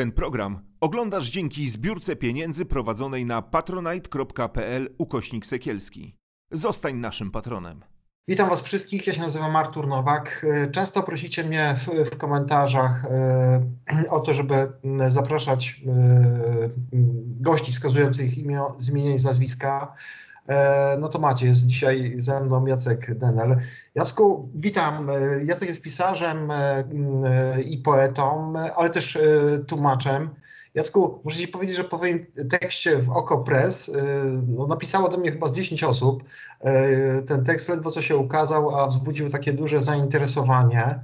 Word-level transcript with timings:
Ten 0.00 0.12
program 0.12 0.60
oglądasz 0.80 1.30
dzięki 1.30 1.70
zbiórce 1.70 2.16
pieniędzy 2.16 2.64
prowadzonej 2.64 3.24
na 3.24 3.42
patronite.pl 3.42 4.94
ukośnik 4.98 5.46
sekielski. 5.46 6.16
Zostań 6.50 6.96
naszym 6.96 7.30
patronem. 7.30 7.84
Witam 8.28 8.50
Was 8.50 8.62
wszystkich, 8.62 9.06
ja 9.06 9.12
się 9.12 9.20
nazywam 9.20 9.56
Artur 9.56 9.86
Nowak. 9.88 10.46
Często 10.72 11.02
prosicie 11.02 11.44
mnie 11.44 11.74
w, 11.76 12.10
w 12.10 12.16
komentarzach 12.16 13.04
e, 13.04 14.10
o 14.10 14.20
to, 14.20 14.34
żeby 14.34 14.72
zapraszać 15.08 15.82
e, 15.86 16.70
gości 17.40 17.72
wskazujących 17.72 18.38
imię, 18.38 18.62
imienia 18.88 19.14
i 19.14 19.18
z 19.18 19.24
nazwiska. 19.24 19.94
E, 20.48 20.96
no 21.00 21.08
to 21.08 21.18
macie, 21.18 21.46
jest 21.46 21.66
dzisiaj 21.66 22.14
ze 22.18 22.40
mną 22.40 22.66
Jacek 22.66 23.18
Denel. 23.18 23.56
Jacku, 23.94 24.48
witam. 24.54 25.10
E, 25.10 25.44
Jacek 25.44 25.68
jest 25.68 25.82
pisarzem 25.82 26.50
e, 26.50 26.84
i 27.62 27.78
poetą, 27.78 28.52
ale 28.76 28.90
też 28.90 29.18
tłumaczem. 29.66 30.30
Jacku, 30.74 31.20
muszę 31.24 31.38
Ci 31.38 31.48
powiedzieć, 31.48 31.76
że 31.76 31.84
po 31.84 31.96
Twoim 31.96 32.26
tekście 32.50 32.98
w 32.98 33.10
Oko 33.10 33.38
Press 33.38 33.90
no, 34.48 34.66
napisało 34.66 35.08
do 35.08 35.18
mnie 35.18 35.32
chyba 35.32 35.48
z 35.48 35.52
10 35.52 35.84
osób. 35.84 36.22
Ten 37.26 37.44
tekst 37.44 37.68
ledwo 37.68 37.90
co 37.90 38.02
się 38.02 38.16
ukazał, 38.16 38.76
a 38.76 38.86
wzbudził 38.86 39.30
takie 39.30 39.52
duże 39.52 39.80
zainteresowanie. 39.80 41.00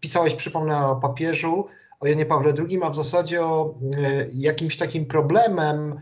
Pisałeś, 0.00 0.34
przypomnę, 0.34 0.86
o 0.86 0.96
papieżu, 0.96 1.66
o 2.00 2.06
Janie 2.06 2.26
Pawle 2.26 2.52
II, 2.58 2.80
a 2.82 2.90
w 2.90 2.96
zasadzie 2.96 3.44
o 3.44 3.74
jakimś 4.34 4.76
takim 4.76 5.06
problemem, 5.06 6.00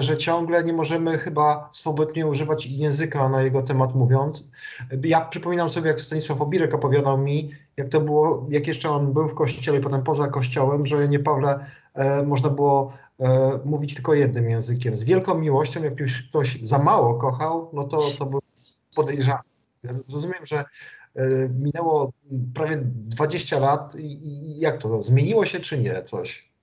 że 0.00 0.16
ciągle 0.16 0.64
nie 0.64 0.72
możemy 0.72 1.18
chyba 1.18 1.68
swobodnie 1.72 2.26
używać 2.26 2.66
języka 2.66 3.28
na 3.28 3.42
jego 3.42 3.62
temat 3.62 3.94
mówiąc. 3.94 4.48
Ja 5.04 5.20
przypominam 5.20 5.68
sobie, 5.68 5.88
jak 5.88 6.00
Stanisław 6.00 6.40
Obirek 6.40 6.74
opowiadał 6.74 7.18
mi, 7.18 7.50
jak 7.76 7.88
to 7.88 8.00
było, 8.00 8.46
jak 8.50 8.66
jeszcze 8.66 8.90
on 8.90 9.12
był 9.12 9.28
w 9.28 9.34
kościele 9.34 9.78
i 9.78 9.80
potem 9.80 10.02
poza 10.02 10.28
kościołem, 10.28 10.86
że 10.86 11.08
nie 11.08 11.18
Pawle 11.18 11.66
e, 11.94 12.22
można 12.22 12.50
było 12.50 12.92
e, 13.20 13.60
mówić 13.64 13.94
tylko 13.94 14.14
jednym 14.14 14.50
językiem. 14.50 14.96
Z 14.96 15.04
wielką 15.04 15.38
miłością, 15.38 15.82
jak 15.82 16.00
już 16.00 16.28
ktoś 16.28 16.58
za 16.62 16.78
mało 16.78 17.14
kochał, 17.14 17.70
no 17.72 17.84
to 17.84 18.02
to 18.18 18.26
był 18.26 18.40
podejrzany. 18.94 19.40
Rozumiem, 20.12 20.46
że 20.46 20.64
e, 21.14 21.48
minęło 21.48 22.12
prawie 22.54 22.78
20 22.82 23.58
lat 23.58 23.94
i, 23.94 24.28
i 24.28 24.58
jak 24.58 24.78
to, 24.78 25.02
zmieniło 25.02 25.46
się 25.46 25.60
czy 25.60 25.78
nie 25.78 26.02
coś? 26.02 26.55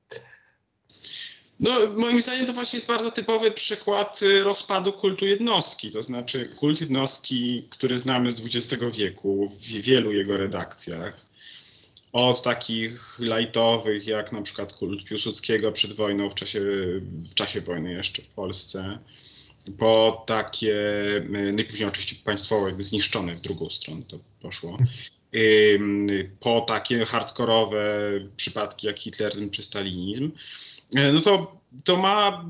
No, 1.63 1.87
moim 1.95 2.21
zdaniem 2.21 2.45
to 2.45 2.53
właśnie 2.53 2.77
jest 2.77 2.87
bardzo 2.87 3.11
typowy 3.11 3.51
przykład 3.51 4.21
y, 4.21 4.43
rozpadu 4.43 4.93
kultu 4.93 5.25
jednostki. 5.25 5.91
To 5.91 6.03
znaczy 6.03 6.45
kult 6.45 6.81
jednostki, 6.81 7.67
który 7.69 7.99
znamy 7.99 8.31
z 8.31 8.55
XX 8.55 8.83
wieku 8.97 9.51
w 9.61 9.67
wielu 9.67 10.11
jego 10.11 10.37
redakcjach. 10.37 11.25
Od 12.13 12.43
takich 12.43 13.19
lajtowych, 13.19 14.07
jak 14.07 14.31
na 14.31 14.41
przykład 14.41 14.73
kult 14.73 15.03
Piłsudskiego 15.03 15.71
przed 15.71 15.93
wojną, 15.93 16.29
w 16.29 16.35
czasie, 16.35 16.61
w 17.29 17.33
czasie 17.33 17.61
wojny 17.61 17.93
jeszcze 17.93 18.21
w 18.21 18.27
Polsce, 18.27 18.99
po 19.77 20.23
takie, 20.27 20.75
y, 21.17 21.53
najpóźniej 21.53 21.89
oczywiście 21.89 22.15
państwowe, 22.23 22.67
jakby 22.67 22.83
zniszczone 22.83 23.35
w 23.35 23.41
drugą 23.41 23.69
stronę 23.69 24.01
to 24.07 24.19
poszło, 24.41 24.77
po 26.39 26.61
takie 26.61 27.05
hardkorowe 27.05 28.11
przypadki 28.37 28.87
jak 28.87 28.99
hitleryzm 28.99 29.49
czy 29.49 29.63
stalinizm. 29.63 30.31
E, 30.95 31.11
no 31.11 31.21
to, 31.21 31.61
to 31.83 31.97
ma 31.97 32.45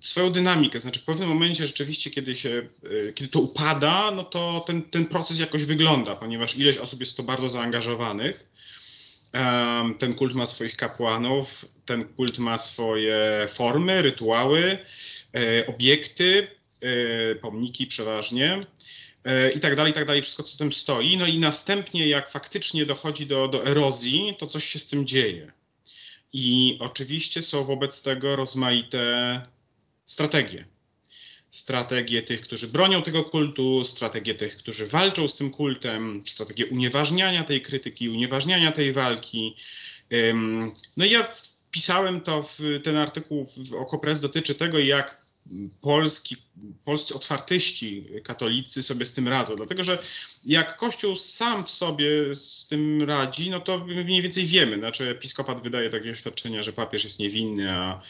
swoją 0.00 0.30
dynamikę. 0.30 0.80
Znaczy 0.80 1.00
w 1.00 1.04
pewnym 1.04 1.28
momencie 1.28 1.66
rzeczywiście, 1.66 2.10
kiedy, 2.10 2.34
się, 2.34 2.68
e, 3.08 3.12
kiedy 3.12 3.30
to 3.30 3.40
upada, 3.40 4.10
no 4.10 4.24
to 4.24 4.64
ten, 4.66 4.82
ten 4.82 5.06
proces 5.06 5.38
jakoś 5.38 5.64
wygląda, 5.64 6.16
ponieważ 6.16 6.56
ileś 6.56 6.78
osób 6.78 7.00
jest 7.00 7.12
w 7.12 7.16
to 7.16 7.22
bardzo 7.22 7.48
zaangażowanych. 7.48 8.48
Ten 9.98 10.14
kult 10.14 10.34
ma 10.34 10.46
swoich 10.46 10.76
kapłanów, 10.76 11.64
ten 11.86 12.04
kult 12.04 12.38
ma 12.38 12.58
swoje 12.58 13.46
formy, 13.48 14.02
rytuały, 14.02 14.78
e, 15.34 15.66
obiekty, 15.66 16.48
pomniki 17.42 17.86
przeważnie 17.86 18.60
i 19.56 19.60
tak 19.60 19.76
dalej, 19.76 19.90
i 19.90 19.94
tak 19.94 20.04
dalej, 20.04 20.22
wszystko 20.22 20.42
co 20.42 20.48
z 20.48 20.56
tym 20.56 20.72
stoi. 20.72 21.16
No 21.16 21.26
i 21.26 21.38
następnie, 21.38 22.08
jak 22.08 22.30
faktycznie 22.30 22.86
dochodzi 22.86 23.26
do, 23.26 23.48
do 23.48 23.66
erozji, 23.66 24.34
to 24.38 24.46
coś 24.46 24.64
się 24.64 24.78
z 24.78 24.88
tym 24.88 25.06
dzieje. 25.06 25.52
I 26.32 26.76
oczywiście 26.80 27.42
są 27.42 27.64
wobec 27.64 28.02
tego 28.02 28.36
rozmaite 28.36 29.42
strategie. 30.06 30.64
Strategie 31.50 32.22
tych, 32.22 32.40
którzy 32.40 32.68
bronią 32.68 33.02
tego 33.02 33.24
kultu, 33.24 33.84
strategie 33.84 34.34
tych, 34.34 34.56
którzy 34.56 34.86
walczą 34.86 35.28
z 35.28 35.36
tym 35.36 35.50
kultem, 35.50 36.22
strategie 36.26 36.66
unieważniania 36.66 37.44
tej 37.44 37.62
krytyki, 37.62 38.08
unieważniania 38.08 38.72
tej 38.72 38.92
walki. 38.92 39.56
No 40.96 41.04
i 41.04 41.10
ja 41.10 41.28
pisałem 41.70 42.20
to, 42.20 42.42
w, 42.42 42.58
ten 42.84 42.96
artykuł 42.96 43.46
w 43.56 43.74
Okopres 43.74 44.20
dotyczy 44.20 44.54
tego, 44.54 44.78
jak 44.78 45.27
polski, 45.80 46.36
polscy 46.84 47.14
otwartyści 47.14 48.06
katolicy 48.24 48.82
sobie 48.82 49.06
z 49.06 49.12
tym 49.12 49.28
radzą. 49.28 49.56
Dlatego, 49.56 49.84
że 49.84 49.98
jak 50.46 50.76
Kościół 50.76 51.16
sam 51.16 51.68
sobie 51.68 52.34
z 52.34 52.66
tym 52.66 53.02
radzi, 53.02 53.50
no 53.50 53.60
to 53.60 53.78
mniej 53.78 54.22
więcej 54.22 54.46
wiemy. 54.46 54.78
Znaczy 54.78 55.10
episkopat 55.10 55.62
wydaje 55.62 55.90
takie 55.90 56.10
oświadczenia, 56.10 56.62
że 56.62 56.72
papież 56.72 57.04
jest 57.04 57.18
niewinny, 57.18 57.72
a, 57.72 58.00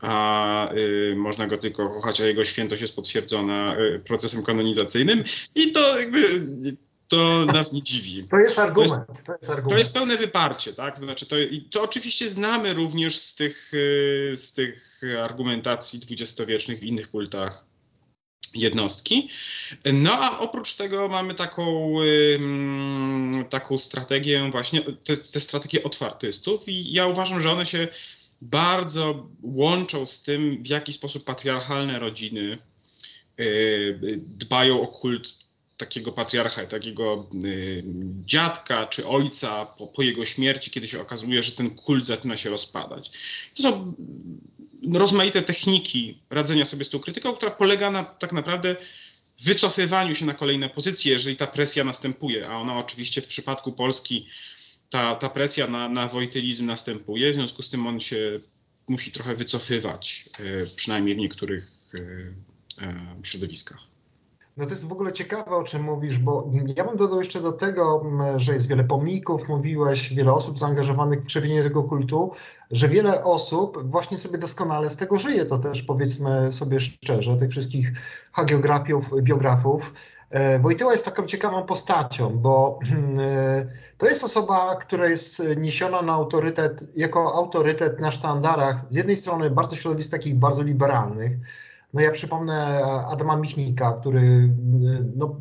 a 0.00 0.72
y, 0.74 1.14
można 1.16 1.46
go 1.46 1.58
tylko 1.58 1.88
kochać, 1.88 2.20
a 2.20 2.26
jego 2.26 2.44
świętość 2.44 2.82
jest 2.82 2.96
potwierdzona 2.96 3.76
y, 3.78 3.98
procesem 3.98 4.42
kanonizacyjnym. 4.42 5.24
I 5.54 5.72
to 5.72 5.98
jakby 5.98 6.46
to 7.08 7.44
nas 7.44 7.72
nie 7.72 7.82
dziwi. 7.82 8.24
To 8.30 8.38
jest 8.38 8.58
argument. 8.58 9.06
To 9.06 9.32
jest, 9.32 9.50
argument. 9.50 9.70
To 9.70 9.78
jest 9.78 9.92
pełne 9.92 10.16
wyparcie, 10.16 10.72
tak? 10.72 10.96
To 10.98 11.04
znaczy 11.04 11.26
to, 11.26 11.36
to 11.70 11.82
oczywiście 11.82 12.30
znamy 12.30 12.74
również 12.74 13.18
z 13.18 13.34
tych, 13.34 13.74
y, 13.74 14.32
z 14.36 14.52
tych 14.52 15.00
argumentacji 15.22 15.98
dwudziestowiecznych 15.98 16.80
w 16.80 16.82
innych 16.82 17.10
kultach 17.10 17.64
jednostki. 18.54 19.28
No 19.92 20.12
a 20.12 20.38
oprócz 20.38 20.74
tego 20.74 21.08
mamy 21.08 21.34
taką, 21.34 21.94
taką 23.50 23.78
strategię 23.78 24.50
właśnie, 24.50 24.82
te, 24.82 25.16
te 25.16 25.40
strategie 25.40 25.82
otwartystów 25.82 26.68
i 26.68 26.92
ja 26.92 27.06
uważam, 27.06 27.40
że 27.40 27.50
one 27.50 27.66
się 27.66 27.88
bardzo 28.42 29.28
łączą 29.42 30.06
z 30.06 30.22
tym, 30.22 30.62
w 30.62 30.66
jaki 30.66 30.92
sposób 30.92 31.24
patriarchalne 31.24 31.98
rodziny 31.98 32.58
y, 33.40 34.20
dbają 34.26 34.80
o 34.80 34.86
kult 34.86 35.43
takiego 35.76 36.12
patriarcha, 36.12 36.66
takiego 36.66 37.28
y, 37.44 37.84
dziadka 38.24 38.86
czy 38.86 39.06
ojca 39.06 39.66
po, 39.66 39.86
po, 39.86 40.02
jego 40.02 40.24
śmierci, 40.24 40.70
kiedy 40.70 40.86
się 40.86 41.00
okazuje, 41.00 41.42
że 41.42 41.52
ten 41.52 41.70
kult 41.70 42.06
zaczyna 42.06 42.36
się 42.36 42.50
rozpadać. 42.50 43.10
To 43.56 43.62
są 43.62 43.94
rozmaite 44.92 45.42
techniki 45.42 46.18
radzenia 46.30 46.64
sobie 46.64 46.84
z 46.84 46.90
tą 46.90 46.98
krytyką, 46.98 47.32
która 47.32 47.50
polega 47.50 47.90
na 47.90 48.04
tak 48.04 48.32
naprawdę 48.32 48.76
wycofywaniu 49.42 50.14
się 50.14 50.26
na 50.26 50.34
kolejne 50.34 50.68
pozycje, 50.68 51.12
jeżeli 51.12 51.36
ta 51.36 51.46
presja 51.46 51.84
następuje, 51.84 52.48
a 52.48 52.56
ona 52.56 52.78
oczywiście 52.78 53.20
w 53.20 53.26
przypadku 53.26 53.72
Polski 53.72 54.26
ta, 54.90 55.14
ta 55.14 55.28
presja 55.28 55.66
na, 55.66 55.88
na 55.88 56.08
wojtylizm 56.08 56.66
następuje, 56.66 57.32
w 57.32 57.34
związku 57.34 57.62
z 57.62 57.70
tym 57.70 57.86
on 57.86 58.00
się 58.00 58.40
musi 58.88 59.12
trochę 59.12 59.34
wycofywać, 59.34 60.24
y, 60.40 60.70
przynajmniej 60.76 61.14
w 61.14 61.18
niektórych 61.18 61.70
y, 61.94 62.34
środowiskach. 63.22 63.93
No 64.56 64.64
to 64.64 64.70
jest 64.70 64.88
w 64.88 64.92
ogóle 64.92 65.12
ciekawe, 65.12 65.50
o 65.50 65.64
czym 65.64 65.82
mówisz, 65.82 66.18
bo 66.18 66.50
ja 66.76 66.84
bym 66.84 66.96
dodał 66.96 67.18
jeszcze 67.18 67.40
do 67.40 67.52
tego, 67.52 68.04
że 68.36 68.52
jest 68.52 68.68
wiele 68.68 68.84
pomników, 68.84 69.48
mówiłeś, 69.48 70.14
wiele 70.14 70.32
osób 70.32 70.58
zaangażowanych 70.58 71.22
w 71.22 71.26
krzewienie 71.26 71.62
tego 71.62 71.82
kultu, 71.82 72.32
że 72.70 72.88
wiele 72.88 73.24
osób 73.24 73.90
właśnie 73.90 74.18
sobie 74.18 74.38
doskonale 74.38 74.90
z 74.90 74.96
tego 74.96 75.18
żyje, 75.18 75.44
to 75.44 75.58
też 75.58 75.82
powiedzmy 75.82 76.52
sobie 76.52 76.80
szczerze, 76.80 77.36
tych 77.36 77.50
wszystkich 77.50 77.92
hagiografów, 78.32 79.22
biografów. 79.22 79.92
E, 80.30 80.58
Wojtyła 80.58 80.92
jest 80.92 81.04
taką 81.04 81.26
ciekawą 81.26 81.62
postacią, 81.62 82.38
bo 82.38 82.78
e, 83.18 83.66
to 83.98 84.08
jest 84.08 84.24
osoba, 84.24 84.76
która 84.76 85.08
jest 85.08 85.42
niesiona 85.56 86.02
na 86.02 86.12
autorytet, 86.12 86.96
jako 86.96 87.34
autorytet 87.34 88.00
na 88.00 88.10
sztandarach, 88.10 88.84
z 88.90 88.96
jednej 88.96 89.16
strony 89.16 89.50
bardzo 89.50 89.76
środowisk 89.76 90.10
takich 90.10 90.34
bardzo 90.34 90.62
liberalnych, 90.62 91.32
no 91.94 92.00
ja 92.00 92.10
przypomnę 92.10 92.84
Adama 93.12 93.36
Michnika, 93.36 93.92
który 93.92 94.54
no, 95.16 95.40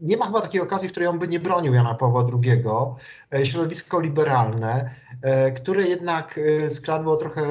nie 0.00 0.16
ma 0.16 0.26
chyba 0.26 0.40
takiej 0.40 0.60
okazji, 0.60 0.88
w 0.88 0.90
której 0.90 1.08
on 1.08 1.18
by 1.18 1.28
nie 1.28 1.40
bronił 1.40 1.74
Jana 1.74 1.94
Pawła 1.94 2.26
II. 2.32 2.62
E, 3.34 3.46
środowisko 3.46 4.00
liberalne, 4.00 4.90
e, 5.22 5.52
które 5.52 5.82
jednak 5.82 6.38
e, 6.38 6.70
skradło 6.70 7.16
trochę, 7.16 7.42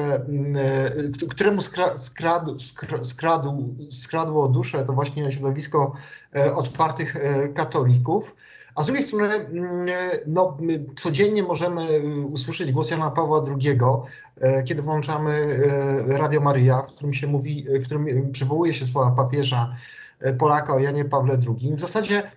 któremu 1.30 1.60
skradł, 1.96 2.58
skradł, 2.98 3.76
skradło 3.90 4.48
duszę, 4.48 4.84
to 4.84 4.92
właśnie 4.92 5.32
środowisko 5.32 5.92
otwartych 6.56 7.16
katolików. 7.54 8.36
A 8.80 8.82
z 8.82 8.86
drugiej 8.86 9.04
strony, 9.04 9.34
mm, 9.34 9.88
no, 10.26 10.58
codziennie 10.96 11.42
możemy 11.42 12.00
usłyszeć 12.26 12.72
głos 12.72 12.90
Jana 12.90 13.10
Pawła 13.10 13.44
II, 13.48 13.78
e, 14.40 14.62
kiedy 14.62 14.82
włączamy 14.82 15.32
e, 16.10 16.18
Radio 16.18 16.40
Maria, 16.40 16.82
w 16.82 16.94
którym 16.94 17.14
się 17.14 17.26
mówi, 17.26 17.66
w 17.80 17.84
którym 17.84 18.32
przywołuje 18.32 18.74
się 18.74 18.86
słowa 18.86 19.10
papieża 19.10 19.76
e, 20.20 20.32
Polaka 20.32 20.74
o 20.74 20.78
Janie 20.78 21.04
Pawle 21.04 21.38
II. 21.48 21.74
W 21.74 21.80
zasadzie 21.80 22.30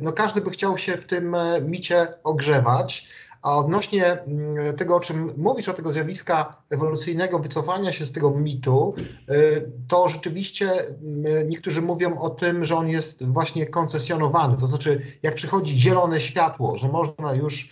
no, 0.00 0.12
każdy 0.12 0.40
by 0.40 0.50
chciał 0.50 0.78
się 0.78 0.96
w 0.96 1.06
tym 1.06 1.36
micie 1.62 2.06
ogrzewać, 2.24 3.08
A 3.46 3.56
odnośnie 3.56 4.06
mm, 4.12 4.76
tego, 4.76 4.96
o 4.96 5.00
czym 5.00 5.32
mówisz, 5.36 5.68
o 5.68 5.74
tego 5.74 5.92
zjawiska 5.92 6.62
ewolucyjnego 6.70 7.38
wycofania 7.38 7.92
się 7.92 8.06
z 8.06 8.12
tego 8.12 8.30
mitu, 8.30 8.94
y, 9.30 9.72
to 9.88 10.08
rzeczywiście 10.08 10.70
mm, 10.88 11.48
niektórzy 11.48 11.82
mówią 11.82 12.18
o 12.18 12.30
tym, 12.30 12.64
że 12.64 12.76
on 12.76 12.88
jest 12.88 13.26
właśnie 13.26 13.66
koncesjonowany. 13.66 14.56
To 14.56 14.66
znaczy, 14.66 15.02
jak 15.22 15.34
przychodzi 15.34 15.80
zielone 15.80 16.20
światło, 16.20 16.78
że 16.78 16.88
można 16.88 17.34
już 17.34 17.70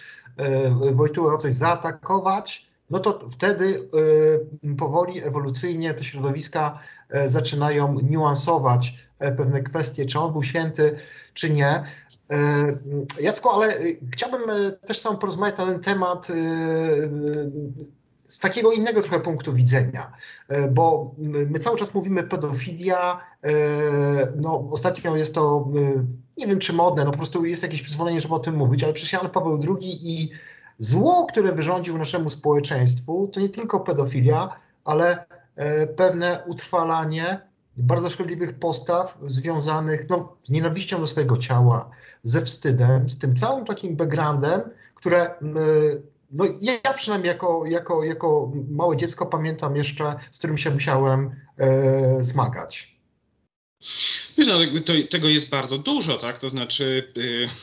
y, 0.90 0.94
Wojtyłę 0.94 1.32
o 1.32 1.38
coś 1.38 1.52
zaatakować, 1.52 2.66
no 2.90 3.00
to 3.00 3.28
wtedy 3.30 3.78
powoli, 4.78 5.24
ewolucyjnie 5.24 5.94
te 5.94 6.04
środowiska 6.04 6.78
zaczynają 7.26 8.00
niuansować 8.00 8.94
pewne 9.18 9.62
kwestie, 9.62 10.06
czy 10.06 10.18
on 10.18 10.32
był 10.32 10.42
święty, 10.42 10.96
czy 11.34 11.50
nie. 11.50 11.84
E, 12.30 12.78
Jacko, 13.20 13.54
ale 13.54 13.78
e, 13.78 13.80
chciałbym 14.12 14.50
e, 14.50 14.72
też 14.72 15.02
Tobą 15.02 15.16
porozmawiać 15.16 15.58
na 15.58 15.66
ten 15.66 15.80
temat 15.80 16.28
z 18.28 18.38
takiego 18.38 18.72
innego 18.72 19.02
trochę 19.02 19.20
punktu 19.20 19.52
widzenia, 19.52 20.12
bo 20.70 21.14
my 21.24 21.58
cały 21.58 21.78
czas 21.78 21.94
mówimy 21.94 22.22
pedofilia, 22.22 23.20
no 24.36 24.68
ostatnio 24.70 25.16
jest 25.16 25.34
to, 25.34 25.68
nie 26.36 26.46
wiem 26.46 26.58
czy 26.58 26.72
modne, 26.72 27.04
no 27.04 27.10
po 27.10 27.16
prostu 27.16 27.44
jest 27.44 27.62
jakieś 27.62 27.82
przyzwolenie, 27.82 28.20
żeby 28.20 28.34
o 28.34 28.38
tym 28.38 28.54
mówić, 28.54 28.84
ale 28.84 28.92
przecież 28.92 29.12
Jan 29.12 29.30
Paweł 29.30 29.60
II 29.68 29.98
i 30.02 30.30
zło, 30.78 31.26
które 31.26 31.52
wyrządził 31.52 31.98
naszemu 31.98 32.30
społeczeństwu, 32.30 33.28
to 33.28 33.40
nie 33.40 33.48
tylko 33.48 33.80
pedofilia, 33.80 34.60
ale 34.84 35.24
pewne 35.96 36.42
utrwalanie 36.46 37.40
bardzo 37.76 38.10
szkodliwych 38.10 38.58
postaw 38.58 39.18
związanych 39.26 40.08
no, 40.08 40.36
z 40.44 40.50
nienawiścią 40.50 41.00
do 41.00 41.06
swojego 41.06 41.38
ciała, 41.38 41.90
ze 42.22 42.42
wstydem, 42.42 43.10
z 43.10 43.18
tym 43.18 43.36
całym 43.36 43.64
takim 43.64 43.96
backgroundem, 43.96 44.60
które 44.94 45.34
no, 46.32 46.44
ja 46.60 46.94
przynajmniej 46.94 47.28
jako, 47.28 47.66
jako, 47.66 48.04
jako 48.04 48.52
małe 48.70 48.96
dziecko 48.96 49.26
pamiętam 49.26 49.76
jeszcze, 49.76 50.14
z 50.30 50.38
którym 50.38 50.58
się 50.58 50.70
musiałem 50.70 51.30
e, 51.58 52.24
zmagać. 52.24 52.94
Wiesz, 54.38 54.48
no, 54.48 54.58
to, 54.86 54.92
tego 55.10 55.28
jest 55.28 55.50
bardzo 55.50 55.78
dużo, 55.78 56.18
tak? 56.18 56.38
To 56.38 56.48
znaczy, 56.48 57.12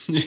yy, 0.10 0.22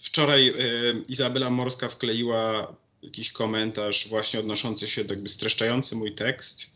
wczoraj 0.00 0.46
yy, 0.46 1.04
Izabela 1.08 1.50
Morska 1.50 1.88
wkleiła 1.88 2.76
jakiś 3.02 3.32
komentarz 3.32 4.08
właśnie 4.08 4.40
odnoszący 4.40 4.86
się, 4.86 5.02
jakby 5.02 5.28
streszczający 5.28 5.96
mój 5.96 6.14
tekst 6.14 6.75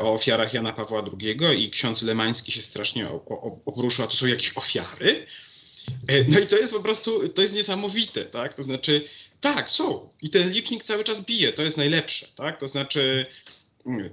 o 0.00 0.12
ofiarach 0.12 0.54
Jana 0.54 0.72
Pawła 0.72 1.04
II 1.20 1.64
i 1.64 1.70
ksiądz 1.70 2.02
Lemański 2.02 2.52
się 2.52 2.62
strasznie 2.62 3.08
obruszył, 3.64 4.04
a 4.04 4.08
to 4.08 4.16
są 4.16 4.26
jakieś 4.26 4.56
ofiary. 4.56 5.26
E, 6.08 6.24
no 6.24 6.38
i 6.38 6.46
to 6.46 6.56
jest 6.56 6.72
po 6.72 6.80
prostu, 6.80 7.28
to 7.28 7.42
jest 7.42 7.54
niesamowite, 7.54 8.24
tak? 8.24 8.54
To 8.54 8.62
znaczy, 8.62 9.04
tak, 9.40 9.70
są. 9.70 10.08
I 10.22 10.30
ten 10.30 10.50
licznik 10.50 10.82
cały 10.82 11.04
czas 11.04 11.20
bije, 11.20 11.52
to 11.52 11.62
jest 11.62 11.76
najlepsze, 11.76 12.26
tak? 12.36 12.60
To 12.60 12.68
znaczy, 12.68 13.26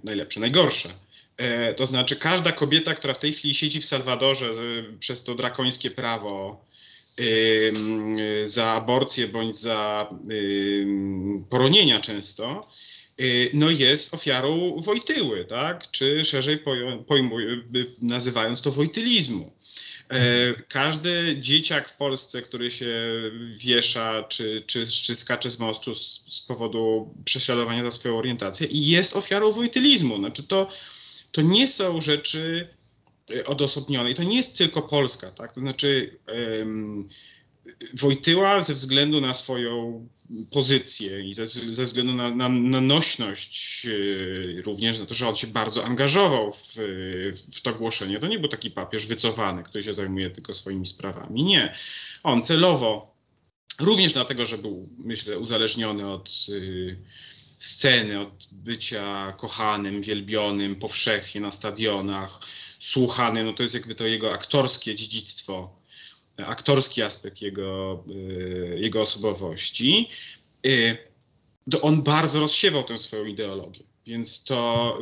najlepsze, 0.03 0.39
najgorsze. 0.39 0.89
E, 1.37 1.73
to 1.73 1.85
znaczy, 1.85 2.15
każda 2.15 2.51
kobieta, 2.51 2.95
która 2.95 3.13
w 3.13 3.19
tej 3.19 3.33
chwili 3.33 3.53
siedzi 3.53 3.81
w 3.81 3.85
Salwadorze 3.85 4.51
przez 4.99 5.23
to 5.23 5.35
drakońskie 5.35 5.91
prawo 5.91 6.65
za 8.43 8.67
aborcję 8.71 9.27
bądź 9.27 9.57
za 9.57 10.09
poronienia 11.49 11.99
często, 11.99 12.69
no 13.53 13.69
jest 13.69 14.13
ofiarą 14.13 14.81
Wojtyły, 14.81 15.45
tak? 15.45 15.91
czy 15.91 16.23
szerzej 16.23 16.59
pojmuj, 17.07 17.63
nazywając 18.01 18.61
to 18.61 18.71
wojtylizmu. 18.71 19.51
E, 20.11 20.53
każdy 20.67 21.37
dzieciak 21.39 21.89
w 21.89 21.97
Polsce, 21.97 22.41
który 22.41 22.71
się 22.71 23.11
wiesza 23.57 24.23
czy, 24.23 24.63
czy, 24.67 24.87
czy 24.87 25.15
skacze 25.15 25.51
z 25.51 25.59
mostu 25.59 25.95
z, 25.95 26.25
z 26.29 26.41
powodu 26.41 27.13
prześladowania 27.25 27.83
za 27.83 27.91
swoją 27.91 28.17
orientację 28.17 28.67
jest 28.71 29.15
ofiarą 29.15 29.51
wojtylizmu. 29.51 30.17
Znaczy 30.17 30.43
to, 30.43 30.69
to 31.31 31.41
nie 31.41 31.67
są 31.67 32.01
rzeczy 32.01 32.67
odosobnione 33.45 34.11
i 34.11 34.15
to 34.15 34.23
nie 34.23 34.37
jest 34.37 34.57
tylko 34.57 34.81
Polska. 34.81 35.31
Tak? 35.31 35.53
To 35.53 35.59
znaczy 35.59 36.19
um, 36.27 37.09
Wojtyła 37.93 38.61
ze 38.61 38.73
względu 38.73 39.21
na 39.21 39.33
swoją 39.33 40.07
pozycję 40.51 41.21
i 41.29 41.33
ze, 41.33 41.47
ze 41.47 41.83
względu 41.83 42.13
na, 42.13 42.35
na, 42.35 42.49
na, 42.49 42.81
nośność, 42.81 43.85
e, 43.85 44.61
również 44.61 44.99
na 44.99 45.05
to, 45.05 45.13
że 45.13 45.27
on 45.27 45.35
się 45.35 45.47
bardzo 45.47 45.85
angażował 45.85 46.53
w, 46.53 46.75
w 47.53 47.61
to 47.61 47.73
głoszenie, 47.73 48.19
to 48.19 48.27
nie 48.27 48.39
był 48.39 48.49
taki 48.49 48.71
papież 48.71 49.05
wycofany, 49.05 49.63
który 49.63 49.83
się 49.83 49.93
zajmuje 49.93 50.29
tylko 50.29 50.53
swoimi 50.53 50.87
sprawami. 50.87 51.43
Nie. 51.43 51.75
On 52.23 52.43
celowo, 52.43 53.15
również 53.79 54.13
dlatego, 54.13 54.45
że 54.45 54.57
był, 54.57 54.89
myślę, 54.97 55.39
uzależniony 55.39 56.11
od 56.11 56.45
y, 56.49 56.97
sceny, 57.59 58.19
od 58.19 58.47
bycia 58.51 59.33
kochanym, 59.37 60.01
wielbionym 60.01 60.75
powszechnie 60.75 61.41
na 61.41 61.51
stadionach, 61.51 62.39
słuchanym, 62.79 63.45
no 63.45 63.53
to 63.53 63.63
jest 63.63 63.75
jakby 63.75 63.95
to 63.95 64.07
jego 64.07 64.33
aktorskie 64.33 64.95
dziedzictwo 64.95 65.80
aktorski 66.45 67.01
aspekt 67.03 67.41
jego, 67.41 68.03
y, 68.09 68.77
jego 68.79 69.01
osobowości, 69.01 70.09
y, 70.65 70.97
to 71.71 71.81
on 71.81 72.03
bardzo 72.03 72.39
rozsiewał 72.39 72.83
tę 72.83 72.97
swoją 72.97 73.25
ideologię. 73.25 73.83
Więc 74.07 74.43
to, 74.43 74.97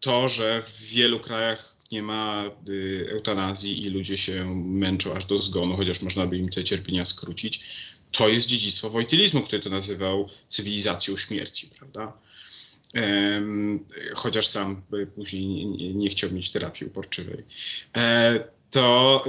to 0.00 0.28
że 0.28 0.62
w 0.62 0.82
wielu 0.82 1.20
krajach 1.20 1.76
nie 1.92 2.02
ma 2.02 2.50
y, 2.68 3.08
eutanazji 3.12 3.86
i 3.86 3.90
ludzie 3.90 4.16
się 4.16 4.54
męczą 4.64 5.14
aż 5.14 5.24
do 5.24 5.38
zgonu, 5.38 5.76
chociaż 5.76 6.02
można 6.02 6.26
by 6.26 6.38
im 6.38 6.48
te 6.48 6.64
cierpienia 6.64 7.04
skrócić, 7.04 7.60
to 8.12 8.28
jest 8.28 8.46
dziedzictwo 8.46 8.90
wojtylizmu, 8.90 9.42
który 9.42 9.62
to 9.62 9.70
nazywał 9.70 10.28
cywilizacją 10.48 11.16
śmierci, 11.16 11.70
prawda? 11.78 12.12
chociaż 14.14 14.46
sam 14.46 14.82
później 15.14 15.46
nie, 15.46 15.64
nie, 15.64 15.94
nie 15.94 16.08
chciał 16.08 16.32
mieć 16.32 16.50
terapii 16.50 16.86
uporczywej. 16.86 17.44
To, 18.74 19.24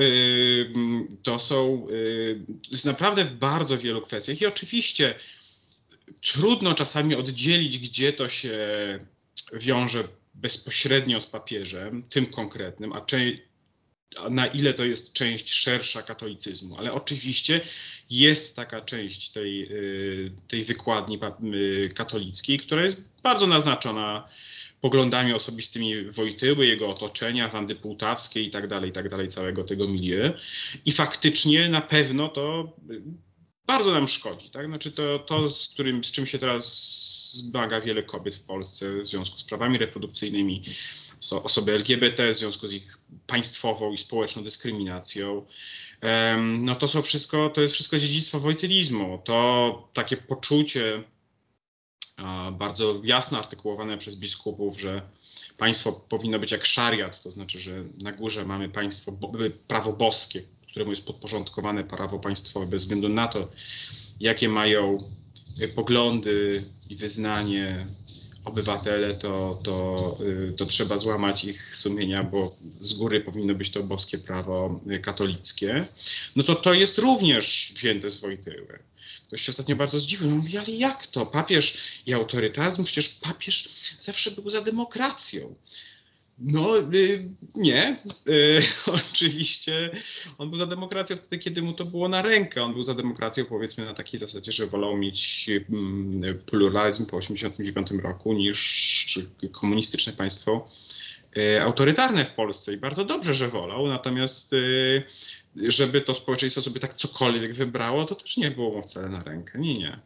to 1.23 1.39
są 1.39 1.87
jest 2.71 2.85
naprawdę 2.85 3.25
w 3.25 3.31
bardzo 3.31 3.77
wielu 3.77 4.01
kwestiach. 4.01 4.41
I 4.41 4.45
oczywiście 4.45 5.15
trudno 6.21 6.73
czasami 6.73 7.15
oddzielić, 7.15 7.79
gdzie 7.79 8.13
to 8.13 8.29
się 8.29 8.59
wiąże 9.53 10.03
bezpośrednio 10.33 11.21
z 11.21 11.27
papieżem, 11.27 12.03
tym 12.09 12.25
konkretnym, 12.25 12.93
a, 12.93 13.05
a 14.17 14.29
na 14.29 14.47
ile 14.47 14.73
to 14.73 14.85
jest 14.85 15.13
część 15.13 15.53
szersza 15.53 16.03
katolicyzmu. 16.03 16.77
Ale 16.77 16.93
oczywiście 16.93 17.61
jest 18.09 18.55
taka 18.55 18.81
część 18.81 19.29
tej, 19.29 19.71
y, 19.71 20.31
tej 20.47 20.63
wykładni 20.63 21.19
y, 21.53 21.91
katolickiej, 21.95 22.59
która 22.59 22.83
jest 22.83 23.21
bardzo 23.23 23.47
naznaczona 23.47 24.27
poglądami 24.85 25.33
osobistymi 25.33 26.11
Wojtyły, 26.11 26.65
jego 26.65 26.89
otoczenia, 26.89 27.49
Wandy 27.49 27.75
Półtawskiej 27.75 28.47
i 28.47 28.51
tak 28.51 28.67
dalej, 28.67 28.89
i 28.89 28.93
tak 28.93 29.09
dalej, 29.09 29.27
całego 29.27 29.63
tego 29.63 29.87
milieu. 29.87 30.33
I 30.85 30.91
faktycznie 30.91 31.69
na 31.69 31.81
pewno 31.81 32.27
to 32.27 32.75
bardzo 33.67 33.91
nam 33.91 34.07
szkodzi. 34.07 34.49
Tak? 34.49 34.67
Znaczy 34.67 34.91
to, 34.91 35.19
to 35.19 35.49
z, 35.49 35.69
którym, 35.69 36.03
z 36.03 36.11
czym 36.11 36.25
się 36.25 36.39
teraz 36.39 36.65
zmaga 37.33 37.81
wiele 37.81 38.03
kobiet 38.03 38.35
w 38.35 38.43
Polsce 38.43 39.01
w 39.01 39.07
związku 39.07 39.39
z 39.39 39.43
prawami 39.43 39.77
reprodukcyjnymi, 39.77 40.63
osoby 41.31 41.71
LGBT, 41.71 42.33
w 42.33 42.37
związku 42.37 42.67
z 42.67 42.73
ich 42.73 42.97
państwową 43.27 43.93
i 43.93 43.97
społeczną 43.97 44.43
dyskryminacją. 44.43 45.45
No 46.47 46.75
to 46.75 46.87
są 46.87 47.01
wszystko, 47.01 47.49
to 47.49 47.61
jest 47.61 47.73
wszystko 47.73 47.99
dziedzictwo 47.99 48.39
wojtylizmu. 48.39 49.21
To 49.25 49.89
takie 49.93 50.17
poczucie 50.17 51.03
bardzo 52.51 53.01
jasno 53.03 53.37
artykułowane 53.37 53.97
przez 53.97 54.15
biskupów, 54.15 54.79
że 54.79 55.01
państwo 55.57 55.91
powinno 55.91 56.39
być 56.39 56.51
jak 56.51 56.65
szariat, 56.65 57.23
to 57.23 57.31
znaczy, 57.31 57.59
że 57.59 57.83
na 58.01 58.11
górze 58.11 58.45
mamy 58.45 58.69
państwo, 58.69 59.11
prawo 59.67 59.93
boskie, 59.93 60.41
któremu 60.67 60.91
jest 60.91 61.07
podporządkowane 61.07 61.83
prawo 61.83 62.19
państwowe 62.19 62.65
bez 62.65 62.81
względu 62.81 63.09
na 63.09 63.27
to, 63.27 63.49
jakie 64.19 64.49
mają 64.49 65.11
e, 65.59 65.67
poglądy 65.67 66.65
i 66.89 66.95
wyznanie 66.95 67.87
obywatele, 68.45 69.13
to, 69.13 69.59
to, 69.63 70.17
e, 70.49 70.51
to 70.51 70.65
trzeba 70.65 70.97
złamać 70.97 71.45
ich 71.45 71.75
sumienia, 71.75 72.23
bo 72.23 72.55
z 72.79 72.93
góry 72.93 73.21
powinno 73.21 73.55
być 73.55 73.69
to 73.69 73.83
boskie 73.83 74.17
prawo 74.17 74.79
e, 74.89 74.99
katolickie. 74.99 75.85
No 76.35 76.43
to 76.43 76.55
to 76.55 76.73
jest 76.73 76.97
również 76.97 77.71
wzięte 77.75 78.09
z 78.09 78.21
Wojtyły. 78.21 78.79
Ktoś 79.27 79.41
się 79.41 79.51
ostatnio 79.51 79.75
bardzo 79.75 79.99
zdziwił. 79.99 80.29
Mówi, 80.29 80.57
ale 80.57 80.71
jak 80.71 81.07
to? 81.07 81.25
Papież 81.25 81.77
i 82.05 82.13
autorytaryzm? 82.13 82.83
Przecież 82.83 83.09
papież 83.09 83.69
zawsze 83.99 84.31
był 84.31 84.49
za 84.49 84.61
demokracją. 84.61 85.55
No 86.39 86.79
y, 86.79 87.29
nie, 87.55 87.97
y, 88.29 88.61
oczywiście 89.11 89.91
on 90.37 90.49
był 90.49 90.59
za 90.59 90.65
demokracją 90.65 91.17
wtedy, 91.17 91.37
kiedy 91.37 91.61
mu 91.61 91.73
to 91.73 91.85
było 91.85 92.09
na 92.09 92.21
rękę. 92.21 92.63
On 92.63 92.73
był 92.73 92.83
za 92.83 92.93
demokracją 92.93 93.45
powiedzmy 93.45 93.85
na 93.85 93.93
takiej 93.93 94.19
zasadzie, 94.19 94.51
że 94.51 94.67
wolał 94.67 94.97
mieć 94.97 95.49
mm, 95.49 96.39
pluralizm 96.39 97.05
po 97.05 97.19
1989 97.19 98.03
roku 98.03 98.33
niż 98.33 99.19
komunistyczne 99.51 100.13
państwo 100.13 100.67
y, 101.37 101.61
autorytarne 101.61 102.25
w 102.25 102.31
Polsce 102.31 102.73
i 102.73 102.77
bardzo 102.77 103.05
dobrze, 103.05 103.35
że 103.35 103.47
wolał. 103.47 103.87
Natomiast 103.87 104.55
żeby 105.67 106.01
to 106.01 106.13
społeczeństwo 106.13 106.61
sobie 106.61 106.79
tak 106.79 106.93
cokolwiek 106.93 107.53
wybrało, 107.53 108.05
to 108.05 108.15
też 108.15 108.37
nie 108.37 108.51
było 108.51 108.81
wcale 108.81 109.09
na 109.09 109.23
rękę. 109.23 109.59
Nie, 109.59 109.73
nie. 109.73 109.99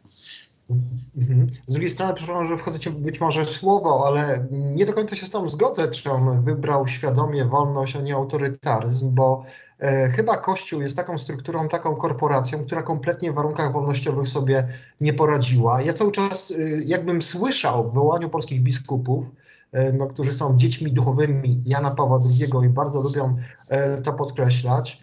Z, 0.68 0.80
mhm. 1.18 1.50
z 1.66 1.72
drugiej 1.72 1.90
strony, 1.90 2.14
przepraszam, 2.14 2.46
że 2.46 2.56
wchodzę 2.58 2.78
ci 2.78 2.90
być 2.90 3.20
może 3.20 3.46
słowo, 3.46 4.04
ale 4.06 4.46
nie 4.50 4.86
do 4.86 4.92
końca 4.92 5.16
się 5.16 5.26
z 5.26 5.30
tą 5.30 5.48
zgodzę, 5.48 5.90
czy 5.90 6.10
on 6.10 6.42
wybrał 6.42 6.88
świadomie 6.88 7.44
wolność, 7.44 7.96
a 7.96 8.00
nie 8.00 8.14
autorytaryzm, 8.14 9.14
bo 9.14 9.44
e, 9.78 10.08
chyba 10.08 10.36
Kościół 10.36 10.82
jest 10.82 10.96
taką 10.96 11.18
strukturą, 11.18 11.68
taką 11.68 11.96
korporacją, 11.96 12.64
która 12.64 12.82
kompletnie 12.82 13.32
w 13.32 13.34
warunkach 13.34 13.72
wolnościowych 13.72 14.28
sobie 14.28 14.68
nie 15.00 15.12
poradziła. 15.12 15.82
Ja 15.82 15.92
cały 15.92 16.12
czas, 16.12 16.50
e, 16.50 16.54
jakbym 16.84 17.22
słyszał 17.22 17.90
w 17.90 17.94
wołaniu 17.94 18.28
polskich 18.28 18.62
biskupów, 18.62 19.26
e, 19.72 19.92
no, 19.92 20.06
którzy 20.06 20.32
są 20.32 20.56
dziećmi 20.56 20.92
duchowymi 20.92 21.62
Jana 21.66 21.90
Pawła 21.90 22.18
II 22.24 22.66
i 22.66 22.68
bardzo 22.68 23.00
lubią 23.00 23.36
e, 23.68 24.02
to 24.02 24.12
podkreślać, 24.12 25.00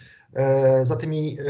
za 0.83 0.95
tymi 0.95 1.37
e, 1.39 1.43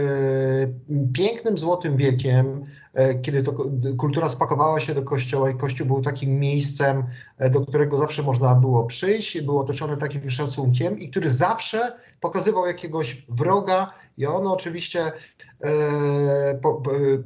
pięknym 1.14 1.58
złotym 1.58 1.98
wiekiem, 1.98 2.66
e, 2.94 3.16
kiedy 3.16 3.44
to 3.44 3.54
kultura 3.98 4.30
spakowała 4.30 4.80
się 4.80 4.94
do 4.94 5.04
kościoła 5.04 5.50
i 5.50 5.58
kościół 5.58 5.88
był 5.88 6.02
takim 6.02 6.40
miejscem, 6.40 7.04
e, 7.38 7.50
do 7.50 7.62
którego 7.62 7.98
zawsze 7.98 8.24
można 8.24 8.56
było 8.56 8.86
przyjść, 8.86 9.42
był 9.42 9.60
otoczony 9.60 9.98
takim 9.98 10.30
szacunkiem 10.30 11.00
i 11.00 11.10
który 11.10 11.30
zawsze 11.30 11.98
pokazywał 12.20 12.66
jakiegoś 12.66 13.26
wroga 13.30 13.94
i 14.18 14.26
on 14.26 14.48
oczywiście 14.48 15.02
e, 15.02 15.12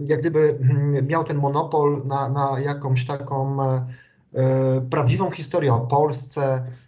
jak 0.05 0.19
gdyby 0.19 0.57
mm, 0.61 1.07
miał 1.07 1.23
ten 1.23 1.37
monopol 1.37 2.01
na, 2.05 2.29
na 2.29 2.59
jakąś 2.59 3.05
taką 3.05 3.63
e, 3.63 3.85
e, 4.33 4.81
prawdziwą 4.89 5.31
historię 5.31 5.73
o 5.73 5.79
Polsce, 5.79 6.43
e, 6.43 6.80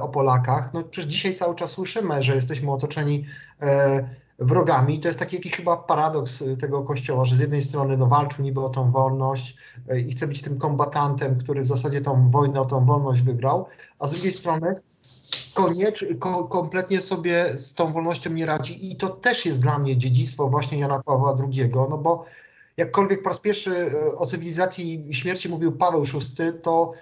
o 0.00 0.08
Polakach. 0.08 0.74
No 0.74 0.82
przecież 0.82 1.12
dzisiaj 1.12 1.34
cały 1.34 1.54
czas 1.54 1.70
słyszymy, 1.70 2.22
że 2.22 2.34
jesteśmy 2.34 2.72
otoczeni 2.72 3.24
e, 3.62 4.08
wrogami. 4.38 5.00
To 5.00 5.08
jest 5.08 5.18
taki 5.18 5.36
jakiś 5.36 5.52
chyba 5.52 5.76
paradoks 5.76 6.44
tego 6.60 6.82
kościoła, 6.82 7.24
że 7.24 7.36
z 7.36 7.40
jednej 7.40 7.62
strony 7.62 7.96
no, 7.96 8.06
walczył 8.06 8.44
niby 8.44 8.60
o 8.60 8.68
tą 8.68 8.90
wolność 8.90 9.56
e, 9.88 10.00
i 10.00 10.12
chce 10.12 10.26
być 10.26 10.42
tym 10.42 10.58
kombatantem, 10.58 11.38
który 11.38 11.62
w 11.62 11.66
zasadzie 11.66 12.00
tą 12.00 12.28
wojnę 12.28 12.60
o 12.60 12.64
tą 12.64 12.84
wolność 12.84 13.22
wygrał, 13.22 13.66
a 13.98 14.06
z 14.06 14.10
drugiej 14.10 14.32
strony 14.32 14.74
koniecz, 15.54 16.04
ko, 16.18 16.44
kompletnie 16.44 17.00
sobie 17.00 17.58
z 17.58 17.74
tą 17.74 17.92
wolnością 17.92 18.30
nie 18.30 18.46
radzi 18.46 18.92
i 18.92 18.96
to 18.96 19.08
też 19.08 19.46
jest 19.46 19.60
dla 19.60 19.78
mnie 19.78 19.96
dziedzictwo 19.96 20.48
właśnie 20.48 20.78
Jana 20.78 21.02
Pawła 21.02 21.36
II, 21.40 21.70
no 21.90 21.98
bo 21.98 22.24
jakkolwiek 22.76 23.22
po 23.22 23.28
raz 23.28 23.40
pierwszy 23.40 23.76
e, 23.76 24.14
o 24.14 24.26
cywilizacji 24.26 25.06
śmierci 25.10 25.48
mówił 25.48 25.72
Paweł 25.72 26.04
VI, 26.04 26.60
to 26.62 26.92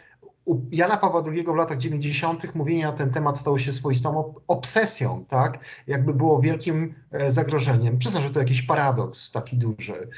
u 0.44 0.60
Jana 0.72 0.96
Pawła 0.96 1.22
II 1.26 1.44
w 1.44 1.56
latach 1.56 1.78
90. 1.78 2.54
mówienie 2.54 2.84
na 2.84 2.92
ten 2.92 3.10
temat 3.10 3.38
stało 3.38 3.58
się 3.58 3.72
swoistą 3.72 4.34
obsesją, 4.46 5.24
tak? 5.28 5.58
Jakby 5.86 6.14
było 6.14 6.40
wielkim 6.40 6.94
e, 7.10 7.32
zagrożeniem. 7.32 7.98
Przyznam, 7.98 8.22
że 8.22 8.30
to 8.30 8.38
jakiś 8.38 8.62
paradoks 8.62 9.30
taki 9.30 9.56
duży. 9.56 10.08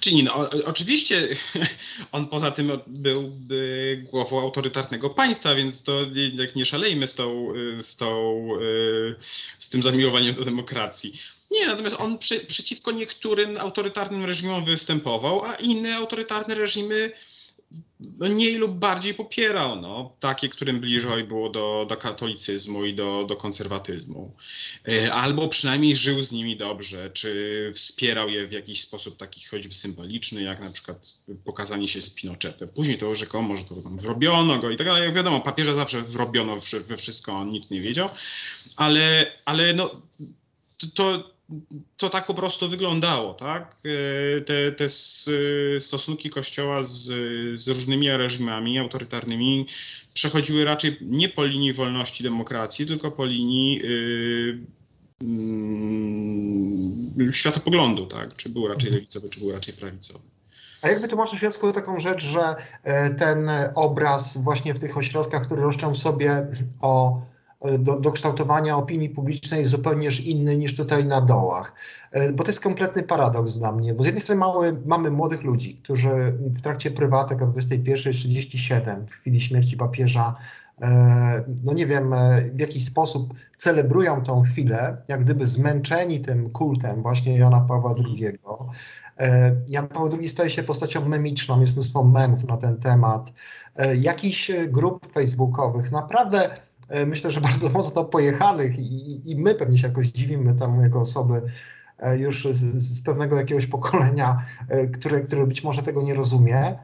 Czy 0.00 0.14
nie, 0.14 0.22
no, 0.22 0.50
oczywiście 0.64 1.28
on 2.12 2.28
poza 2.28 2.50
tym 2.50 2.72
był 2.86 3.32
głową 4.10 4.40
autorytarnego 4.40 5.10
państwa, 5.10 5.54
więc 5.54 5.82
to 5.82 5.92
jak 6.34 6.56
nie 6.56 6.64
szalejmy 6.64 7.06
z, 7.06 7.14
tą, 7.14 7.48
z, 7.78 7.96
tą, 7.96 8.48
z 9.58 9.68
tym 9.68 9.82
zamiłowaniem 9.82 10.34
do 10.34 10.44
demokracji. 10.44 11.20
Nie, 11.50 11.66
natomiast 11.66 12.00
on 12.00 12.18
przy, 12.18 12.40
przeciwko 12.40 12.90
niektórym 12.90 13.58
autorytarnym 13.58 14.24
reżimom 14.24 14.64
występował, 14.64 15.44
a 15.44 15.54
inne 15.54 15.96
autorytarne 15.96 16.54
reżimy 16.54 17.12
mniej 18.00 18.54
lub 18.54 18.72
bardziej 18.72 19.14
popierał, 19.14 19.80
no, 19.80 20.12
takie, 20.20 20.48
którym 20.48 20.80
bliżej 20.80 21.24
było 21.24 21.48
do, 21.48 21.86
do 21.88 21.96
katolicyzmu 21.96 22.84
i 22.84 22.94
do, 22.94 23.24
do 23.28 23.36
konserwatyzmu. 23.36 24.34
E, 24.88 25.12
albo 25.12 25.48
przynajmniej 25.48 25.96
żył 25.96 26.22
z 26.22 26.32
nimi 26.32 26.56
dobrze, 26.56 27.10
czy 27.10 27.72
wspierał 27.74 28.28
je 28.28 28.46
w 28.46 28.52
jakiś 28.52 28.82
sposób 28.82 29.16
taki 29.16 29.44
choćby 29.44 29.74
symboliczny, 29.74 30.42
jak 30.42 30.60
na 30.60 30.70
przykład 30.70 31.14
pokazanie 31.44 31.88
się 31.88 32.02
z 32.02 32.10
Pinochetem. 32.10 32.68
Później 32.68 32.98
to 32.98 33.14
rzekomo, 33.14 33.56
że 33.56 33.64
to 33.64 33.82
tam 33.82 33.98
wrobiono 33.98 34.58
go 34.58 34.70
i 34.70 34.76
tak 34.76 34.86
dalej. 34.86 35.12
Wiadomo, 35.12 35.40
papieża 35.40 35.74
zawsze 35.74 36.02
wrobiono 36.02 36.56
we 36.88 36.96
wszystko, 36.96 37.32
on 37.32 37.50
nic 37.50 37.70
nie 37.70 37.80
wiedział, 37.80 38.08
ale, 38.76 39.32
ale 39.44 39.72
no, 39.72 39.90
to 40.94 41.30
to 41.96 42.10
tak 42.10 42.26
po 42.26 42.34
prostu 42.34 42.68
wyglądało, 42.68 43.34
tak? 43.34 43.76
E, 43.84 44.40
te, 44.40 44.72
te 44.72 44.86
stosunki 45.80 46.30
Kościoła 46.30 46.84
z, 46.84 47.02
z 47.60 47.68
różnymi 47.68 48.10
reżimami 48.10 48.78
autorytarnymi 48.78 49.66
przechodziły 50.14 50.64
raczej 50.64 50.98
nie 51.00 51.28
po 51.28 51.44
linii 51.44 51.72
wolności 51.72 52.24
demokracji, 52.24 52.86
tylko 52.86 53.10
po 53.10 53.24
linii 53.24 53.74
yy, 53.74 54.58
yy, 57.16 57.32
światopoglądu, 57.32 58.06
tak? 58.06 58.36
Czy 58.36 58.48
był 58.48 58.68
raczej 58.68 58.90
lewicowy, 58.90 59.30
czy 59.30 59.40
był 59.40 59.52
raczej 59.52 59.74
prawicowy. 59.74 60.24
A 60.82 60.88
jak 60.88 61.00
wytłumaczysz, 61.00 61.42
Jacku, 61.42 61.72
taką 61.72 62.00
rzecz, 62.00 62.24
że 62.24 62.56
e, 62.84 63.14
ten 63.14 63.50
obraz 63.74 64.42
właśnie 64.42 64.74
w 64.74 64.78
tych 64.78 64.96
ośrodkach, 64.96 65.46
który 65.46 65.62
roszczą 65.62 65.94
sobie 65.94 66.46
o 66.80 67.20
do, 67.78 68.00
do 68.00 68.12
kształtowania 68.12 68.76
opinii 68.76 69.08
publicznej 69.08 69.60
jest 69.60 69.70
zupełnie 69.70 70.08
inny 70.24 70.56
niż 70.56 70.76
tutaj 70.76 71.04
na 71.04 71.20
dołach. 71.20 71.72
E, 72.10 72.32
bo 72.32 72.44
to 72.44 72.50
jest 72.50 72.60
kompletny 72.60 73.02
paradoks 73.02 73.54
dla 73.54 73.72
mnie, 73.72 73.94
bo 73.94 74.02
z 74.02 74.06
jednej 74.06 74.22
strony 74.22 74.38
mamy, 74.38 74.80
mamy 74.86 75.10
młodych 75.10 75.42
ludzi, 75.42 75.80
którzy 75.82 76.38
w 76.38 76.60
trakcie 76.60 76.90
prywatek 76.90 77.42
o 77.42 77.46
21.37 77.46 79.06
w 79.06 79.12
chwili 79.12 79.40
śmierci 79.40 79.76
papieża 79.76 80.36
e, 80.82 81.44
no 81.64 81.72
nie 81.72 81.86
wiem, 81.86 82.12
e, 82.12 82.42
w 82.54 82.58
jaki 82.58 82.80
sposób 82.80 83.34
celebrują 83.56 84.22
tą 84.22 84.42
chwilę, 84.42 84.96
jak 85.08 85.24
gdyby 85.24 85.46
zmęczeni 85.46 86.20
tym 86.20 86.50
kultem 86.50 87.02
właśnie 87.02 87.38
Jana 87.38 87.60
Pawła 87.60 87.94
II. 87.98 88.38
Jan 89.68 89.88
Paweł 89.88 90.18
II 90.18 90.28
staje 90.28 90.50
się 90.50 90.62
postacią 90.62 91.08
memiczną, 91.08 91.60
jest 91.60 91.74
mnóstwo 91.74 92.04
memów 92.04 92.44
na 92.44 92.56
ten 92.56 92.76
temat. 92.76 93.32
Jakichś 94.00 94.50
grup 94.68 95.12
facebookowych, 95.12 95.92
naprawdę 95.92 96.50
E, 96.50 96.69
myślę, 97.06 97.30
że 97.30 97.40
bardzo 97.50 97.68
mocno 97.68 98.04
pojechanych 98.04 98.78
i, 98.78 99.30
i 99.30 99.36
my 99.36 99.54
pewnie 99.54 99.78
się 99.78 99.88
jakoś 99.88 100.06
dziwimy 100.06 100.54
tam 100.54 100.82
jako 100.82 101.00
osoby 101.00 101.42
e, 101.98 102.18
już 102.18 102.48
z, 102.50 102.82
z 102.82 103.04
pewnego 103.04 103.36
jakiegoś 103.36 103.66
pokolenia, 103.66 104.46
e, 104.68 104.86
które, 104.86 105.20
które 105.20 105.46
być 105.46 105.64
może 105.64 105.82
tego 105.82 106.02
nie 106.02 106.14
rozumie. 106.14 106.78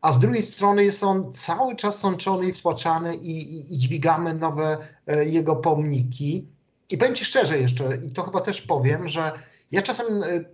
A 0.00 0.12
z 0.12 0.18
drugiej 0.18 0.42
strony 0.42 0.84
jest 0.84 1.04
on 1.04 1.32
cały 1.32 1.76
czas 1.76 1.98
sączony 1.98 2.48
i 2.48 2.52
wtłaczany 2.52 3.16
i, 3.16 3.54
i, 3.54 3.74
i 3.74 3.78
dźwigamy 3.78 4.34
nowe 4.34 4.78
jego 5.26 5.56
pomniki. 5.56 6.46
I 6.90 6.98
powiem 6.98 7.14
Ci 7.14 7.24
szczerze 7.24 7.58
jeszcze, 7.58 7.96
i 8.06 8.10
to 8.10 8.22
chyba 8.22 8.40
też 8.40 8.62
powiem, 8.62 9.08
że 9.08 9.32
ja 9.72 9.82
czasem 9.82 10.06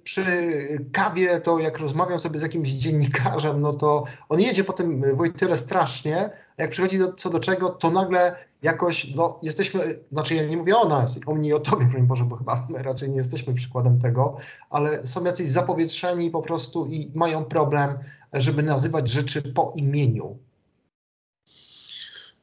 przy 0.05 0.25
kawie, 0.93 1.41
to 1.41 1.59
jak 1.59 1.79
rozmawiam 1.79 2.19
sobie 2.19 2.39
z 2.39 2.43
jakimś 2.43 2.69
dziennikarzem, 2.69 3.61
no 3.61 3.73
to 3.73 4.05
on 4.29 4.41
jedzie 4.41 4.65
po 4.65 4.73
tym 4.73 5.17
Wojtyle 5.17 5.59
strasznie, 5.59 6.31
a 6.57 6.63
jak 6.63 6.71
przychodzi 6.71 6.99
do, 6.99 7.13
co 7.13 7.31
do 7.31 7.41
czego, 7.41 7.69
to 7.69 7.91
nagle 7.91 8.37
jakoś, 8.63 9.15
no 9.15 9.41
jesteśmy, 9.43 9.99
znaczy 10.13 10.35
ja 10.35 10.47
nie 10.47 10.57
mówię 10.57 10.77
o 10.77 10.89
nas, 10.89 11.21
o 11.27 11.35
mnie 11.35 11.49
i 11.49 11.53
o 11.53 11.61
tobie, 11.61 11.87
broń 11.87 12.07
Boże, 12.07 12.25
bo 12.25 12.37
chyba 12.37 12.67
my 12.71 12.83
raczej 12.83 13.11
nie 13.11 13.17
jesteśmy 13.17 13.55
przykładem 13.55 14.01
tego, 14.01 14.37
ale 14.71 15.07
są 15.07 15.25
jacyś 15.25 15.49
zapowietrzeni 15.49 16.31
po 16.31 16.43
prostu 16.43 16.87
i 16.87 17.13
mają 17.15 17.45
problem, 17.45 17.99
żeby 18.33 18.63
nazywać 18.63 19.11
rzeczy 19.11 19.43
po 19.43 19.73
imieniu. 19.77 20.39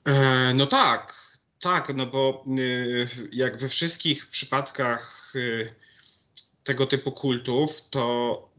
E, 0.05 0.53
no 0.53 0.65
tak, 0.65 1.15
tak, 1.59 1.95
no 1.95 2.05
bo 2.05 2.43
y, 2.59 3.07
jak 3.31 3.57
we 3.57 3.69
wszystkich 3.69 4.29
przypadkach 4.29 5.33
y, 5.35 5.73
tego 6.63 6.87
typu 6.87 7.11
kultów, 7.11 7.81
to 7.89 8.49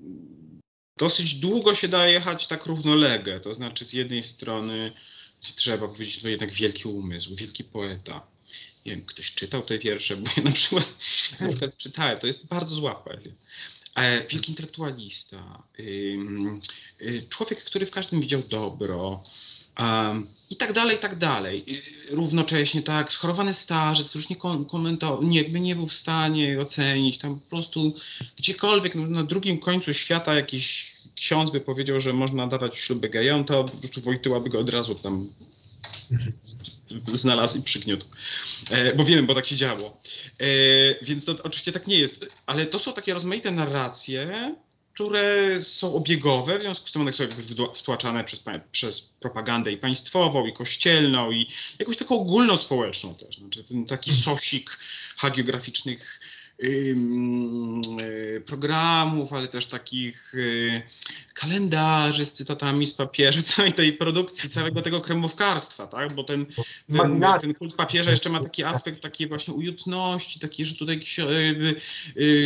dosyć 0.96 1.34
długo 1.34 1.75
się 1.75 1.88
da 1.88 2.06
jechać 2.06 2.46
tak 2.46 2.66
równolegle. 2.66 3.40
To 3.40 3.54
znaczy, 3.54 3.84
z 3.84 3.92
jednej 3.92 4.22
strony 4.22 4.92
trzeba 5.40 5.88
powiedzieć, 5.88 6.23
to 6.23 6.28
jednak 6.28 6.52
wielki 6.52 6.88
umysł, 6.88 7.37
wielki 7.37 7.64
poeta. 7.64 8.26
Nie 8.87 8.93
wiem, 8.93 9.05
ktoś 9.05 9.35
czytał 9.35 9.62
te 9.62 9.78
wiersze, 9.78 10.16
bo 10.16 10.31
ja 10.37 10.43
na 10.43 10.52
przykład, 10.52 10.95
na 11.40 11.49
przykład 11.49 11.76
czytałem, 11.76 12.19
to 12.19 12.26
jest 12.26 12.47
bardzo 12.47 12.75
zła 12.75 12.95
poezja. 12.95 13.33
E, 13.95 14.26
wielki 14.26 14.50
intelektualista, 14.50 15.62
człowiek, 17.28 17.64
który 17.64 17.87
w 17.87 17.90
każdym 17.90 18.21
widział 18.21 18.43
dobro, 18.43 19.25
i 20.50 20.57
tak 20.57 20.73
dalej, 20.73 20.97
i 20.97 21.00
tak 21.00 21.19
dalej. 21.19 21.64
Równocześnie 22.11 22.83
tak, 22.83 23.12
schorowany 23.12 23.55
starzec, 23.55 24.09
który 24.09 24.23
już 24.23 24.28
nie 24.28 24.37
komentował, 24.71 25.23
nie, 25.23 25.43
nie 25.43 25.76
był 25.76 25.87
w 25.87 25.93
stanie 25.93 26.61
ocenić, 26.61 27.19
tam 27.19 27.40
po 27.40 27.50
prostu 27.50 27.95
gdziekolwiek 28.37 28.95
na, 28.95 29.07
na 29.07 29.25
drugim 29.25 29.59
końcu 29.59 29.95
świata 29.95 30.35
jakiś 30.35 30.96
ksiądz 31.16 31.50
by 31.50 31.61
powiedział, 31.61 32.00
że 32.00 32.12
można 32.12 32.46
dawać 32.46 32.78
śluby 32.78 33.08
gejom, 33.08 33.44
to 33.44 33.64
po 33.64 33.76
prostu 33.76 34.00
Wojtyła 34.00 34.40
by 34.40 34.50
go 34.50 34.58
od 34.58 34.70
razu 34.70 34.94
tam 34.94 35.28
znalazł 37.12 37.58
i 37.58 37.62
przygniótł. 37.62 38.06
E, 38.70 38.94
bo 38.94 39.04
wiem, 39.04 39.26
bo 39.26 39.35
tak 39.35 39.46
się 39.46 39.56
działo. 39.56 40.00
E, 40.40 40.46
więc 41.04 41.25
to 41.25 41.32
oczywiście 41.42 41.73
tak 41.73 41.87
nie 41.87 41.99
jest. 41.99 42.26
Ale 42.46 42.66
to 42.66 42.78
są 42.78 42.92
takie 42.92 43.14
rozmaite 43.14 43.50
narracje, 43.50 44.54
które 44.94 45.61
są 45.61 45.94
obiegowe, 45.94 46.58
w 46.58 46.62
związku 46.62 46.88
z 46.88 46.92
tym 46.92 47.02
one 47.02 47.12
są 47.12 47.25
jakby 47.25 47.42
wtłaczane 47.75 48.25
przez, 48.25 48.44
przez 48.73 49.16
propagandę 49.20 49.73
i 49.73 49.76
państwową, 49.76 50.46
i 50.46 50.52
kościelną, 50.52 51.30
i 51.30 51.46
jakąś 51.78 51.96
taką 51.96 52.20
ogólnospołeczną 52.20 53.14
też. 53.14 53.37
Znaczy 53.37 53.64
ten 53.64 53.87
taki 53.87 54.12
sosik 54.12 54.78
hagiograficznych 55.16 56.20
programów, 58.46 59.32
ale 59.32 59.48
też 59.48 59.66
takich 59.66 60.34
y, 60.34 60.82
kalendarzy 61.34 62.26
z 62.26 62.32
cytatami 62.32 62.86
z 62.86 62.94
papieża, 62.94 63.42
całej 63.54 63.72
tej 63.72 63.92
produkcji, 63.92 64.50
całego 64.50 64.82
tego 64.82 65.00
kremówkarstwa, 65.00 65.86
tak? 65.86 66.14
Bo 66.14 66.25
ten, 66.25 66.46
ten, 66.92 67.25
ten 67.40 67.54
kult 67.54 67.75
papieża 67.75 68.10
jeszcze 68.10 68.30
ma 68.30 68.40
taki 68.40 68.64
aspekt 68.64 69.02
takiej 69.02 69.28
właśnie 69.28 69.54
ujutności, 69.54 70.40
taki, 70.40 70.64
że 70.64 70.75
tutaj 70.75 71.00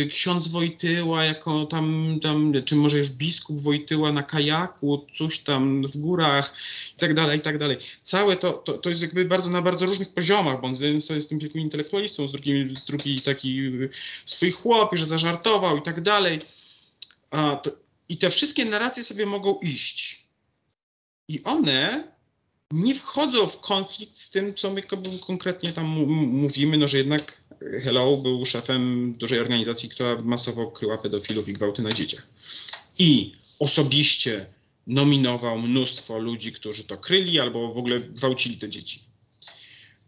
ksiądz 0.09 0.47
Wojtyła 0.47 1.25
jako 1.25 1.65
tam, 1.65 2.19
tam, 2.21 2.53
czy 2.65 2.75
może 2.75 2.97
już 2.97 3.09
biskup 3.09 3.61
Wojtyła 3.61 4.11
na 4.11 4.23
kajaku, 4.23 5.05
coś 5.17 5.39
tam 5.39 5.87
w 5.87 5.97
górach 5.97 6.53
i 6.97 6.99
tak 6.99 7.13
dalej, 7.13 7.39
i 7.39 7.41
tak 7.41 7.57
dalej. 7.57 7.77
Całe 8.03 8.35
to, 8.35 8.53
to, 8.53 8.73
to 8.73 8.89
jest 8.89 9.01
jakby 9.01 9.25
bardzo 9.25 9.49
na 9.49 9.61
bardzo 9.61 9.85
różnych 9.85 10.13
poziomach, 10.13 10.61
bo 10.61 10.67
on 10.67 10.75
z 10.75 10.79
jednej 10.79 11.01
strony 11.01 11.17
jest 11.17 11.29
tym 11.29 11.39
wielkim 11.39 11.61
intelektualistą, 11.61 12.27
z 12.27 12.31
drugiej, 12.31 12.75
z 12.75 12.85
drugiej 12.85 13.19
taki 13.19 13.71
swój 14.25 14.51
chłop, 14.51 14.95
że 14.95 15.05
zażartował 15.05 15.77
i 15.77 15.81
tak 15.81 16.01
dalej. 16.01 16.39
I 18.09 18.17
te 18.17 18.29
wszystkie 18.29 18.65
narracje 18.65 19.03
sobie 19.03 19.25
mogą 19.25 19.59
iść. 19.59 20.25
I 21.27 21.43
one 21.43 22.11
nie 22.71 22.95
wchodzą 22.95 23.47
w 23.47 23.61
konflikt 23.61 24.19
z 24.19 24.29
tym, 24.29 24.53
co 24.53 24.73
my 24.73 24.83
konkretnie 25.27 25.73
tam 25.73 25.85
mówimy, 26.15 26.77
no 26.77 26.87
że 26.87 26.97
jednak 26.97 27.41
Hello 27.83 28.17
był 28.17 28.45
szefem 28.45 29.13
dużej 29.13 29.39
organizacji, 29.39 29.89
która 29.89 30.21
masowo 30.21 30.71
kryła 30.71 30.97
pedofilów 30.97 31.49
i 31.49 31.53
gwałty 31.53 31.81
na 31.81 31.91
dzieciach. 31.91 32.27
I 32.99 33.31
osobiście 33.59 34.45
nominował 34.87 35.59
mnóstwo 35.59 36.19
ludzi, 36.19 36.51
którzy 36.51 36.83
to 36.83 36.97
kryli 36.97 37.39
albo 37.39 37.73
w 37.73 37.77
ogóle 37.77 37.99
gwałcili 37.99 38.57
te 38.57 38.69
dzieci. 38.69 39.10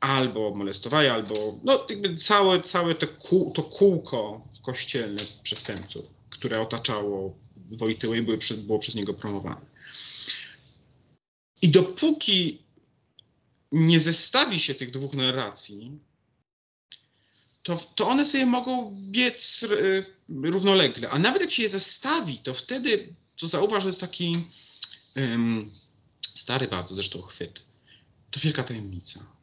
Albo 0.03 0.55
molestowali, 0.55 1.07
albo 1.09 1.59
no, 1.63 1.85
jakby 1.89 2.15
całe, 2.15 2.61
całe 2.61 2.95
to, 2.95 3.07
to 3.53 3.63
kółko 3.63 4.47
kościelne 4.61 5.21
przestępców, 5.43 6.05
które 6.29 6.61
otaczało 6.61 7.37
Wojtyłę 7.71 8.17
i 8.17 8.21
były, 8.21 8.37
było 8.57 8.79
przez 8.79 8.95
niego 8.95 9.13
promowane. 9.13 9.65
I 11.61 11.69
dopóki 11.69 12.61
nie 13.71 13.99
zestawi 13.99 14.59
się 14.59 14.75
tych 14.75 14.91
dwóch 14.91 15.13
narracji, 15.13 15.99
to, 17.63 17.77
to 17.95 18.07
one 18.07 18.25
sobie 18.25 18.45
mogą 18.45 18.97
biec 19.11 19.63
e, 19.63 20.47
równolegle. 20.49 21.09
A 21.09 21.19
nawet 21.19 21.41
jak 21.41 21.51
się 21.51 21.63
je 21.63 21.69
zestawi, 21.69 22.37
to 22.37 22.53
wtedy, 22.53 23.15
to 23.35 23.47
zauważ, 23.47 23.83
że 23.83 23.89
jest 23.89 24.01
taki 24.01 24.47
stary 26.35 26.67
bardzo 26.67 26.95
zresztą 26.95 27.21
chwyt. 27.21 27.65
To 28.31 28.39
wielka 28.39 28.63
tajemnica. 28.63 29.42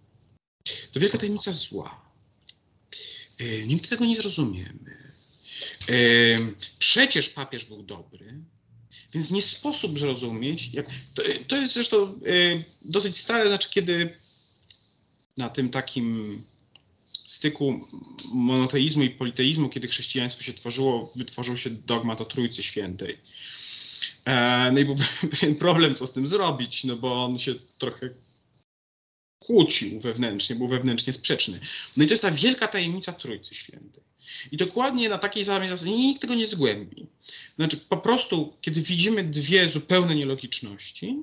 To 0.93 1.01
wielka 1.01 1.19
tajemnica 1.19 1.53
zła. 1.53 2.01
E, 3.39 3.67
nigdy 3.67 3.89
tego 3.89 4.05
nie 4.05 4.17
zrozumiemy. 4.17 5.13
E, 5.89 5.95
przecież 6.79 7.29
papież 7.29 7.65
był 7.65 7.83
dobry, 7.83 8.35
więc 9.15 9.31
nie 9.31 9.43
sposób 9.43 9.99
zrozumieć. 9.99 10.71
Jak, 10.73 10.87
to, 11.15 11.23
to 11.49 11.57
jest 11.57 11.75
zresztą 11.75 12.03
e, 12.03 12.13
dosyć 12.83 13.17
stare, 13.17 13.49
znaczy 13.49 13.71
kiedy 13.71 14.17
na 15.37 15.49
tym 15.49 15.71
takim 15.71 16.43
styku 17.27 17.89
monoteizmu 18.33 19.03
i 19.03 19.11
politeizmu, 19.11 19.69
kiedy 19.69 19.89
chrześcijaństwo 19.89 20.43
się 20.43 20.53
tworzyło, 20.53 21.13
wytworzył 21.17 21.57
się 21.57 21.71
dogmat 21.71 22.21
o 22.21 22.25
Trójcy 22.25 22.63
Świętej. 22.63 23.19
E, 24.25 24.71
no 24.73 24.81
i 24.81 24.85
był 24.85 24.97
pewien 25.31 25.55
problem, 25.55 25.95
co 25.95 26.07
z 26.07 26.13
tym 26.13 26.27
zrobić, 26.27 26.85
no 26.85 26.97
bo 26.97 27.25
on 27.25 27.39
się 27.39 27.55
trochę 27.79 28.11
kłócił 29.51 30.01
wewnętrznie, 30.01 30.57
był 30.57 30.67
wewnętrznie 30.67 31.13
sprzeczny. 31.13 31.61
No 31.97 32.05
i 32.05 32.07
to 32.07 32.13
jest 32.13 32.23
ta 32.23 32.31
wielka 32.31 32.69
tajemnica 32.69 33.13
Trójcy 33.13 33.55
Świętej. 33.55 34.03
I 34.53 34.57
dokładnie 34.57 35.09
na 35.09 35.19
takiej 35.19 35.45
zasadzie 35.45 35.91
nikt 35.91 36.21
tego 36.21 36.35
nie 36.35 36.47
zgłębi. 36.47 37.07
Znaczy, 37.57 37.77
po 37.77 37.97
prostu, 37.97 38.57
kiedy 38.61 38.83
widzimy 38.83 39.25
dwie 39.25 39.69
zupełne 39.69 40.15
nielogiczności, 40.15 41.17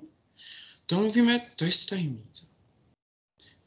to 0.88 1.02
mówimy, 1.02 1.42
to 1.58 1.66
jest 1.66 1.90
tajemnica. 1.90 2.42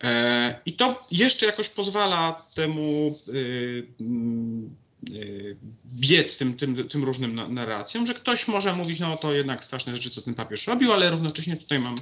E, 0.02 0.60
I 0.66 0.72
to 0.72 1.06
jeszcze 1.10 1.46
jakoś 1.46 1.68
pozwala 1.68 2.46
temu 2.54 3.18
y, 3.28 3.86
y, 5.10 5.56
biec 5.86 6.38
tym, 6.38 6.56
tym, 6.56 6.88
tym 6.88 7.04
różnym 7.04 7.54
narracjom, 7.54 8.06
że 8.06 8.14
ktoś 8.14 8.48
może 8.48 8.76
mówić, 8.76 9.00
no 9.00 9.16
to 9.16 9.34
jednak 9.34 9.64
straszne 9.64 9.96
rzeczy, 9.96 10.10
co 10.10 10.22
ten 10.22 10.34
papież 10.34 10.66
robił, 10.66 10.92
ale 10.92 11.10
równocześnie 11.10 11.56
tutaj 11.56 11.78
mam 11.78 11.96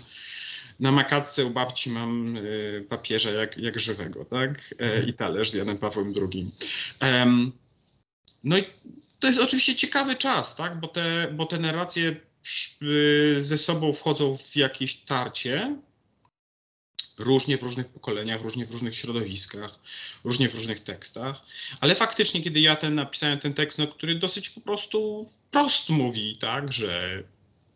na 0.80 0.92
makatce 0.92 1.44
u 1.44 1.50
babci 1.50 1.90
mam 1.90 2.36
y, 2.36 2.86
papieża 2.88 3.30
jak, 3.30 3.58
jak 3.58 3.80
żywego, 3.80 4.24
tak? 4.24 4.74
E, 4.78 5.02
I 5.02 5.14
talerz 5.14 5.50
z 5.50 5.54
Janem 5.54 5.78
Pawłem 5.78 6.14
II. 6.32 6.52
No 8.44 8.58
i 8.58 8.64
to 9.18 9.26
jest 9.26 9.40
oczywiście 9.40 9.74
ciekawy 9.74 10.16
czas, 10.16 10.56
tak? 10.56 10.80
Bo 10.80 10.88
te, 10.88 11.32
bo 11.32 11.46
te 11.46 11.58
narracje 11.58 12.16
ze 13.40 13.58
sobą 13.58 13.92
wchodzą 13.92 14.36
w 14.36 14.56
jakieś 14.56 14.94
tarcie, 14.94 15.76
różnie 17.18 17.58
w 17.58 17.62
różnych 17.62 17.88
pokoleniach, 17.88 18.42
różnie 18.42 18.66
w 18.66 18.70
różnych 18.70 18.96
środowiskach, 18.96 19.80
różnie 20.24 20.48
w 20.48 20.54
różnych 20.54 20.80
tekstach, 20.80 21.42
ale 21.80 21.94
faktycznie, 21.94 22.42
kiedy 22.42 22.60
ja 22.60 22.76
ten 22.76 22.94
napisałem 22.94 23.38
ten 23.38 23.54
tekst, 23.54 23.78
no, 23.78 23.86
który 23.86 24.14
dosyć 24.14 24.50
po 24.50 24.60
prostu 24.60 25.28
wprost 25.48 25.90
mówi, 25.90 26.36
tak, 26.40 26.72
że 26.72 27.22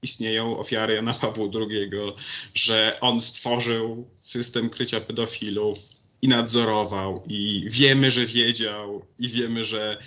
istnieją 0.02 0.58
ofiary 0.58 0.94
Jana 0.94 1.12
Pawła 1.12 1.46
II, 1.54 1.90
że 2.54 2.98
on 3.00 3.20
stworzył 3.20 4.10
system 4.18 4.70
krycia 4.70 5.00
pedofilów 5.00 5.78
i 6.22 6.28
nadzorował 6.28 7.24
i 7.26 7.66
wiemy, 7.70 8.10
że 8.10 8.26
wiedział 8.26 9.06
i 9.18 9.28
wiemy, 9.28 9.64
że 9.64 10.02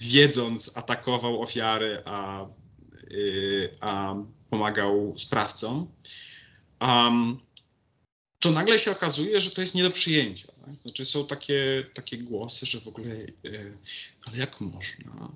wiedząc 0.00 0.76
atakował 0.76 1.42
ofiary, 1.42 2.02
a, 2.04 2.46
yy, 3.10 3.76
a 3.80 4.14
pomagał 4.50 5.14
sprawcom. 5.16 5.88
Um, 6.80 7.40
to 8.38 8.50
nagle 8.50 8.78
się 8.78 8.90
okazuje, 8.90 9.40
że 9.40 9.50
to 9.50 9.60
jest 9.60 9.74
nie 9.74 9.82
do 9.82 9.90
przyjęcia. 9.90 10.52
Tak? 10.64 10.74
Znaczy 10.82 11.04
są 11.04 11.26
takie, 11.26 11.84
takie 11.94 12.18
głosy, 12.18 12.66
że 12.66 12.80
w 12.80 12.88
ogóle, 12.88 13.16
yy, 13.42 13.78
ale 14.26 14.38
jak 14.38 14.60
można? 14.60 15.28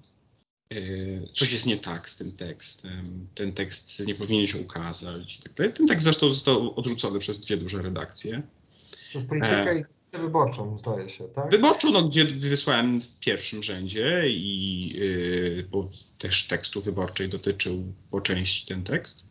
Yy, 0.70 1.28
coś 1.32 1.52
jest 1.52 1.66
nie 1.66 1.76
tak 1.76 2.10
z 2.10 2.16
tym 2.16 2.32
tekstem, 2.32 3.28
ten 3.34 3.52
tekst 3.52 4.00
nie 4.06 4.14
powinien 4.14 4.46
się 4.46 4.58
ukazać. 4.58 5.38
Tak 5.38 5.72
ten 5.72 5.86
tekst 5.86 6.04
zresztą 6.04 6.30
został 6.30 6.74
odrzucony 6.78 7.18
przez 7.18 7.40
dwie 7.40 7.56
duże 7.56 7.82
redakcje. 7.82 8.42
Przez 9.08 9.24
politykę 9.24 9.70
e, 9.70 9.78
i 9.78 9.82
gazetę 9.82 10.18
wyborczą, 10.18 10.78
zdaje 10.78 11.08
się, 11.08 11.24
tak? 11.24 11.50
Wyborczą, 11.50 11.90
no, 11.90 12.08
gdzie 12.08 12.24
wysłałem 12.24 13.00
w 13.00 13.18
pierwszym 13.18 13.62
rzędzie 13.62 14.22
i 14.26 14.88
yy, 14.88 15.68
bo 15.70 15.90
też 16.18 16.46
tekstu 16.46 16.82
wyborczej 16.82 17.28
dotyczył 17.28 17.92
po 18.10 18.20
części 18.20 18.66
ten 18.66 18.84
tekst 18.84 19.28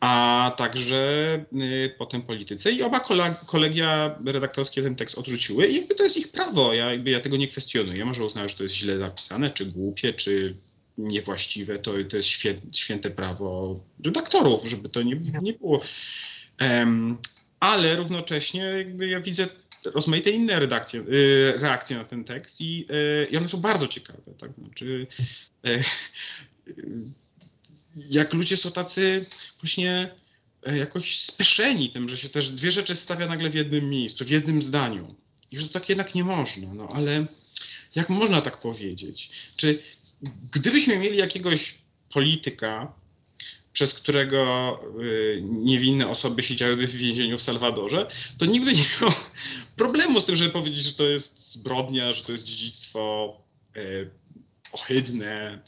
a 0.00 0.52
także 0.56 1.44
y, 1.52 1.94
potem 1.98 2.22
polityce. 2.22 2.72
I 2.72 2.82
oba 2.82 3.00
kolegia 3.46 4.18
redaktorskie 4.26 4.82
ten 4.82 4.96
tekst 4.96 5.18
odrzuciły 5.18 5.66
i 5.66 5.76
jakby 5.76 5.94
to 5.94 6.04
jest 6.04 6.16
ich 6.16 6.32
prawo. 6.32 6.74
Ja, 6.74 6.90
jakby 6.90 7.10
ja 7.10 7.20
tego 7.20 7.36
nie 7.36 7.48
kwestionuję. 7.48 8.04
Może 8.04 8.24
uznać, 8.24 8.50
że 8.50 8.56
to 8.56 8.62
jest 8.62 8.74
źle 8.74 8.98
napisane, 8.98 9.50
czy 9.50 9.66
głupie, 9.66 10.12
czy 10.12 10.54
niewłaściwe. 10.98 11.78
To, 11.78 11.92
to 12.10 12.16
jest 12.16 12.28
święte 12.72 13.10
prawo 13.10 13.80
redaktorów, 14.04 14.64
żeby 14.64 14.88
to 14.88 15.02
nie, 15.02 15.16
nie 15.42 15.52
było. 15.52 15.80
Um, 16.60 17.18
ale 17.60 17.96
równocześnie 17.96 18.62
jakby 18.62 19.08
ja 19.08 19.20
widzę 19.20 19.48
rozmaite 19.84 20.30
inne 20.30 20.60
redakcje, 20.60 21.00
y, 21.00 21.52
reakcje 21.56 21.96
na 21.96 22.04
ten 22.04 22.24
tekst 22.24 22.60
i, 22.60 22.86
y, 22.90 23.28
i 23.30 23.36
one 23.36 23.48
są 23.48 23.60
bardzo 23.60 23.88
ciekawe. 23.88 24.32
Tak? 24.38 24.52
Znaczy, 24.52 25.06
jak 28.10 28.34
ludzie 28.34 28.56
są 28.56 28.72
tacy 28.72 29.26
właśnie 29.60 30.14
e, 30.66 30.78
jakoś 30.78 31.18
spieszeni 31.18 31.90
tym, 31.90 32.08
że 32.08 32.16
się 32.16 32.28
też 32.28 32.50
dwie 32.50 32.70
rzeczy 32.70 32.96
stawia 32.96 33.26
nagle 33.26 33.50
w 33.50 33.54
jednym 33.54 33.90
miejscu, 33.90 34.24
w 34.24 34.30
jednym 34.30 34.62
zdaniu. 34.62 35.14
I 35.52 35.58
że 35.58 35.68
tak 35.68 35.88
jednak 35.88 36.14
nie 36.14 36.24
można. 36.24 36.74
No 36.74 36.88
ale 36.94 37.26
jak 37.94 38.08
można 38.08 38.40
tak 38.40 38.60
powiedzieć? 38.60 39.30
Czy 39.56 39.82
gdybyśmy 40.52 40.98
mieli 40.98 41.18
jakiegoś 41.18 41.74
polityka, 42.12 42.92
przez 43.72 43.94
którego 43.94 44.80
y, 45.00 45.42
niewinne 45.42 46.08
osoby 46.08 46.42
siedziałyby 46.42 46.86
w 46.86 46.96
więzieniu 46.96 47.38
w 47.38 47.42
Salwadorze, 47.42 48.06
to 48.38 48.46
nigdy 48.46 48.72
nie 48.72 48.84
miał 49.00 49.12
problemu 49.76 50.20
z 50.20 50.24
tym, 50.24 50.36
żeby 50.36 50.50
powiedzieć, 50.50 50.84
że 50.84 50.92
to 50.92 51.04
jest 51.04 51.52
zbrodnia, 51.52 52.12
że 52.12 52.24
to 52.24 52.32
jest 52.32 52.44
dziedzictwo 52.44 53.36
y, 53.76 54.10
ohydne, 54.72 55.62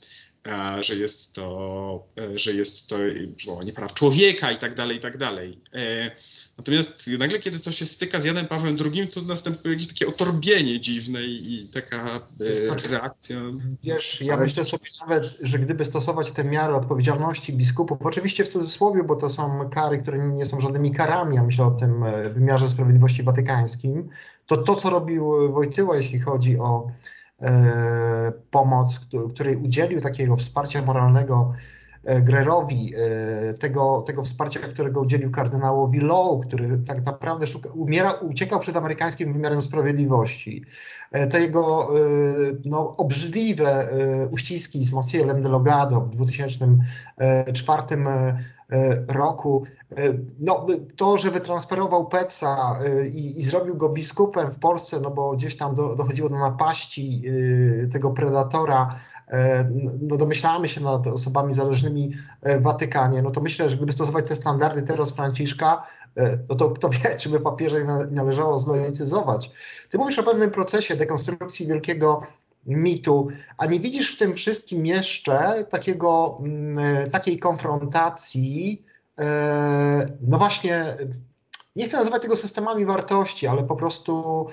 że 0.80 0.96
jest 0.96 1.34
to, 1.34 2.06
e, 2.18 2.38
że 2.38 2.52
jest 2.52 2.88
to 2.88 2.96
złamanie 3.44 3.72
praw 3.72 3.94
człowieka 3.94 4.52
i 4.52 4.58
tak 4.58 4.74
dalej, 4.74 4.96
i 4.96 5.00
tak 5.00 5.18
dalej. 5.18 5.60
E, 5.74 6.10
natomiast 6.58 7.06
nagle, 7.18 7.38
kiedy 7.38 7.60
to 7.60 7.72
się 7.72 7.86
styka 7.86 8.20
z 8.20 8.24
Janem 8.24 8.46
Pawłem 8.46 8.76
II, 8.84 9.08
to 9.08 9.22
następuje 9.22 9.74
jakieś 9.74 9.88
takie 9.88 10.06
otorbienie 10.06 10.80
dziwne 10.80 11.22
i 11.22 11.70
taka 11.74 12.20
e, 12.40 12.66
znaczy, 12.66 12.88
reakcja. 12.88 13.36
Wiesz, 13.82 14.20
ja 14.20 14.36
myślę 14.36 14.64
sobie 14.64 14.90
nawet, 15.00 15.24
że 15.40 15.58
gdyby 15.58 15.84
stosować 15.84 16.32
te 16.32 16.44
miary 16.44 16.74
odpowiedzialności 16.74 17.52
biskupów, 17.52 17.98
oczywiście 18.02 18.44
w 18.44 18.48
cudzysłowie, 18.48 19.04
bo 19.04 19.16
to 19.16 19.30
są 19.30 19.70
kary, 19.70 19.98
które 19.98 20.28
nie 20.28 20.46
są 20.46 20.60
żadnymi 20.60 20.92
karami, 20.92 21.36
ja 21.36 21.42
myślę 21.42 21.64
o 21.64 21.70
tym 21.70 22.04
wymiarze 22.34 22.68
sprawiedliwości 22.68 23.22
watykańskim, 23.22 24.08
to 24.46 24.56
to, 24.56 24.74
co 24.74 24.90
robił 24.90 25.52
Wojtyła, 25.52 25.96
jeśli 25.96 26.20
chodzi 26.20 26.58
o 26.58 26.90
E, 27.25 27.25
pomoc, 28.50 29.00
której 29.34 29.56
udzielił 29.56 30.00
takiego 30.00 30.36
wsparcia 30.36 30.82
moralnego 30.82 31.52
Grerowi, 32.22 32.92
tego, 33.60 34.02
tego 34.06 34.22
wsparcia, 34.22 34.60
którego 34.60 35.00
udzielił 35.00 35.30
kardynałowi 35.30 36.00
Lowe, 36.00 36.46
który 36.46 36.78
tak 36.86 37.04
naprawdę 37.04 37.46
szuka, 37.46 37.70
umiera, 37.70 38.12
uciekał 38.12 38.60
przed 38.60 38.76
amerykańskim 38.76 39.32
wymiarem 39.32 39.62
sprawiedliwości. 39.62 40.64
Te 41.30 41.40
jego 41.40 41.88
no, 42.64 42.96
obrzydliwe 42.96 43.88
uściski 44.30 44.84
z 44.84 44.92
Macielem 44.92 45.42
Delogado 45.42 46.00
w 46.00 46.10
2004 46.10 47.82
roku. 49.08 49.64
No, 50.38 50.66
to, 50.96 51.18
że 51.18 51.30
wytransferował 51.30 52.06
Peca 52.06 52.78
i, 53.12 53.38
i, 53.38 53.42
zrobił 53.42 53.76
go 53.76 53.88
biskupem 53.88 54.52
w 54.52 54.58
Polsce, 54.58 55.00
no 55.00 55.10
bo 55.10 55.36
gdzieś 55.36 55.56
tam 55.56 55.74
do, 55.74 55.96
dochodziło 55.96 56.28
do 56.28 56.38
napaści 56.38 57.22
tego 57.92 58.10
predatora 58.10 58.98
E, 59.28 59.70
no 60.00 60.16
domyślamy 60.16 60.68
się 60.68 60.80
nad 60.80 61.06
osobami 61.06 61.52
zależnymi 61.52 62.12
w 62.42 62.62
Watykanie, 62.62 63.22
no 63.22 63.30
to 63.30 63.40
myślę, 63.40 63.70
że 63.70 63.76
gdyby 63.76 63.92
stosować 63.92 64.26
te 64.26 64.36
standardy 64.36 64.82
teraz 64.82 65.10
Franciszka, 65.10 65.86
e, 66.16 66.38
no 66.48 66.54
to 66.54 66.70
kto 66.70 66.88
wie, 66.88 67.16
czy 67.18 67.28
by 67.28 67.40
papieża 67.40 67.78
należało 68.10 68.58
zlaicyzować. 68.58 69.50
Ty 69.90 69.98
mówisz 69.98 70.18
o 70.18 70.22
pewnym 70.22 70.50
procesie 70.50 70.96
dekonstrukcji 70.96 71.66
wielkiego 71.66 72.22
mitu, 72.66 73.28
a 73.58 73.66
nie 73.66 73.80
widzisz 73.80 74.14
w 74.14 74.18
tym 74.18 74.34
wszystkim 74.34 74.86
jeszcze 74.86 75.64
takiego, 75.70 76.38
mm, 76.40 77.10
takiej 77.10 77.38
konfrontacji, 77.38 78.84
e, 79.18 80.16
no 80.20 80.38
właśnie, 80.38 80.84
nie 81.76 81.84
chcę 81.84 81.96
nazywać 81.96 82.22
tego 82.22 82.36
systemami 82.36 82.84
wartości, 82.84 83.46
ale 83.46 83.62
po 83.62 83.76
prostu 83.76 84.46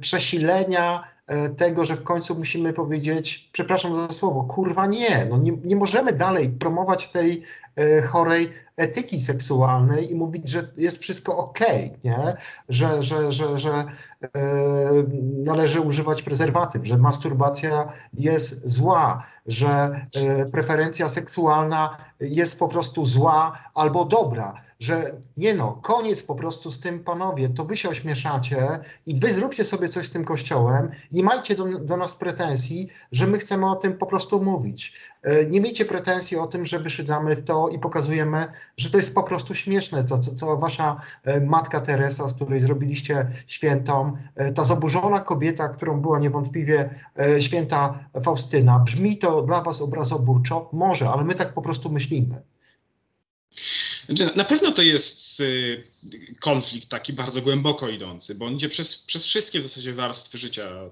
przesilenia 0.00 1.04
E, 1.30 1.48
tego, 1.48 1.84
że 1.84 1.96
w 1.96 2.02
końcu 2.02 2.34
musimy 2.34 2.72
powiedzieć, 2.72 3.50
przepraszam 3.52 3.94
za 3.94 4.08
słowo, 4.08 4.44
kurwa 4.44 4.86
nie, 4.86 5.26
no 5.30 5.38
nie, 5.38 5.52
nie 5.64 5.76
możemy 5.76 6.12
dalej 6.12 6.48
promować 6.48 7.08
tej 7.08 7.42
e, 7.76 8.02
chorej 8.02 8.52
etyki 8.76 9.20
seksualnej 9.20 10.10
i 10.10 10.14
mówić, 10.14 10.48
że 10.48 10.68
jest 10.76 10.98
wszystko 10.98 11.38
ok, 11.38 11.58
nie? 12.04 12.36
Że, 12.68 13.02
że, 13.02 13.32
że, 13.32 13.58
że 13.58 13.72
e, 13.72 14.28
należy 15.44 15.80
używać 15.80 16.22
prezerwatyw, 16.22 16.86
że 16.86 16.98
masturbacja 16.98 17.92
jest 18.14 18.68
zła, 18.68 19.26
że 19.46 20.06
e, 20.14 20.46
preferencja 20.46 21.08
seksualna 21.08 21.96
jest 22.20 22.58
po 22.58 22.68
prostu 22.68 23.06
zła 23.06 23.58
albo 23.74 24.04
dobra 24.04 24.70
że 24.80 25.12
nie 25.36 25.54
no, 25.54 25.72
koniec 25.82 26.22
po 26.22 26.34
prostu 26.34 26.70
z 26.70 26.80
tym, 26.80 27.04
panowie, 27.04 27.48
to 27.48 27.64
wy 27.64 27.76
się 27.76 27.88
ośmieszacie 27.88 28.80
i 29.06 29.20
wy 29.20 29.32
zróbcie 29.32 29.64
sobie 29.64 29.88
coś 29.88 30.06
z 30.06 30.10
tym 30.10 30.24
kościołem, 30.24 30.90
nie 31.12 31.22
majcie 31.22 31.54
do, 31.54 31.64
do 31.78 31.96
nas 31.96 32.14
pretensji, 32.14 32.88
że 33.12 33.26
my 33.26 33.38
chcemy 33.38 33.70
o 33.70 33.76
tym 33.76 33.98
po 33.98 34.06
prostu 34.06 34.42
mówić. 34.42 35.00
E, 35.22 35.46
nie 35.46 35.60
miejcie 35.60 35.84
pretensji 35.84 36.36
o 36.36 36.46
tym, 36.46 36.66
że 36.66 36.78
wyszydzamy 36.78 37.36
w 37.36 37.44
to 37.44 37.68
i 37.68 37.78
pokazujemy, 37.78 38.52
że 38.76 38.90
to 38.90 38.96
jest 38.96 39.14
po 39.14 39.22
prostu 39.22 39.54
śmieszne, 39.54 40.04
to 40.04 40.18
co, 40.18 40.34
co 40.34 40.56
wasza 40.56 41.00
e, 41.24 41.40
matka 41.40 41.80
Teresa, 41.80 42.28
z 42.28 42.34
której 42.34 42.60
zrobiliście 42.60 43.30
świętą, 43.46 44.16
e, 44.36 44.52
ta 44.52 44.64
zaburzona 44.64 45.20
kobieta, 45.20 45.68
którą 45.68 46.00
była 46.00 46.18
niewątpliwie 46.18 46.90
święta 47.40 48.04
Faustyna. 48.24 48.78
Brzmi 48.78 49.18
to 49.18 49.42
dla 49.42 49.62
was 49.62 49.80
obrazoburczo? 49.80 50.70
Może, 50.72 51.08
ale 51.08 51.24
my 51.24 51.34
tak 51.34 51.54
po 51.54 51.62
prostu 51.62 51.90
myślimy. 51.90 52.42
Znaczy, 54.08 54.36
na 54.36 54.44
pewno 54.44 54.72
to 54.72 54.82
jest 54.82 55.40
y, 55.40 55.84
konflikt 56.40 56.88
taki 56.88 57.12
bardzo 57.12 57.42
głęboko 57.42 57.88
idący, 57.88 58.34
bo 58.34 58.46
on 58.46 58.54
idzie 58.54 58.68
przez, 58.68 58.96
przez 58.96 59.24
wszystkie 59.24 59.60
w 59.60 59.62
zasadzie 59.62 59.92
warstwy 59.92 60.38
życia 60.38 60.90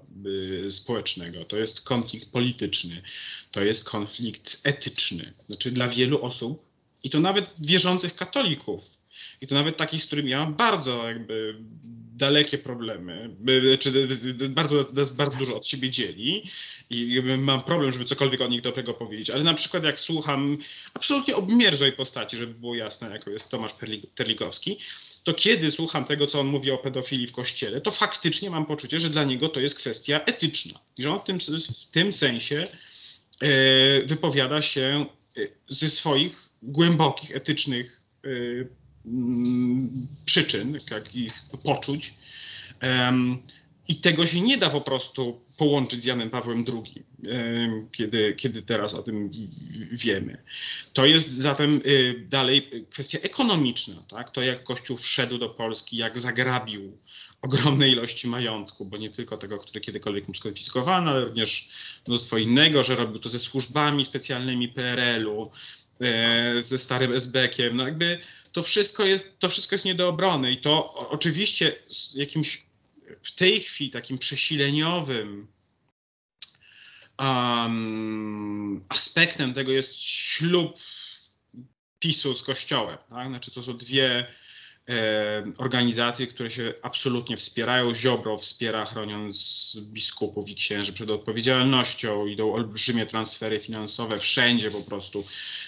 y, 0.66 0.70
społecznego. 0.70 1.44
To 1.44 1.56
jest 1.56 1.80
konflikt 1.80 2.32
polityczny, 2.32 3.02
to 3.50 3.64
jest 3.64 3.84
konflikt 3.84 4.60
etyczny. 4.64 5.34
Znaczy 5.46 5.70
dla 5.70 5.88
wielu 5.88 6.24
osób, 6.24 6.67
i 7.04 7.10
to 7.10 7.20
nawet 7.20 7.54
wierzących 7.58 8.14
katolików, 8.14 8.98
i 9.40 9.46
to 9.46 9.54
nawet 9.54 9.76
takich, 9.76 10.02
z 10.02 10.06
którymi 10.06 10.30
ja 10.30 10.38
mam 10.38 10.54
bardzo 10.54 11.08
jakby 11.08 11.54
dalekie 12.16 12.58
problemy, 12.58 13.36
czy 13.78 14.08
bardzo, 14.48 14.84
bardzo 15.16 15.36
dużo 15.36 15.56
od 15.56 15.66
siebie 15.66 15.90
dzieli. 15.90 16.50
I 16.90 17.22
mam 17.38 17.62
problem, 17.62 17.92
żeby 17.92 18.04
cokolwiek 18.04 18.40
o 18.40 18.46
nich 18.46 18.60
dobrego 18.60 18.94
powiedzieć, 18.94 19.30
ale 19.30 19.44
na 19.44 19.54
przykład 19.54 19.84
jak 19.84 20.00
słucham 20.00 20.58
absolutnie 20.94 21.36
obmierzłej 21.36 21.92
postaci, 21.92 22.36
żeby 22.36 22.54
było 22.54 22.74
jasne, 22.74 23.10
jako 23.10 23.30
jest 23.30 23.50
Tomasz 23.50 23.74
Terlikowski, 24.14 24.78
to 25.24 25.34
kiedy 25.34 25.70
słucham 25.70 26.04
tego, 26.04 26.26
co 26.26 26.40
on 26.40 26.46
mówi 26.46 26.70
o 26.70 26.78
pedofilii 26.78 27.26
w 27.26 27.32
kościele, 27.32 27.80
to 27.80 27.90
faktycznie 27.90 28.50
mam 28.50 28.66
poczucie, 28.66 28.98
że 28.98 29.10
dla 29.10 29.24
niego 29.24 29.48
to 29.48 29.60
jest 29.60 29.74
kwestia 29.74 30.20
etyczna. 30.24 30.80
I 30.98 31.02
że 31.02 31.12
on 31.12 31.20
w 31.20 31.24
tym, 31.24 31.38
w 31.80 31.86
tym 31.86 32.12
sensie 32.12 32.68
e, 33.40 33.48
wypowiada 34.02 34.62
się 34.62 35.06
e, 35.36 35.40
ze 35.66 35.90
swoich 35.90 36.47
głębokich, 36.62 37.36
etycznych 37.36 38.02
e, 38.24 38.28
Mm, 39.08 40.08
przyczyn, 40.24 40.80
jak 40.90 41.14
ich 41.14 41.42
poczuć. 41.62 42.14
I 43.88 43.96
tego 43.96 44.26
się 44.26 44.40
nie 44.40 44.58
da 44.58 44.70
po 44.70 44.80
prostu 44.80 45.40
połączyć 45.58 46.02
z 46.02 46.04
Janem 46.04 46.30
Pawłem 46.30 46.64
II, 46.68 47.02
kiedy, 47.92 48.34
kiedy 48.36 48.62
teraz 48.62 48.94
o 48.94 49.02
tym 49.02 49.30
wiemy. 49.92 50.42
To 50.92 51.06
jest 51.06 51.30
zatem 51.30 51.80
y, 51.86 52.26
dalej 52.28 52.70
kwestia 52.90 53.18
ekonomiczna, 53.18 53.94
tak? 54.08 54.30
to 54.30 54.42
jak 54.42 54.64
Kościół 54.64 54.96
wszedł 54.96 55.38
do 55.38 55.48
Polski, 55.48 55.96
jak 55.96 56.18
zagrabił 56.18 56.98
ogromne 57.42 57.88
ilości 57.88 58.28
majątku, 58.28 58.84
bo 58.84 58.96
nie 58.96 59.10
tylko 59.10 59.36
tego, 59.36 59.58
który 59.58 59.80
kiedykolwiek 59.80 60.28
mu 60.28 60.34
skonfiskowano, 60.34 61.10
ale 61.10 61.24
również 61.24 61.68
mnóstwo 62.06 62.38
innego, 62.38 62.82
że 62.82 62.96
robił 62.96 63.18
to 63.18 63.28
ze 63.28 63.38
służbami 63.38 64.04
specjalnymi 64.04 64.68
PRL-u, 64.68 65.50
ze 66.60 66.78
starym 66.78 67.12
SB-kiem. 67.12 67.76
No 67.76 67.84
jakby 67.84 68.18
to 68.52 68.62
wszystko 68.62 69.04
jest, 69.04 69.38
to 69.38 69.48
wszystko 69.48 69.74
jest 69.74 69.84
nie 69.84 69.94
do 69.94 70.08
obrony 70.08 70.52
i 70.52 70.60
to 70.60 70.94
oczywiście 70.94 71.76
jakimś 72.14 72.66
w 73.22 73.34
tej 73.34 73.60
chwili 73.60 73.90
takim 73.90 74.18
przesileniowym 74.18 75.46
um, 77.18 78.84
aspektem 78.88 79.54
tego 79.54 79.72
jest 79.72 79.94
ślub 80.02 80.76
PiSu 81.98 82.34
z 82.34 82.42
Kościołem. 82.42 82.98
Tak? 83.10 83.28
Znaczy 83.28 83.50
to 83.50 83.62
są 83.62 83.76
dwie 83.76 84.26
E, 84.26 84.26
organizacje, 85.58 86.26
które 86.26 86.50
się 86.50 86.74
absolutnie 86.82 87.36
wspierają. 87.36 87.94
Ziobro 87.94 88.38
wspiera, 88.38 88.84
chroniąc 88.84 89.76
biskupów 89.80 90.48
i 90.48 90.54
księży 90.54 90.92
przed 90.92 91.10
odpowiedzialnością. 91.10 92.26
Idą 92.26 92.52
olbrzymie 92.52 93.06
transfery 93.06 93.60
finansowe 93.60 94.18
wszędzie 94.18 94.70
po 94.70 94.80
prostu. 94.80 95.22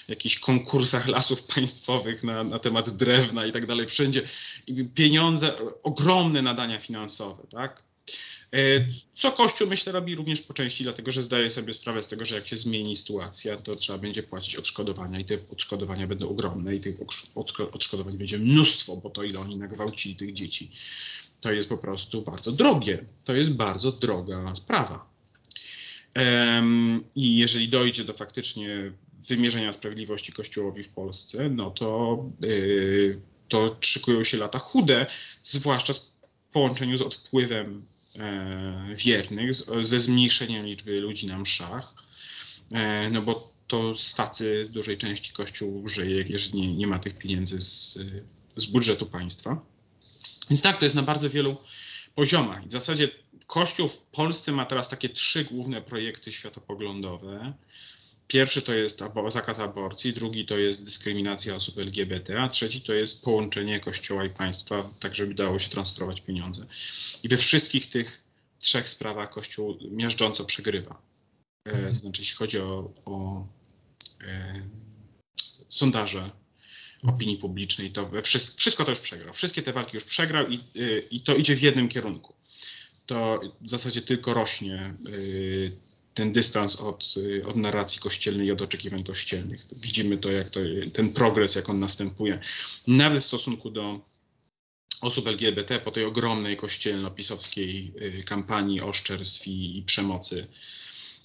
W 0.07 0.09
jakichś 0.09 0.39
konkursach 0.39 1.09
lasów 1.09 1.43
państwowych 1.43 2.25
na, 2.25 2.45
na 2.45 2.59
temat 2.59 2.91
drewna 2.91 3.47
i 3.47 3.53
tak 3.53 3.67
dalej. 3.67 3.87
Wszędzie 3.87 4.23
I 4.67 4.85
pieniądze, 4.85 5.53
ogromne 5.83 6.43
nadania 6.43 6.79
finansowe, 6.79 7.43
tak? 7.51 7.85
E, 8.53 8.87
co 9.15 9.33
Kościół, 9.33 9.69
myślę, 9.69 9.93
robi 9.93 10.15
również 10.15 10.43
po 10.43 10.55
części, 10.55 10.85
dlatego 10.85 11.13
że 11.13 11.23
zdaje 11.23 11.51
sobie 11.51 11.75
sprawę 11.75 12.03
z 12.03 12.09
tego, 12.09 12.25
że 12.25 12.35
jak 12.35 12.47
się 12.47 12.57
zmieni 12.57 12.97
sytuacja, 12.97 13.57
to 13.57 13.77
trzeba 13.77 13.99
będzie 13.99 14.23
płacić 14.23 14.57
odszkodowania 14.57 15.21
i 15.21 15.25
te 15.25 15.39
odszkodowania 15.53 16.07
będą 16.07 16.29
ogromne 16.29 16.75
i 16.77 16.81
tych 16.81 16.97
odszkodowań 17.73 18.19
będzie 18.19 18.39
mnóstwo, 18.39 18.97
bo 18.97 19.11
to 19.11 19.23
ile 19.23 19.41
oni 19.41 19.57
nagwałcili 19.57 20.17
tych 20.17 20.33
dzieci, 20.33 20.71
to 21.41 21.53
jest 21.53 21.69
po 21.69 21.79
prostu 21.79 22.23
bardzo 22.23 22.53
drogie. 22.53 23.05
To 23.25 23.37
jest 23.37 23.51
bardzo 23.51 23.93
droga 23.93 24.55
sprawa. 24.55 25.11
I 27.17 27.37
jeżeli 27.37 27.69
dojdzie 27.69 28.05
do 28.05 28.13
faktycznie 28.13 28.93
wymierzenia 29.29 29.73
sprawiedliwości 29.73 30.33
Kościołowi 30.33 30.85
w 30.85 30.89
Polsce, 30.89 31.49
no 31.51 31.71
to, 31.71 32.19
yy, 32.41 33.21
to 33.49 33.77
szykują 33.81 34.25
się 34.25 34.37
lata 34.37 34.59
chude, 34.59 35.07
zwłaszcza 35.43 35.93
w 35.93 36.01
połączeniu 36.53 36.97
z 36.97 37.03
odpływem 37.03 37.87
wiernych, 38.95 39.55
ze 39.81 40.01
zmniejszeniem 40.01 40.67
liczby 40.67 41.01
ludzi 41.01 41.27
na 41.27 41.39
mszach, 41.39 41.95
e, 42.73 43.11
no 43.11 43.23
bo 43.23 43.53
to 43.67 43.97
z 43.97 44.15
tacy 44.15 44.65
w 44.69 44.73
dużej 44.73 44.99
części 44.99 45.33
Kościół 45.33 45.89
żyje, 45.89 46.25
jeżeli 46.29 46.61
nie, 46.61 46.75
nie 46.75 46.87
ma 46.87 46.99
tych 46.99 47.19
pieniędzy 47.19 47.61
z, 47.61 47.99
z 48.57 48.67
budżetu 48.67 49.07
państwa. 49.07 49.61
Więc 50.51 50.63
tak, 50.63 50.79
to 50.79 50.85
jest 50.85 50.97
na 50.97 51.03
bardzo 51.03 51.31
wielu 51.31 51.57
poziomach. 52.15 52.67
W 52.67 52.73
zasadzie 52.73 53.09
Kościół 53.47 53.89
w 53.89 53.97
Polsce 53.97 54.53
ma 54.53 54.67
teraz 54.67 54.89
takie 54.89 55.09
trzy 55.09 55.45
główne 55.45 55.83
projekty 55.83 56.33
światopoglądowe. 56.33 57.53
Pierwszy 58.31 58.63
to 58.63 58.75
jest 58.75 59.03
zakaz 59.29 59.59
aborcji, 59.59 60.13
drugi 60.13 60.47
to 60.47 60.59
jest 60.59 60.85
dyskryminacja 60.85 61.55
osób 61.55 61.79
LGBT, 61.79 62.41
a 62.41 62.49
trzeci 62.49 62.81
to 62.81 62.95
jest 62.95 63.25
połączenie 63.25 63.81
Kościoła 63.81 64.25
i 64.25 64.31
państwa, 64.31 64.91
tak 65.01 65.15
żeby 65.15 65.35
dało 65.35 65.59
się 65.59 65.71
transferować 65.71 66.21
pieniądze. 66.21 66.67
I 67.23 67.29
we 67.29 67.37
wszystkich 67.37 67.91
tych 67.91 68.25
trzech 68.59 68.89
sprawach 68.89 69.31
Kościół 69.31 69.79
miażdżąco 69.91 70.45
przegrywa. 70.45 71.03
E, 71.65 71.89
to 71.89 71.95
znaczy, 71.95 72.23
jeśli 72.23 72.37
chodzi 72.37 72.59
o, 72.59 72.93
o 73.05 73.47
e, 74.25 74.63
sondaże 75.69 76.31
opinii 77.03 77.37
publicznej, 77.37 77.91
to 77.91 78.07
we 78.07 78.23
wszystko, 78.23 78.59
wszystko 78.59 78.85
to 78.85 78.91
już 78.91 79.01
przegrał. 79.01 79.35
Wszystkie 79.35 79.63
te 79.63 79.73
walki 79.73 79.97
już 79.97 80.05
przegrał 80.05 80.49
i, 80.49 80.57
e, 80.57 80.99
i 81.11 81.21
to 81.21 81.35
idzie 81.35 81.57
w 81.57 81.63
jednym 81.63 81.89
kierunku. 81.89 82.35
To 83.07 83.41
w 83.61 83.71
zasadzie 83.71 84.03
tylko 84.03 84.35
rośnie 84.35 84.75
e, 84.77 85.90
ten 86.21 86.33
dystans 86.33 86.77
od, 86.77 87.15
od 87.47 87.57
narracji 87.57 88.01
kościelnej 88.01 88.47
i 88.47 88.53
od 88.53 88.63
oczekiwań 88.63 89.05
kościelnych. 89.05 89.67
Widzimy 89.73 90.19
to, 90.19 90.31
jak 90.31 90.51
to, 90.51 90.61
ten 90.93 91.13
progres, 91.13 91.55
jak 91.55 91.69
on 91.69 91.79
następuje, 91.79 92.41
nawet 92.87 93.23
w 93.23 93.27
stosunku 93.27 93.71
do 93.71 94.01
osób 95.01 95.27
LGBT 95.27 95.79
po 95.79 95.91
tej 95.91 96.05
ogromnej 96.05 96.57
kościelno-pisowskiej 96.57 97.93
kampanii 98.27 98.81
oszczerstw 98.81 99.47
i, 99.47 99.79
i 99.79 99.83
przemocy 99.83 100.47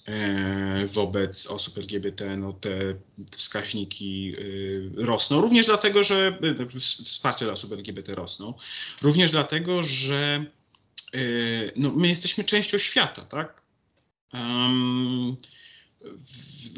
E, 0.06 0.86
wobec 0.86 1.46
osób 1.46 1.78
LGBT, 1.78 2.36
no 2.36 2.52
te 2.52 2.94
wskaźniki 3.30 4.34
e, 4.98 5.04
rosną. 5.04 5.40
Również 5.40 5.66
dlatego, 5.66 6.02
że 6.02 6.38
wsparcie 7.04 7.44
dla 7.44 7.54
osób 7.54 7.72
LGBT 7.72 8.14
rosną. 8.14 8.54
Również 9.02 9.30
dlatego, 9.30 9.82
że 9.82 10.44
no, 11.76 11.92
my 11.92 12.08
jesteśmy 12.08 12.44
częścią 12.44 12.78
świata, 12.78 13.22
tak? 13.22 13.65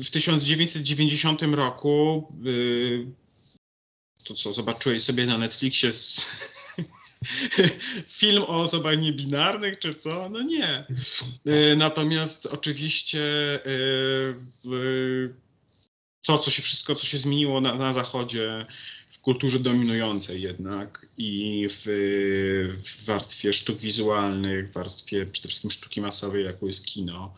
W 0.05 0.11
1990 0.11 1.43
roku 1.43 2.33
to 4.25 4.35
co 4.35 4.53
zobaczyłeś 4.53 5.03
sobie 5.03 5.27
na 5.27 5.39
Netflixie 5.39 5.93
z 5.93 6.27
film 8.21 8.43
o 8.43 8.57
osobach 8.57 8.99
niebinarnych, 8.99 9.79
czy 9.79 9.95
co? 9.95 10.29
No 10.29 10.43
nie. 10.43 10.87
E, 11.47 11.77
natomiast 11.77 12.47
oczywiście 12.47 13.21
e, 13.55 13.71
to, 16.23 16.39
co 16.39 16.51
się 16.51 16.63
wszystko, 16.63 16.95
co 16.95 17.07
się 17.07 17.19
zmieniło 17.19 17.61
na, 17.61 17.75
na 17.75 17.93
Zachodzie, 17.93 18.67
kulturze 19.29 19.59
dominującej 19.59 20.43
jednak 20.43 21.07
i 21.19 21.69
w, 21.71 21.83
w, 22.85 23.05
warstwie 23.05 23.53
sztuk 23.53 23.79
wizualnych, 23.79 24.71
w 24.71 24.73
warstwie 24.73 25.27
przede 25.27 25.49
wszystkim 25.49 25.71
sztuki 25.71 26.01
masowej, 26.01 26.45
jaką 26.45 26.67
jest 26.67 26.87
kino 26.87 27.35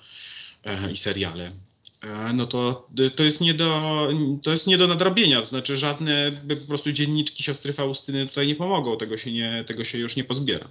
e, 0.65 0.93
i 0.93 0.97
seriale, 0.97 1.53
E, 2.01 2.33
no 2.33 2.47
to, 2.47 2.89
to, 3.17 3.25
jest 3.25 3.41
nie 3.41 3.55
do, 3.55 4.09
to 4.43 4.51
jest 4.51 4.67
nie 4.67 4.79
do 4.79 4.87
nadrobienia. 4.87 5.41
To 5.41 5.47
znaczy 5.47 5.77
żadne 5.77 6.33
po 6.61 6.67
prostu 6.67 6.93
dzienniczki 6.93 7.43
siostry 7.43 7.73
Faustyny 7.73 8.27
tutaj 8.27 8.47
nie 8.47 8.55
pomogą. 8.57 8.97
Tego 8.97 9.17
się, 9.19 9.33
nie, 9.33 9.65
tego 9.67 9.85
się 9.85 9.99
już 9.99 10.17
nie 10.17 10.25
pozbiera. 10.25 10.69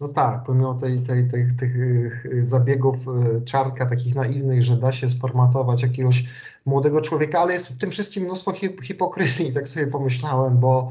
No 0.00 0.08
tak, 0.08 0.44
pomimo 0.44 0.74
tej, 0.74 0.98
tej, 0.98 1.28
tej, 1.28 1.46
tych 1.58 1.76
y, 1.76 2.44
zabiegów 2.46 2.96
y, 3.08 3.44
czarka 3.44 3.86
takich 3.86 4.14
naiwnych, 4.14 4.62
że 4.62 4.76
da 4.76 4.92
się 4.92 5.08
sformatować 5.08 5.82
jakiegoś 5.82 6.24
młodego 6.66 7.00
człowieka, 7.00 7.40
ale 7.40 7.52
jest 7.52 7.68
w 7.68 7.78
tym 7.78 7.90
wszystkim 7.90 8.24
mnóstwo 8.24 8.52
hipokryzji, 8.82 9.52
tak 9.52 9.68
sobie 9.68 9.86
pomyślałem, 9.86 10.58
bo 10.58 10.88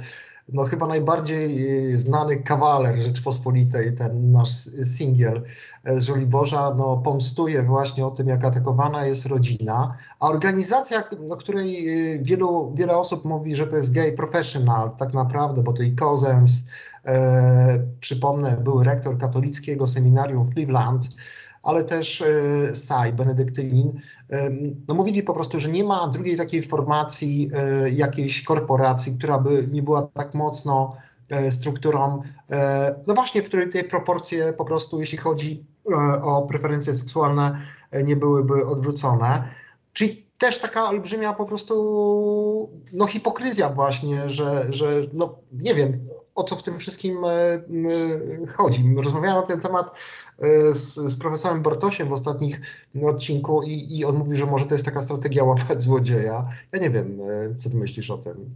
no 0.50 0.64
chyba 0.64 0.88
najbardziej 0.88 1.70
y, 1.92 1.98
znany 1.98 2.38
kawaler 2.38 3.02
Rzeczpospolitej, 3.02 3.96
ten 3.96 4.32
nasz 4.32 4.50
singiel 4.84 5.44
z 5.86 6.04
Żoliborza, 6.04 6.74
no 6.78 6.98
pomstuje 6.98 7.64
właśnie 7.64 8.06
o 8.06 8.12
tym, 8.12 8.28
jak 8.28 8.46
atakowana 8.46 9.06
jest 9.06 9.26
rodzina, 9.26 9.98
a 10.20 10.30
organizacja, 10.30 11.04
o 11.30 11.38
której 11.38 11.90
y, 12.16 12.20
wielu, 12.24 12.74
wiele 12.76 12.98
osób 12.98 13.26
mówi, 13.26 13.56
że 13.56 13.68
to 13.68 13.76
jest 13.76 13.94
gay 13.94 14.12
professional, 14.12 14.92
tak 14.98 15.14
naprawdę, 15.14 15.64
bo 15.64 15.74
to 15.74 15.84
i 15.84 15.96
Kozens, 15.96 16.60
e, 16.60 16.64
przypomnę, 18.00 18.58
był 18.64 18.84
rektor 18.84 19.18
katolickiego 19.18 19.88
seminarium 19.88 20.44
w 20.44 20.54
Cleveland, 20.54 21.10
ale 21.64 21.84
też 21.84 22.22
e, 22.22 22.76
Saj, 22.76 23.14
benedyktynin, 23.14 24.02
e, 24.30 24.50
no 24.88 24.96
mówili 24.96 25.24
po 25.24 25.34
prostu, 25.34 25.60
że 25.60 25.70
nie 25.70 25.84
ma 25.84 26.08
drugiej 26.08 26.38
takiej 26.38 26.62
formacji, 26.62 27.50
e, 27.54 27.90
jakiejś 27.90 28.44
korporacji, 28.44 29.18
która 29.18 29.40
by 29.40 29.68
nie 29.72 29.84
była 29.84 30.08
tak 30.14 30.34
mocno 30.34 30.98
strukturą, 31.50 32.22
no 33.08 33.14
właśnie, 33.14 33.42
w 33.42 33.46
której 33.46 33.70
te 33.70 33.84
proporcje 33.84 34.54
po 34.54 34.66
prostu, 34.66 35.00
jeśli 35.00 35.18
chodzi 35.18 35.66
o 36.24 36.42
preferencje 36.42 36.96
seksualne, 36.96 37.62
nie 38.04 38.16
byłyby 38.16 38.66
odwrócone. 38.66 39.50
Czyli 39.94 40.23
też 40.44 40.60
taka 40.60 40.90
olbrzymia 40.90 41.34
po 41.34 41.46
prostu 41.46 42.82
no, 42.94 43.06
hipokryzja 43.06 43.70
właśnie, 43.70 44.30
że, 44.30 44.68
że 44.70 45.02
no, 45.14 45.36
nie 45.52 45.76
wiem, 45.76 46.08
o 46.36 46.44
co 46.44 46.56
w 46.56 46.64
tym 46.64 46.80
wszystkim 46.80 47.18
chodzi. 48.58 48.96
Rozmawiałem 48.98 49.42
na 49.42 49.48
ten 49.48 49.60
temat 49.60 49.92
E, 50.40 50.76
z, 50.76 50.96
z 50.96 51.18
profesorem 51.18 51.62
Bartosiem 51.62 52.08
w 52.08 52.14
ostatnich 52.14 52.62
odcinku 53.04 53.64
i, 53.64 53.98
i 54.00 54.06
on 54.06 54.16
mówi, 54.16 54.38
że 54.38 54.46
może 54.46 54.66
to 54.66 54.76
jest 54.76 54.86
taka 54.86 55.02
strategia 55.02 55.44
łapać 55.44 55.84
złodzieja. 55.84 56.50
Ja 56.72 56.80
nie 56.80 56.90
wiem, 56.90 57.20
e, 57.22 57.56
co 57.60 57.70
ty 57.70 57.78
myślisz 57.78 58.10
o 58.10 58.18
tym? 58.18 58.50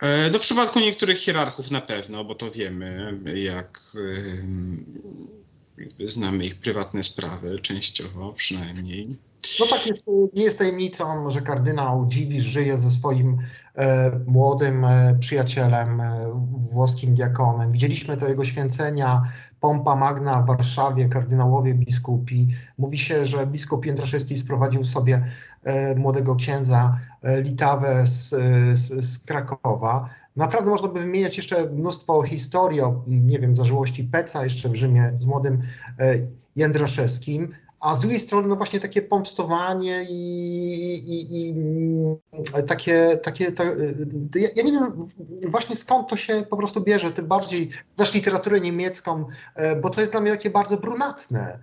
E, 0.00 0.30
no 0.30 0.38
w 0.38 0.42
przypadku 0.42 0.80
niektórych 0.80 1.18
hierarchów 1.18 1.70
na 1.70 1.80
pewno, 1.80 2.24
bo 2.24 2.34
to 2.34 2.50
wiemy, 2.50 3.20
jak 3.34 3.80
znamy 6.06 6.44
ich 6.44 6.60
prywatne 6.60 7.02
sprawy, 7.02 7.58
częściowo 7.58 8.32
przynajmniej. 8.32 9.18
No 9.60 9.66
tak, 9.66 9.86
jest, 9.86 10.10
nie 10.34 10.42
jest 10.42 10.58
tajemnicą, 10.58 11.30
że 11.30 11.40
kardynał 11.40 12.06
Dziwisz 12.08 12.44
żyje 12.44 12.78
ze 12.78 12.90
swoim 12.90 13.38
e, 13.74 14.10
młodym 14.26 14.84
e, 14.84 15.16
przyjacielem, 15.20 16.00
e, 16.00 16.30
włoskim 16.72 17.14
diakonem. 17.14 17.72
Widzieliśmy 17.72 18.16
to 18.16 18.28
jego 18.28 18.44
święcenia 18.44 19.22
pompa 19.60 19.96
magna 19.96 20.42
w 20.42 20.46
Warszawie, 20.46 21.08
kardynałowie 21.08 21.74
biskupi. 21.74 22.48
Mówi 22.78 22.98
się, 22.98 23.26
że 23.26 23.46
biskup 23.46 23.86
Jędraszewski 23.86 24.36
sprowadził 24.36 24.84
sobie 24.84 25.26
e, 25.64 25.94
młodego 25.94 26.36
księdza 26.36 27.00
e, 27.22 27.42
Litawę 27.42 28.06
z, 28.06 28.28
z, 28.78 29.04
z 29.04 29.18
Krakowa. 29.26 30.08
Naprawdę 30.38 30.70
można 30.70 30.88
by 30.88 31.00
wymieniać 31.00 31.36
jeszcze 31.36 31.70
mnóstwo 31.70 32.22
historii 32.22 32.80
o, 32.80 33.02
nie 33.06 33.38
wiem, 33.38 33.56
zażyłości 33.56 34.04
Peca 34.04 34.44
jeszcze 34.44 34.68
w 34.68 34.74
Rzymie 34.74 35.12
z 35.16 35.26
młodym 35.26 35.62
e, 35.98 36.18
Jędraszewskim 36.56 37.54
a 37.80 37.94
z 37.94 38.00
drugiej 38.00 38.20
strony 38.20 38.48
no 38.48 38.56
właśnie 38.56 38.80
takie 38.80 39.02
pomstowanie 39.02 40.06
i, 40.10 40.94
i, 40.94 41.48
i 41.48 41.54
takie, 42.66 43.18
takie 43.22 43.52
to, 43.52 43.64
ja, 44.34 44.48
ja, 44.56 44.62
nie 44.62 44.72
wiem 44.72 45.08
właśnie 45.48 45.76
skąd 45.76 46.08
to 46.08 46.16
się 46.16 46.42
po 46.50 46.56
prostu 46.56 46.80
bierze, 46.80 47.12
tym 47.12 47.26
bardziej 47.26 47.70
znasz 47.96 48.14
literaturę 48.14 48.60
niemiecką, 48.60 49.26
e, 49.54 49.76
bo 49.76 49.90
to 49.90 50.00
jest 50.00 50.12
dla 50.12 50.20
mnie 50.20 50.30
takie 50.30 50.50
bardzo 50.50 50.76
brunatne. 50.76 51.58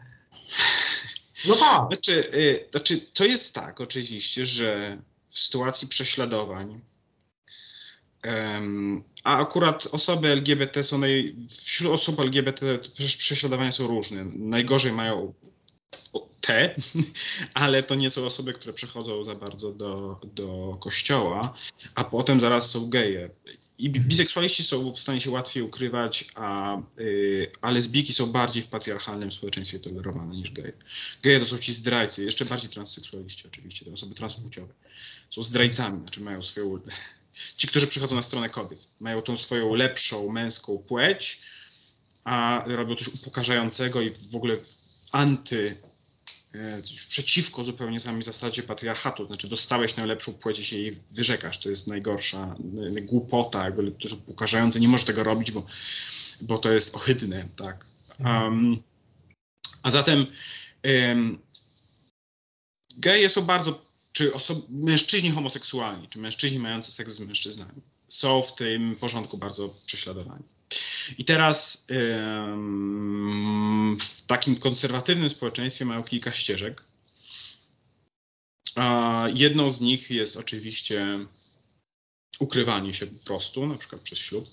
No 1.48 1.56
tak. 1.56 1.88
Znaczy, 1.88 2.24
znaczy, 2.72 3.02
to 3.14 3.26
jest 3.26 3.54
tak 3.54 3.82
oczywiście, 3.82 4.46
że 4.46 4.98
w 5.30 5.40
sytuacji 5.40 5.88
prześladowań 5.88 6.82
a 9.24 9.38
akurat 9.38 9.88
osoby 9.92 10.28
LGBT 10.28 10.84
są 10.84 10.98
naj... 10.98 11.36
wśród 11.50 11.92
osób 11.92 12.20
LGBT 12.20 12.80
prześladowania 12.98 13.72
są 13.72 13.88
różne. 13.88 14.26
Najgorzej 14.26 14.92
mają 14.92 15.34
te, 16.42 16.76
ale 17.54 17.84
to 17.84 17.96
nie 17.96 18.10
są 18.10 18.26
osoby, 18.26 18.54
które 18.54 18.74
przechodzą 18.74 19.26
za 19.26 19.36
bardzo 19.36 19.74
do, 19.74 20.20
do 20.34 20.78
kościoła, 20.80 21.54
a 21.96 22.04
potem 22.04 22.42
zaraz 22.42 22.70
są 22.70 22.90
geje. 22.90 23.30
I 23.78 23.90
biseksualiści 23.90 24.64
są 24.64 24.92
w 24.92 25.00
stanie 25.00 25.22
się 25.22 25.32
łatwiej 25.32 25.64
ukrywać, 25.64 26.26
a, 26.36 26.78
y, 27.00 27.52
a 27.62 27.72
lesbijki 27.72 28.14
są 28.14 28.32
bardziej 28.32 28.64
w 28.64 28.68
patriarchalnym 28.68 29.32
społeczeństwie 29.32 29.80
tolerowane 29.80 30.36
niż 30.36 30.52
geje. 30.52 30.74
Geje 31.24 31.40
to 31.40 31.46
są 31.46 31.58
ci 31.58 31.74
zdrajcy, 31.74 32.24
jeszcze 32.24 32.46
bardziej 32.46 32.70
transseksualiści 32.70 33.48
oczywiście, 33.48 33.86
te 33.86 33.92
osoby 33.92 34.16
transpłciowe. 34.16 34.74
Są 35.30 35.44
zdrajcami, 35.44 36.02
znaczy 36.02 36.22
mają 36.22 36.44
swoją... 36.44 36.80
Ci, 37.58 37.68
którzy 37.68 37.88
przychodzą 37.88 38.16
na 38.16 38.22
stronę 38.22 38.50
kobiet, 38.50 38.88
mają 39.00 39.22
tą 39.22 39.38
swoją 39.38 39.74
lepszą 39.74 40.30
męską 40.30 40.78
płeć, 40.78 41.42
a 42.24 42.64
robią 42.66 42.96
coś 42.96 43.08
upokarzającego 43.08 44.02
i 44.02 44.10
w 44.10 44.36
ogóle 44.36 44.58
anty 45.12 45.78
E, 46.56 46.82
przeciwko 47.10 47.64
zupełnie 47.64 48.00
samej 48.00 48.24
zasadzie 48.24 48.64
patriarchatu, 48.64 49.28
znaczy 49.28 49.48
dostałeś 49.48 49.96
najlepszą 49.96 50.34
płeć 50.34 50.60
i 50.60 50.66
się 50.66 50.78
jej 50.78 50.98
wyrzekasz, 51.12 51.60
to 51.60 51.70
jest 51.70 51.88
najgorsza 51.88 52.56
głupota, 53.02 53.66
jakby 53.66 53.92
to 53.92 53.98
jest 54.04 54.14
upokarzające, 54.14 54.80
nie 54.80 54.88
możesz 54.88 55.06
tego 55.06 55.24
robić, 55.24 55.52
bo, 55.52 55.66
bo 56.42 56.58
to 56.58 56.72
jest 56.72 56.96
ohydne, 56.96 57.48
tak. 57.56 57.86
Um, 58.20 58.84
a 59.84 59.92
zatem 59.92 60.26
um, 60.84 61.40
geje 62.98 63.30
są 63.30 63.42
bardzo, 63.42 63.86
czy 64.16 64.32
osob- 64.32 64.66
mężczyźni 64.70 65.32
homoseksualni, 65.32 66.08
czy 66.10 66.20
mężczyźni 66.20 66.60
mający 66.60 66.92
seks 66.92 67.14
z 67.14 67.20
mężczyznami 67.20 67.82
są 68.08 68.42
w 68.42 68.56
tym 68.56 68.96
porządku 68.96 69.38
bardzo 69.38 69.76
prześladowani. 69.86 70.44
I 71.18 71.26
teraz 71.26 71.88
w 74.00 74.22
takim 74.28 74.56
konserwatywnym 74.56 75.30
społeczeństwie 75.30 75.86
mają 75.86 76.04
kilka 76.04 76.34
ścieżek. 76.34 76.84
A 78.76 79.28
jedną 79.34 79.72
z 79.72 79.82
nich 79.82 80.12
jest 80.12 80.38
oczywiście 80.38 81.26
ukrywanie 82.40 82.94
się 82.94 83.08
po 83.08 83.26
prostu, 83.26 83.68
na 83.68 83.78
przykład 83.78 84.02
przez 84.02 84.20
ślub 84.20 84.46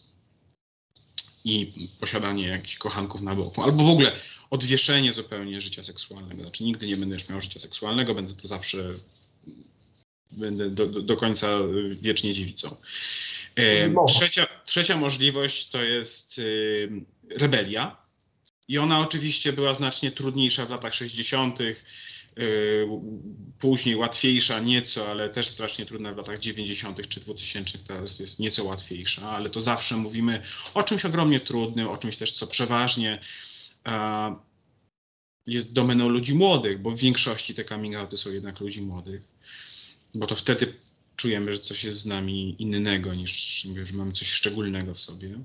i 1.45 1.73
posiadanie 2.01 2.49
jakichś 2.49 2.77
kochanków 2.77 3.21
na 3.21 3.35
boku, 3.35 3.63
albo 3.63 3.85
w 3.85 3.89
ogóle 3.89 4.13
odwieszenie 4.51 5.13
zupełnie 5.13 5.61
życia 5.61 5.85
seksualnego. 5.85 6.43
Znaczy 6.43 6.65
nigdy 6.65 6.87
nie 6.87 6.97
będę 6.97 7.15
już 7.15 7.29
miał 7.29 7.41
życia 7.41 7.61
seksualnego, 7.61 8.15
będę 8.15 8.35
to 8.35 8.49
zawsze, 8.49 8.95
będę 10.31 10.71
do, 10.71 10.87
do, 10.87 11.17
końca 11.17 11.59
wiecznie 12.01 12.35
dziewicą. 12.35 12.77
Trzecia, 14.09 14.47
trzecia 14.65 14.97
możliwość 14.97 15.69
to 15.69 15.83
jest 15.83 16.41
rebelia. 17.31 17.97
I 18.69 18.79
ona 18.79 19.01
oczywiście 19.01 19.53
była 19.53 19.75
znacznie 19.75 20.11
trudniejsza 20.11 20.67
w 20.67 20.71
latach 20.71 20.95
60., 20.95 21.59
później 23.59 23.97
łatwiejsza 23.97 24.61
nieco, 24.61 25.11
ale 25.11 25.31
też 25.31 25.49
strasznie 25.49 25.87
trudna 25.87 26.13
w 26.13 26.17
latach 26.17 26.39
90. 26.39 27.09
czy 27.09 27.21
2000 27.21 27.79
teraz 27.79 28.21
jest 28.21 28.39
nieco 28.39 28.65
łatwiejsza, 28.65 29.31
ale 29.31 29.51
to 29.51 29.61
zawsze 29.61 29.97
mówimy 29.97 30.43
o 30.75 30.83
czymś 30.83 31.05
ogromnie 31.05 31.41
trudnym, 31.41 31.89
o 31.89 31.97
czymś 31.97 32.17
też, 32.17 32.33
co 32.33 32.47
przeważnie 32.47 33.21
jest 35.47 35.73
domeną 35.73 36.09
ludzi 36.09 36.35
młodych, 36.35 36.83
bo 36.83 36.91
w 36.91 36.99
większości 36.99 37.55
te 37.55 37.65
coming 37.65 37.95
outy 37.95 38.17
są 38.17 38.31
jednak 38.31 38.61
ludzi 38.61 38.83
młodych, 38.83 39.23
bo 40.15 40.27
to 40.27 40.37
wtedy 40.37 40.75
czujemy, 41.17 41.53
że 41.53 41.59
coś 41.59 41.85
jest 41.85 41.99
z 41.99 42.07
nami 42.07 42.57
innego 42.59 43.15
niż, 43.15 43.63
że 43.85 43.95
mamy 43.95 44.13
coś 44.13 44.29
szczególnego 44.29 44.95
w 44.95 44.99
sobie. 45.01 45.39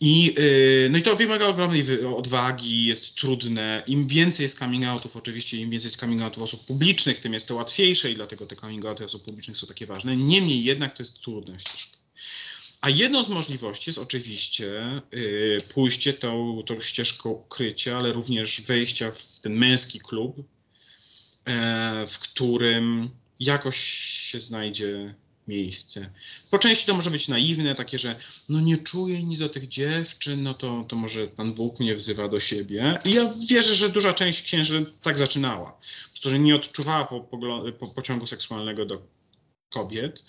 I, 0.00 0.34
yy, 0.38 0.88
no 0.90 0.98
i 0.98 1.02
to 1.02 1.16
wymaga 1.16 1.46
ogromnej 1.46 2.04
odwagi, 2.16 2.86
jest 2.86 3.14
trudne. 3.14 3.82
Im 3.86 4.08
więcej 4.08 4.44
jest 4.44 4.58
coming 4.58 4.84
outów, 4.84 5.16
oczywiście, 5.16 5.56
im 5.56 5.70
więcej 5.70 5.86
jest 5.86 6.00
coming 6.00 6.22
outów 6.22 6.42
osób 6.42 6.66
publicznych, 6.66 7.20
tym 7.20 7.32
jest 7.34 7.48
to 7.48 7.54
łatwiejsze 7.54 8.10
i 8.10 8.14
dlatego 8.14 8.46
te 8.46 8.56
coming 8.56 8.84
outy 8.84 9.04
osób 9.04 9.24
publicznych 9.24 9.56
są 9.56 9.66
takie 9.66 9.86
ważne. 9.86 10.16
Niemniej 10.16 10.64
jednak 10.64 10.96
to 10.96 11.02
jest 11.02 11.20
trudna 11.20 11.58
ścieżka. 11.58 11.97
A 12.80 12.90
jedną 12.90 13.24
z 13.24 13.28
możliwości 13.28 13.90
jest 13.90 13.98
oczywiście 13.98 15.00
yy, 15.12 15.58
pójście 15.74 16.12
tą, 16.12 16.62
tą 16.66 16.80
ścieżką 16.80 17.30
ukrycia, 17.30 17.98
ale 17.98 18.12
również 18.12 18.60
wejścia 18.60 19.10
w 19.10 19.40
ten 19.40 19.52
męski 19.52 20.00
klub, 20.00 20.36
yy, 20.36 20.44
w 22.06 22.18
którym 22.18 23.10
jakoś 23.40 23.78
się 23.78 24.40
znajdzie 24.40 25.14
miejsce. 25.48 26.10
Po 26.50 26.58
części 26.58 26.86
to 26.86 26.94
może 26.94 27.10
być 27.10 27.28
naiwne, 27.28 27.74
takie, 27.74 27.98
że 27.98 28.16
no 28.48 28.60
nie 28.60 28.78
czuję 28.78 29.22
nic 29.22 29.38
do 29.38 29.48
tych 29.48 29.68
dziewczyn, 29.68 30.42
no 30.42 30.54
to, 30.54 30.84
to 30.88 30.96
może 30.96 31.26
Pan 31.26 31.52
Bóg 31.52 31.80
mnie 31.80 31.94
wzywa 31.94 32.28
do 32.28 32.40
siebie. 32.40 32.98
I 33.04 33.12
ja 33.12 33.34
wierzę, 33.48 33.74
że 33.74 33.88
duża 33.88 34.14
część 34.14 34.42
księży 34.42 34.86
tak 35.02 35.18
zaczynała, 35.18 35.78
którzy 36.14 36.38
nie 36.38 36.56
odczuwała 36.56 37.04
po, 37.04 37.20
po, 37.20 37.38
po, 37.78 37.88
pociągu 37.88 38.26
seksualnego 38.26 38.86
do 38.86 39.02
kobiet. 39.70 40.24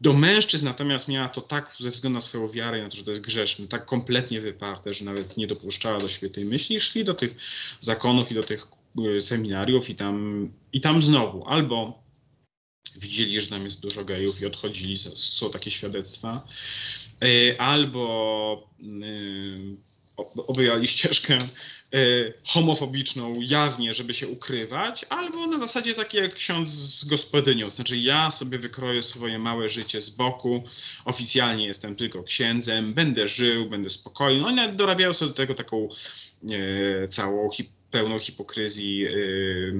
Do 0.00 0.12
mężczyzn 0.12 0.64
natomiast 0.64 1.08
miała 1.08 1.28
to 1.28 1.40
tak 1.40 1.76
ze 1.78 1.90
względu 1.90 2.14
na 2.14 2.20
swoją 2.20 2.48
wiarę 2.48 2.78
i 2.78 2.82
na 2.82 2.88
to, 2.88 2.96
że 2.96 3.04
to 3.04 3.10
jest 3.10 3.22
grzeszne, 3.22 3.68
tak 3.68 3.84
kompletnie 3.84 4.40
wyparte, 4.40 4.94
że 4.94 5.04
nawet 5.04 5.36
nie 5.36 5.46
dopuszczała 5.46 5.98
do 5.98 6.08
siebie 6.08 6.30
tej 6.30 6.44
myśli 6.44 6.80
szli 6.80 7.04
do 7.04 7.14
tych 7.14 7.36
zakonów 7.80 8.32
i 8.32 8.34
do 8.34 8.42
tych 8.42 8.66
y, 9.18 9.22
seminariów 9.22 9.90
i 9.90 9.94
tam, 9.94 10.48
i 10.72 10.80
tam 10.80 11.02
znowu. 11.02 11.46
Albo 11.46 12.02
widzieli, 12.96 13.40
że 13.40 13.46
tam 13.46 13.64
jest 13.64 13.80
dużo 13.80 14.04
gejów 14.04 14.40
i 14.40 14.46
odchodzili, 14.46 14.98
są 15.14 15.50
takie 15.50 15.70
świadectwa, 15.70 16.46
e, 17.22 17.60
albo 17.60 18.70
e, 18.80 20.36
obejęli 20.46 20.88
ścieżkę 20.88 21.38
homofobiczną 22.46 23.40
jawnie, 23.40 23.94
żeby 23.94 24.14
się 24.14 24.28
ukrywać, 24.28 25.06
albo 25.08 25.46
na 25.46 25.58
zasadzie 25.58 25.94
takiej 25.94 26.22
jak 26.22 26.34
ksiądz 26.34 26.70
z 26.70 27.04
gospodynią, 27.04 27.70
znaczy 27.70 27.96
ja 27.96 28.30
sobie 28.30 28.58
wykroję 28.58 29.02
swoje 29.02 29.38
małe 29.38 29.68
życie 29.68 30.02
z 30.02 30.10
boku, 30.10 30.62
oficjalnie 31.04 31.66
jestem 31.66 31.96
tylko 31.96 32.22
księdzem, 32.22 32.94
będę 32.94 33.28
żył, 33.28 33.70
będę 33.70 33.90
spokojny. 33.90 34.46
Oni 34.46 34.76
dorabiają 34.76 35.12
sobie 35.12 35.28
do 35.28 35.36
tego 35.36 35.54
taką 35.54 35.88
e, 36.50 37.08
całą 37.08 37.50
hip 37.50 37.68
pełną 37.90 38.18
hipokryzji 38.18 38.98
yy, 38.98 39.72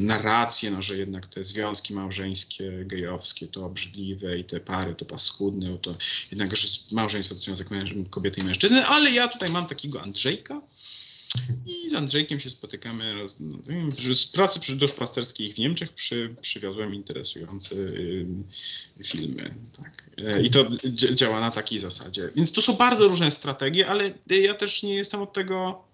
narrację, 0.00 0.70
no, 0.70 0.82
że 0.82 0.96
jednak 0.96 1.26
te 1.26 1.44
związki 1.44 1.94
małżeńskie, 1.94 2.72
gejowskie 2.84 3.48
to 3.48 3.66
obrzydliwe 3.66 4.38
i 4.38 4.44
te 4.44 4.60
pary 4.60 4.94
to 4.94 5.04
paskudne, 5.04 5.78
to 5.78 5.94
jednak 6.30 6.56
że 6.56 6.68
małżeństwo 6.92 7.34
to 7.34 7.40
związek 7.40 7.68
kobiety 8.10 8.40
i 8.40 8.44
mężczyzny, 8.44 8.86
ale 8.86 9.10
ja 9.10 9.28
tutaj 9.28 9.50
mam 9.50 9.66
takiego 9.66 10.02
Andrzejka 10.02 10.60
i 11.66 11.88
z 11.88 11.94
Andrzejkiem 11.94 12.40
się 12.40 12.50
spotykamy 12.50 13.14
raz, 13.22 13.36
no, 13.40 13.58
z 14.14 14.26
pracy 14.26 14.60
przy 14.60 14.76
duszpasterskiej 14.76 15.52
w 15.52 15.58
Niemczech 15.58 15.92
przy, 15.92 16.34
przywiozłem 16.40 16.94
interesujące 16.94 17.74
y, 17.74 18.26
filmy. 19.04 19.54
Tak. 19.82 20.10
E, 20.18 20.42
I 20.42 20.50
to 20.50 20.66
działa 21.14 21.40
na 21.40 21.50
takiej 21.50 21.78
zasadzie. 21.78 22.30
Więc 22.36 22.52
to 22.52 22.62
są 22.62 22.72
bardzo 22.72 23.08
różne 23.08 23.30
strategie, 23.30 23.88
ale 23.88 24.12
ja 24.26 24.54
też 24.54 24.82
nie 24.82 24.94
jestem 24.94 25.22
od 25.22 25.32
tego 25.32 25.84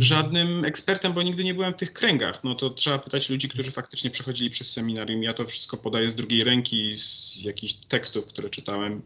żadnym 0.00 0.64
ekspertem, 0.64 1.12
bo 1.12 1.22
nigdy 1.22 1.44
nie 1.44 1.54
byłem 1.54 1.74
w 1.74 1.76
tych 1.76 1.92
kręgach. 1.92 2.44
No 2.44 2.54
to 2.54 2.70
trzeba 2.70 2.98
pytać 2.98 3.30
ludzi, 3.30 3.48
którzy 3.48 3.70
faktycznie 3.70 4.10
przechodzili 4.10 4.50
przez 4.50 4.72
seminarium. 4.72 5.22
Ja 5.22 5.34
to 5.34 5.46
wszystko 5.46 5.76
podaję 5.76 6.10
z 6.10 6.14
drugiej 6.14 6.44
ręki, 6.44 6.96
z 6.96 7.42
jakichś 7.42 7.72
tekstów, 7.72 8.26
które 8.26 8.50
czytałem. 8.50 9.02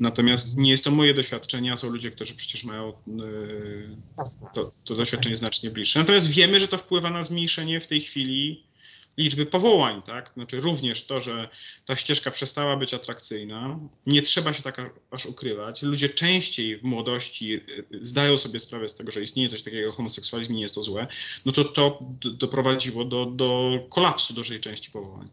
Natomiast 0.00 0.56
nie 0.56 0.70
jest 0.70 0.84
to 0.84 0.90
moje 0.90 1.14
doświadczenie, 1.14 1.72
a 1.72 1.76
są 1.76 1.90
ludzie, 1.90 2.10
którzy 2.10 2.34
przecież 2.34 2.64
mają 2.64 2.92
yy, 3.06 3.96
to, 4.54 4.72
to 4.84 4.94
doświadczenie 4.94 5.36
znacznie 5.36 5.70
bliższe. 5.70 5.98
Natomiast 5.98 6.30
wiemy, 6.30 6.60
że 6.60 6.68
to 6.68 6.78
wpływa 6.78 7.10
na 7.10 7.22
zmniejszenie 7.22 7.80
w 7.80 7.86
tej 7.86 8.00
chwili 8.00 8.62
liczby 9.16 9.46
powołań, 9.46 10.02
tak? 10.02 10.30
Znaczy 10.34 10.60
również 10.60 11.06
to, 11.06 11.20
że 11.20 11.48
ta 11.86 11.96
ścieżka 11.96 12.30
przestała 12.30 12.76
być 12.76 12.94
atrakcyjna, 12.94 13.78
nie 14.06 14.22
trzeba 14.22 14.52
się 14.52 14.62
tak 14.62 14.90
aż 15.10 15.26
ukrywać. 15.26 15.82
Ludzie 15.82 16.08
częściej 16.08 16.78
w 16.78 16.82
młodości 16.82 17.54
y, 17.54 17.84
zdają 18.02 18.36
sobie 18.36 18.58
sprawę 18.58 18.88
z 18.88 18.96
tego, 18.96 19.10
że 19.10 19.22
istnieje 19.22 19.48
coś 19.48 19.62
takiego 19.62 19.86
jak 19.86 19.96
homoseksualizm 19.96 20.52
i 20.52 20.56
nie 20.56 20.62
jest 20.62 20.74
to 20.74 20.82
złe, 20.82 21.06
no 21.44 21.52
to 21.52 21.64
to 21.64 21.98
doprowadziło 22.20 23.04
do, 23.04 23.26
do 23.26 23.78
kolapsu 23.90 24.34
dużej 24.34 24.60
części 24.60 24.90
powołań 24.90 25.28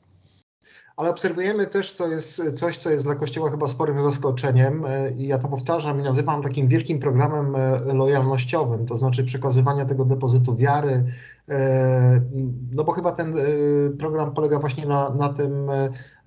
ale 1.01 1.09
obserwujemy 1.09 1.67
też 1.67 1.91
co 1.91 2.07
jest, 2.07 2.59
coś, 2.59 2.77
co 2.77 2.89
jest 2.89 3.05
dla 3.05 3.15
Kościoła 3.15 3.51
chyba 3.51 3.67
sporym 3.67 4.03
zaskoczeniem 4.03 4.85
e, 4.85 5.11
i 5.11 5.27
ja 5.27 5.39
to 5.39 5.47
powtarzam 5.47 5.99
i 5.99 6.03
nazywam 6.03 6.43
takim 6.43 6.67
wielkim 6.67 6.99
programem 6.99 7.55
e, 7.55 7.93
lojalnościowym, 7.93 8.85
to 8.85 8.97
znaczy 8.97 9.23
przekazywania 9.23 9.85
tego 9.85 10.05
depozytu 10.05 10.55
wiary, 10.55 11.03
no 12.71 12.83
bo 12.83 12.91
chyba 12.91 13.11
ten 13.11 13.33
program 13.99 14.33
polega 14.33 14.59
właśnie 14.59 14.85
na, 14.85 15.09
na 15.09 15.29
tym, 15.29 15.69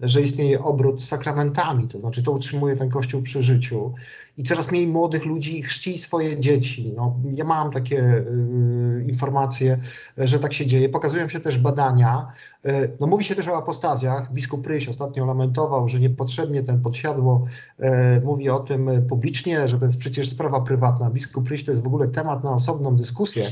że 0.01 0.23
istnieje 0.23 0.63
obrót 0.63 1.03
sakramentami, 1.03 1.89
to 1.89 2.01
znaczy 2.01 2.23
to 2.23 2.33
utrzymuje 2.33 2.77
ten 2.77 2.89
Kościół 2.89 3.23
przy 3.23 3.43
życiu 3.43 3.95
i 4.37 4.43
coraz 4.43 4.71
mniej 4.71 4.87
młodych 4.87 5.25
ludzi 5.25 5.63
chrzci 5.63 5.99
swoje 5.99 6.41
dzieci. 6.41 6.93
No, 6.97 7.17
ja 7.33 7.45
mam 7.45 7.71
takie 7.71 7.99
y, 7.99 9.05
informacje, 9.09 9.79
że 10.19 10.39
tak 10.39 10.53
się 10.53 10.67
dzieje. 10.67 10.89
Pokazują 10.89 11.29
się 11.29 11.41
też 11.41 11.59
badania. 11.59 12.33
Y, 12.67 12.97
no, 13.01 13.07
mówi 13.07 13.25
się 13.25 13.35
też 13.35 13.49
o 13.49 13.57
apostazjach. 13.57 14.33
Biskup 14.33 14.65
Pryś 14.65 14.89
ostatnio 14.89 15.27
lamentował, 15.27 15.89
że 15.89 16.01
niepotrzebnie 16.01 16.63
ten 16.63 16.81
podsiadło 16.81 17.45
y, 17.81 17.85
mówi 18.25 18.51
o 18.51 18.59
tym 18.59 18.91
publicznie, 19.09 19.69
że 19.69 19.79
to 19.79 19.85
jest 19.85 19.99
przecież 19.99 20.31
sprawa 20.31 20.61
prywatna. 20.61 21.11
Biskup 21.11 21.47
Pryś 21.47 21.65
to 21.65 21.71
jest 21.71 21.83
w 21.83 21.87
ogóle 21.87 22.09
temat 22.09 22.45
na 22.45 22.53
osobną 22.53 22.97
dyskusję. 22.97 23.51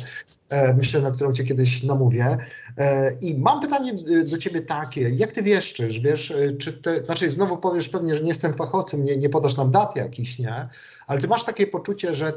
E, 0.53 0.75
myślę, 0.75 1.01
na 1.01 1.11
którą 1.11 1.33
cię 1.33 1.45
kiedyś 1.45 1.83
namówię. 1.83 2.37
E, 2.79 3.13
I 3.21 3.39
mam 3.39 3.61
pytanie 3.61 3.93
e, 3.93 4.25
do 4.25 4.39
ciebie 4.39 4.61
takie, 4.61 5.11
jak 5.11 5.33
ty 5.33 5.43
wieszczysz, 5.43 6.01
wiesz, 6.01 6.33
czy 6.59 6.73
ty, 6.73 7.05
znaczy 7.05 7.31
znowu 7.31 7.59
powiesz 7.59 7.89
pewnie, 7.89 8.17
że 8.17 8.23
nie 8.23 8.29
jestem 8.29 8.55
fachowcem, 8.55 9.05
nie, 9.05 9.17
nie 9.17 9.29
podasz 9.29 9.57
nam 9.57 9.71
dat 9.71 9.97
jakiś, 9.97 10.39
nie? 10.39 10.69
Ale 11.07 11.21
ty 11.21 11.29
masz 11.29 11.45
takie 11.45 11.67
poczucie, 11.67 12.15
że 12.15 12.33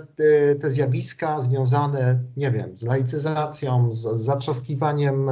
te, 0.61 0.69
zjawiska 0.69 1.41
związane, 1.41 2.19
nie 2.37 2.51
wiem, 2.51 2.77
z 2.77 2.83
laicyzacją, 2.83 3.93
z, 3.93 4.01
zatrzaskiwaniem 4.01 5.29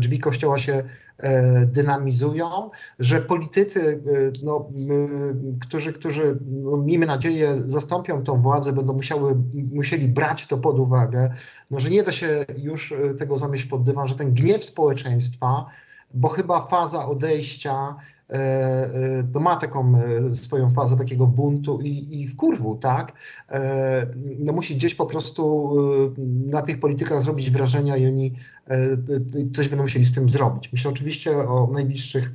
drzwi 0.00 0.18
kościoła 0.18 0.58
się 0.58 0.84
dynamizują, 1.66 2.70
że 2.98 3.20
politycy, 3.20 4.02
e, 4.06 4.44
no, 4.44 4.68
którzy, 5.60 5.92
którzy 5.92 6.38
no, 6.50 6.76
miejmy 6.76 7.06
nadzieję 7.06 7.56
zastąpią 7.56 8.24
tą 8.24 8.40
władzę, 8.40 8.72
będą 8.72 8.92
musiały, 8.92 9.36
musieli 9.72 10.08
brać 10.08 10.46
to 10.46 10.58
pod 10.58 10.78
uwagę, 10.78 11.34
no, 11.70 11.80
że 11.80 11.90
nie 11.90 12.02
da 12.02 12.12
się 12.12 12.44
już 12.58 12.92
e, 12.92 13.14
tego 13.14 13.38
zamieść 13.38 13.64
pod 13.64 13.82
dywan, 13.82 14.08
że 14.08 14.14
ten 14.14 14.34
gniew 14.34 14.64
społeczeństwa, 14.64 15.66
bo 16.14 16.28
chyba 16.28 16.60
faza 16.60 17.06
odejścia 17.06 17.96
E, 17.96 18.19
e, 18.19 18.19
to 19.32 19.40
ma 19.40 19.56
taką 19.56 19.98
e, 19.98 20.34
swoją 20.34 20.70
fazę 20.70 20.96
takiego 20.96 21.26
buntu 21.26 21.80
i, 21.80 22.20
i 22.20 22.28
wkurwu, 22.28 22.76
tak? 22.76 23.12
No 24.38 24.52
musi 24.52 24.76
gdzieś 24.76 24.94
po 24.94 25.06
prostu 25.06 25.70
na 26.46 26.62
tych 26.62 26.80
politykach 26.80 27.22
zrobić 27.22 27.50
wrażenia 27.50 27.96
i 27.96 28.06
oni 28.06 28.34
coś 29.54 29.68
będą 29.68 29.82
musieli 29.82 30.04
z 30.04 30.14
tym 30.14 30.28
zrobić. 30.28 30.72
Myślę 30.72 30.90
oczywiście 30.90 31.38
o 31.38 31.70
najbliższych 31.72 32.32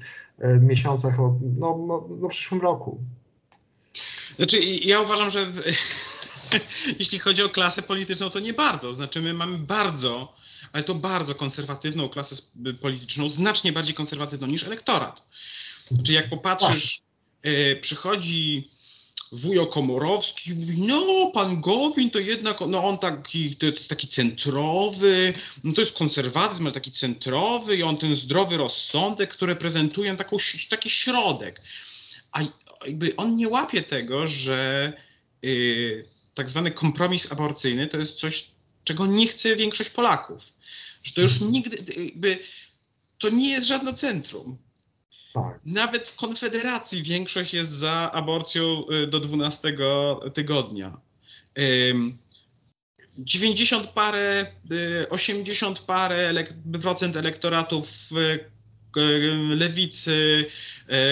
miesiącach, 0.62 1.20
o 1.20 1.40
no, 1.58 1.86
no, 1.88 2.08
no 2.22 2.30
przyszłym 2.30 2.62
roku. 2.62 3.00
Znaczy, 4.36 4.58
ja 4.64 5.02
uważam, 5.02 5.30
że 5.30 5.52
jeśli 7.00 7.20
chodzi 7.20 7.44
o 7.44 7.50
klasę 7.50 7.82
polityczną, 7.82 8.30
to 8.30 8.40
nie 8.40 8.54
bardzo. 8.54 8.94
Znaczy, 8.94 9.22
my 9.22 9.34
mamy 9.34 9.58
bardzo, 9.58 10.34
ale 10.74 10.84
to 10.84 10.96
bardzo 10.96 11.36
konserwatywną 11.36 12.10
klasę 12.10 12.36
polityczną, 12.82 13.30
znacznie 13.30 13.72
bardziej 13.72 13.96
konserwatywną 13.96 14.48
niż 14.48 14.64
elektorat. 14.64 15.24
Znaczy 15.92 16.14
jak 16.14 16.30
popatrzysz, 16.30 17.02
e, 17.44 17.76
przychodzi 17.76 18.70
wujo 19.32 19.68
Komorowski 19.68 20.52
i 20.52 20.56
mówi, 20.56 20.82
no 20.82 21.32
pan 21.34 21.62
Gowin 21.62 22.10
to 22.10 22.20
jednak, 22.20 22.60
no 22.68 22.84
on 22.84 22.98
taki, 22.98 23.56
to 23.56 23.66
jest 23.66 23.90
taki 23.90 24.08
centrowy, 24.08 25.34
no 25.64 25.74
to 25.74 25.82
jest 25.82 25.98
konserwatyzm, 25.98 26.64
ale 26.64 26.74
taki 26.74 26.92
centrowy 26.92 27.78
i 27.78 27.84
on 27.84 27.98
ten 27.98 28.16
zdrowy 28.16 28.58
rozsądek, 28.58 29.34
który 29.34 29.56
prezentuje 29.56 30.16
taką, 30.16 30.38
taki 30.70 30.90
środek. 30.90 31.62
A 32.32 32.42
jakby 32.86 33.16
on 33.16 33.36
nie 33.36 33.50
łapie 33.50 33.84
tego, 33.84 34.28
że 34.28 34.94
y, 35.44 36.06
tak 36.34 36.50
zwany 36.50 36.72
kompromis 36.72 37.32
aborcyjny 37.32 37.88
to 37.88 37.98
jest 37.98 38.20
coś, 38.20 38.48
czego 38.84 39.06
nie 39.06 39.28
chce 39.28 39.56
większość 39.56 39.90
Polaków 39.90 40.44
Że 41.04 41.14
to 41.14 41.22
już 41.22 41.42
nigdy, 41.42 42.04
jakby, 42.04 42.40
to 43.18 43.30
nie 43.30 43.50
jest 43.50 43.68
żadne 43.68 43.94
centrum. 43.94 44.58
Tak. 45.36 45.60
Nawet 45.66 46.08
w 46.08 46.16
Konfederacji 46.16 47.04
większość 47.04 47.54
jest 47.54 47.72
za 47.72 48.12
aborcją 48.14 48.84
y, 49.04 49.08
do 49.08 49.20
12 49.20 49.74
tygodnia. 50.34 50.98
Ym, 51.90 52.18
90 53.18 53.88
parę, 53.88 54.46
y, 54.72 55.10
80 55.10 55.80
parę 55.82 56.34
elek- 56.34 56.82
procent 56.82 57.16
elektoratów 57.16 57.90
y, 58.12 58.55
lewicy, 59.50 60.46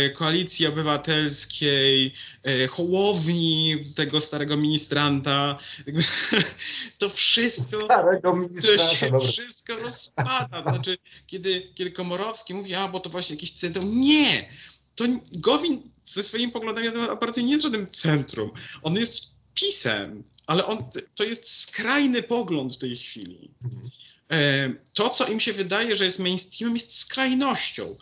y, 0.08 0.12
koalicji 0.12 0.68
obywatelskiej, 0.68 2.14
y, 2.48 2.68
hołowni 2.68 3.78
tego 3.96 4.22
starego 4.22 4.58
ministranta. 4.58 5.58
To 6.98 7.10
wszystko 7.10 7.82
Starego 7.82 8.32
to 8.32 8.36
ministra. 8.36 8.78
się 8.96 9.10
Dobra. 9.10 9.28
wszystko 9.28 9.76
rozpada. 9.76 10.62
Znaczy, 10.62 10.98
kiedy, 11.28 11.72
kiedy 11.76 11.92
Komorowski 11.92 12.54
mówi, 12.54 12.76
a 12.76 12.88
bo 12.88 13.00
to 13.00 13.10
właśnie 13.10 13.36
jakieś 13.36 13.52
centrum. 13.52 14.02
Nie! 14.02 14.50
To 14.96 15.06
Gowin 15.32 15.82
ze 16.04 16.24
swoimi 16.24 16.52
poglądami 16.52 16.88
na 16.88 16.94
temat 16.94 17.10
aborcji 17.10 17.46
nie 17.46 17.52
jest 17.52 17.64
żadnym 17.64 17.88
centrum. 17.88 18.52
On 18.84 18.96
jest 18.96 19.33
pisem, 19.54 20.24
ale 20.48 20.66
on, 20.66 20.84
to 21.16 21.24
jest 21.24 21.62
skrajny 21.62 22.24
pogląd 22.24 22.76
w 22.76 22.78
tej 22.78 22.96
chwili. 22.96 23.52
Mhm. 23.64 23.90
E, 24.32 24.74
To, 24.94 25.10
co 25.10 25.28
im 25.28 25.40
się 25.40 25.54
wydaje, 25.54 25.96
że 25.96 26.06
jest 26.06 26.20
mainstreamem, 26.20 26.76
jest 26.76 26.98
skrajnością. 27.00 27.96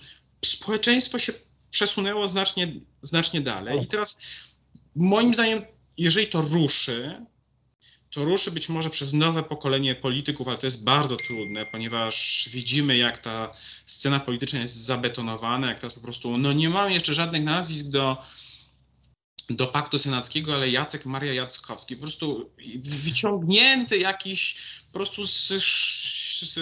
Społeczeństwo 0.45 1.19
się 1.19 1.33
przesunęło 1.71 2.27
znacznie, 2.27 2.73
znacznie 3.01 3.41
dalej 3.41 3.83
i 3.83 3.87
teraz 3.87 4.17
moim 4.95 5.33
zdaniem, 5.33 5.65
jeżeli 5.97 6.27
to 6.27 6.41
ruszy, 6.41 7.25
to 8.11 8.23
ruszy 8.23 8.51
być 8.51 8.69
może 8.69 8.89
przez 8.89 9.13
nowe 9.13 9.43
pokolenie 9.43 9.95
polityków, 9.95 10.47
ale 10.47 10.57
to 10.57 10.67
jest 10.67 10.83
bardzo 10.83 11.15
trudne, 11.15 11.65
ponieważ 11.65 12.49
widzimy, 12.51 12.97
jak 12.97 13.17
ta 13.17 13.53
scena 13.85 14.19
polityczna 14.19 14.59
jest 14.59 14.75
zabetonowana, 14.75 15.67
jak 15.69 15.79
teraz 15.79 15.93
po 15.93 16.01
prostu, 16.01 16.37
no 16.37 16.53
nie 16.53 16.69
mamy 16.69 16.93
jeszcze 16.93 17.13
żadnych 17.13 17.43
nazwisk 17.43 17.87
do, 17.87 18.17
do 19.55 19.67
paktu 19.67 19.99
senackiego, 19.99 20.53
ale 20.53 20.69
Jacek 20.69 21.05
Maria 21.05 21.33
Jackowski, 21.33 21.95
po 21.95 22.01
prostu 22.01 22.49
wyciągnięty 22.83 23.97
jakiś 23.97 24.55
po 24.91 24.99
prostu 24.99 25.27
z, 25.27 25.47
z, 26.43 26.59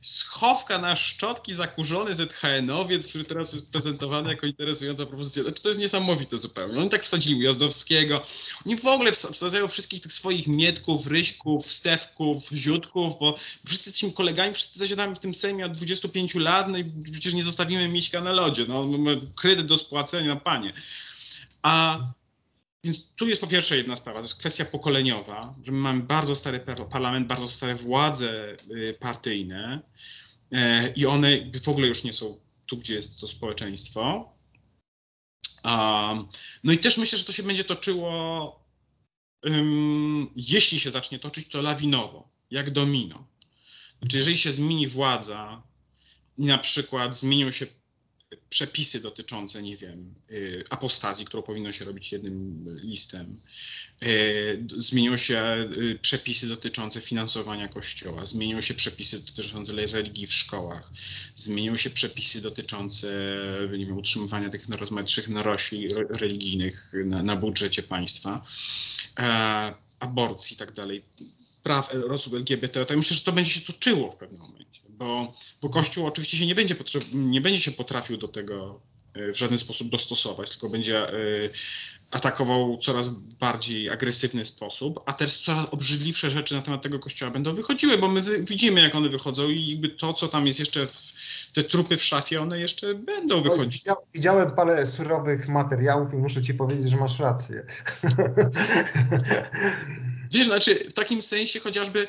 z 0.00 0.22
chowka 0.22 0.78
na 0.78 0.96
szczotki 0.96 1.54
zakurzony 1.54 2.14
ZHN-owiec, 2.14 3.08
który 3.08 3.24
teraz 3.24 3.52
jest 3.52 3.72
prezentowany 3.72 4.30
jako 4.30 4.46
interesująca 4.46 5.06
propozycja. 5.06 5.42
Znaczy, 5.42 5.62
to 5.62 5.68
jest 5.68 5.80
niesamowite 5.80 6.38
zupełnie. 6.38 6.80
Oni 6.80 6.90
tak 6.90 7.02
wsadzili 7.02 7.40
Ujazdowskiego, 7.40 8.22
oni 8.66 8.76
w 8.76 8.86
ogóle 8.86 9.12
wsa- 9.12 9.32
wsadzają 9.32 9.68
wszystkich 9.68 10.00
tych 10.00 10.12
swoich 10.12 10.46
Mietków, 10.46 11.06
Ryśków, 11.06 11.72
Stewków, 11.72 12.48
Ziutków, 12.52 13.18
bo 13.20 13.36
wszyscy 13.66 13.90
jesteśmy 13.90 14.12
kolegami, 14.12 14.54
wszyscy 14.54 14.78
zasiadamy 14.78 15.14
w 15.16 15.18
tym 15.18 15.34
Sejmie 15.34 15.66
od 15.66 15.72
25 15.72 16.34
lat, 16.34 16.68
no 16.68 16.78
i 16.78 16.84
przecież 17.12 17.34
nie 17.34 17.42
zostawimy 17.42 17.88
Miśka 17.88 18.20
na 18.20 18.32
lodzie, 18.32 18.64
no 18.68 18.84
mamy 18.84 19.20
kredyt 19.36 19.66
do 19.66 19.78
spłacenia, 19.78 20.34
no 20.34 20.40
panie. 20.40 20.72
A 21.62 22.00
więc 22.84 23.14
tu 23.14 23.28
jest 23.28 23.40
po 23.40 23.46
pierwsze 23.46 23.76
jedna 23.76 23.96
sprawa, 23.96 24.18
to 24.18 24.24
jest 24.24 24.38
kwestia 24.38 24.64
pokoleniowa, 24.64 25.54
że 25.62 25.72
my 25.72 25.78
mamy 25.78 26.02
bardzo 26.02 26.34
stary 26.34 26.60
par- 26.60 26.88
parlament, 26.88 27.26
bardzo 27.26 27.48
stare 27.48 27.74
władze 27.74 28.56
y, 28.70 28.96
partyjne 29.00 29.82
e, 30.52 30.92
i 30.92 31.06
one 31.06 31.50
w 31.62 31.68
ogóle 31.68 31.86
już 31.86 32.04
nie 32.04 32.12
są 32.12 32.40
tu, 32.66 32.76
gdzie 32.76 32.94
jest 32.94 33.20
to 33.20 33.28
społeczeństwo. 33.28 34.32
No 36.64 36.72
i 36.72 36.78
też 36.78 36.98
myślę, 36.98 37.18
że 37.18 37.24
to 37.24 37.32
się 37.32 37.42
będzie 37.42 37.64
toczyło, 37.64 38.64
jeśli 40.36 40.80
się 40.80 40.90
zacznie 40.90 41.18
toczyć, 41.18 41.48
to 41.48 41.62
lawinowo, 41.62 42.28
jak 42.50 42.70
domino. 42.70 43.26
Znaczy, 44.00 44.16
jeżeli 44.16 44.38
się 44.38 44.52
zmieni 44.52 44.88
władza 44.88 45.62
i 46.38 46.44
na 46.44 46.58
przykład 46.58 47.16
zmienią 47.16 47.50
się 47.50 47.66
przepisy 48.50 49.00
dotyczące, 49.00 49.62
nie 49.62 49.76
wiem, 49.76 50.14
y, 50.30 50.64
apostazji, 50.70 51.24
którą 51.24 51.42
powinno 51.42 51.72
się 51.72 51.84
robić 51.84 52.12
jednym 52.12 52.64
listem. 52.82 53.40
Y, 54.02 54.64
Zmienią 54.76 55.16
się 55.16 55.68
y, 55.78 55.98
przepisy 56.02 56.48
dotyczące 56.48 57.00
finansowania 57.00 57.68
kościoła, 57.68 58.26
zmienią 58.26 58.60
się 58.60 58.74
przepisy 58.74 59.20
dotyczące 59.20 59.72
religii 59.72 60.26
w 60.26 60.34
szkołach, 60.34 60.92
zmienią 61.36 61.76
się 61.76 61.90
przepisy 61.90 62.40
dotyczące 62.40 63.06
nie 63.78 63.86
wiem, 63.86 63.96
utrzymywania 63.96 64.50
tych 64.50 64.68
rozmaitych 64.68 65.28
narośli 65.28 65.92
re- 65.92 66.06
religijnych 66.10 66.92
na, 67.04 67.22
na 67.22 67.36
budżecie 67.36 67.82
państwa, 67.82 68.44
e, 69.18 69.74
aborcji 70.00 70.54
i 70.54 70.58
tak 70.58 70.72
dalej, 70.72 71.02
praw 71.62 71.94
e, 71.94 72.04
osób 72.04 72.34
LGBT. 72.34 72.86
To 72.86 72.96
myślę, 72.96 73.16
że 73.16 73.22
to 73.22 73.32
będzie 73.32 73.50
się 73.50 73.60
toczyło 73.60 74.10
w 74.12 74.16
pewnym 74.16 74.40
momencie, 74.40 74.80
bo, 75.00 75.32
bo 75.62 75.68
Kościół 75.68 76.06
oczywiście 76.06 76.36
się 76.36 76.46
nie 76.46 76.54
będzie, 76.54 76.74
nie 77.12 77.40
będzie 77.40 77.60
się 77.60 77.72
potrafił 77.72 78.16
do 78.16 78.28
tego 78.28 78.80
e, 79.14 79.32
w 79.32 79.38
żaden 79.38 79.58
sposób 79.58 79.88
dostosować, 79.88 80.50
tylko 80.50 80.68
będzie 80.68 81.08
e, 81.08 81.12
atakował 82.10 82.78
coraz 82.78 83.08
bardziej 83.40 83.90
agresywny 83.90 84.44
sposób, 84.44 85.00
a 85.06 85.12
też 85.12 85.38
coraz 85.38 85.66
obrzydliwsze 85.70 86.30
rzeczy 86.30 86.54
na 86.54 86.62
temat 86.62 86.82
tego 86.82 86.98
kościoła 86.98 87.30
będą 87.30 87.54
wychodziły, 87.54 87.98
bo 87.98 88.08
my 88.08 88.22
widzimy, 88.40 88.80
jak 88.80 88.94
one 88.94 89.08
wychodzą 89.08 89.48
i 89.48 89.68
jakby 89.68 89.88
to, 89.88 90.14
co 90.14 90.28
tam 90.28 90.46
jest 90.46 90.58
jeszcze, 90.58 90.86
w, 90.86 91.12
te 91.54 91.64
trupy 91.64 91.96
w 91.96 92.04
szafie, 92.04 92.40
one 92.40 92.60
jeszcze 92.60 92.94
będą 92.94 93.42
wychodzić. 93.42 93.82
widzia- 93.82 93.96
Widziałem 94.14 94.50
parę 94.50 94.86
surowych 94.86 95.48
materiałów 95.48 96.14
i 96.14 96.16
muszę 96.16 96.42
ci 96.42 96.54
powiedzieć, 96.54 96.90
że 96.90 96.96
masz 96.96 97.18
rację. 97.18 97.66
Wiesz, 100.32 100.46
znaczy 100.46 100.86
w 100.90 100.92
takim 100.92 101.22
sensie 101.22 101.60
chociażby, 101.60 102.08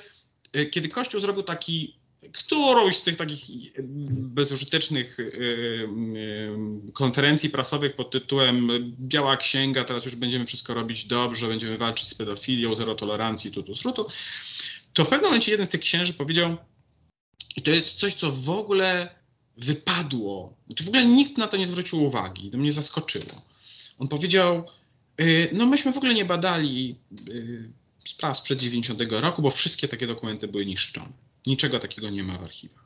e, 0.53 0.65
kiedy 0.65 0.89
Kościół 0.89 1.21
zrobił 1.21 1.43
taki, 1.43 1.95
którąś 2.33 2.97
z 2.97 3.03
tych 3.03 3.15
takich 3.15 3.79
e, 3.79 3.83
bezużytecznych 4.11 5.17
e, 5.19 5.23
e, 5.23 6.91
konferencji 6.93 7.49
prasowych 7.49 7.95
pod 7.95 8.11
tytułem 8.11 8.69
Biała 8.99 9.37
Księga, 9.37 9.83
teraz 9.83 10.05
już 10.05 10.15
będziemy 10.15 10.45
wszystko 10.45 10.73
robić 10.73 11.05
dobrze, 11.05 11.47
będziemy 11.47 11.77
walczyć 11.77 12.07
z 12.07 12.15
pedofilią, 12.15 12.75
zero 12.75 12.95
tolerancji, 12.95 13.51
tutu, 13.51 13.75
srutu, 13.75 14.07
to 14.93 15.05
w 15.05 15.07
pewnym 15.07 15.25
momencie 15.25 15.51
jeden 15.51 15.65
z 15.65 15.69
tych 15.69 15.81
księży 15.81 16.13
powiedział, 16.13 16.57
i 17.55 17.61
to 17.61 17.71
jest 17.71 17.95
coś, 17.95 18.15
co 18.15 18.31
w 18.31 18.49
ogóle 18.49 19.15
wypadło, 19.57 20.57
znaczy 20.67 20.83
w 20.83 20.87
ogóle 20.87 21.05
nikt 21.05 21.37
na 21.37 21.47
to 21.47 21.57
nie 21.57 21.67
zwrócił 21.67 22.03
uwagi, 22.03 22.49
to 22.49 22.57
mnie 22.57 22.73
zaskoczyło. 22.73 23.41
On 23.99 24.07
powiedział, 24.07 24.67
y, 25.21 25.49
no 25.53 25.65
myśmy 25.65 25.91
w 25.91 25.97
ogóle 25.97 26.13
nie 26.13 26.25
badali 26.25 26.95
y, 27.29 27.71
spraw 28.05 28.37
sprzed 28.37 28.59
90 28.59 29.01
roku, 29.09 29.41
bo 29.41 29.51
wszystkie 29.51 29.87
takie 29.87 30.07
dokumenty 30.07 30.47
były 30.47 30.65
niszczone. 30.65 31.13
Niczego 31.47 31.79
takiego 31.79 32.09
nie 32.09 32.23
ma 32.23 32.37
w 32.37 32.43
archiwach. 32.43 32.85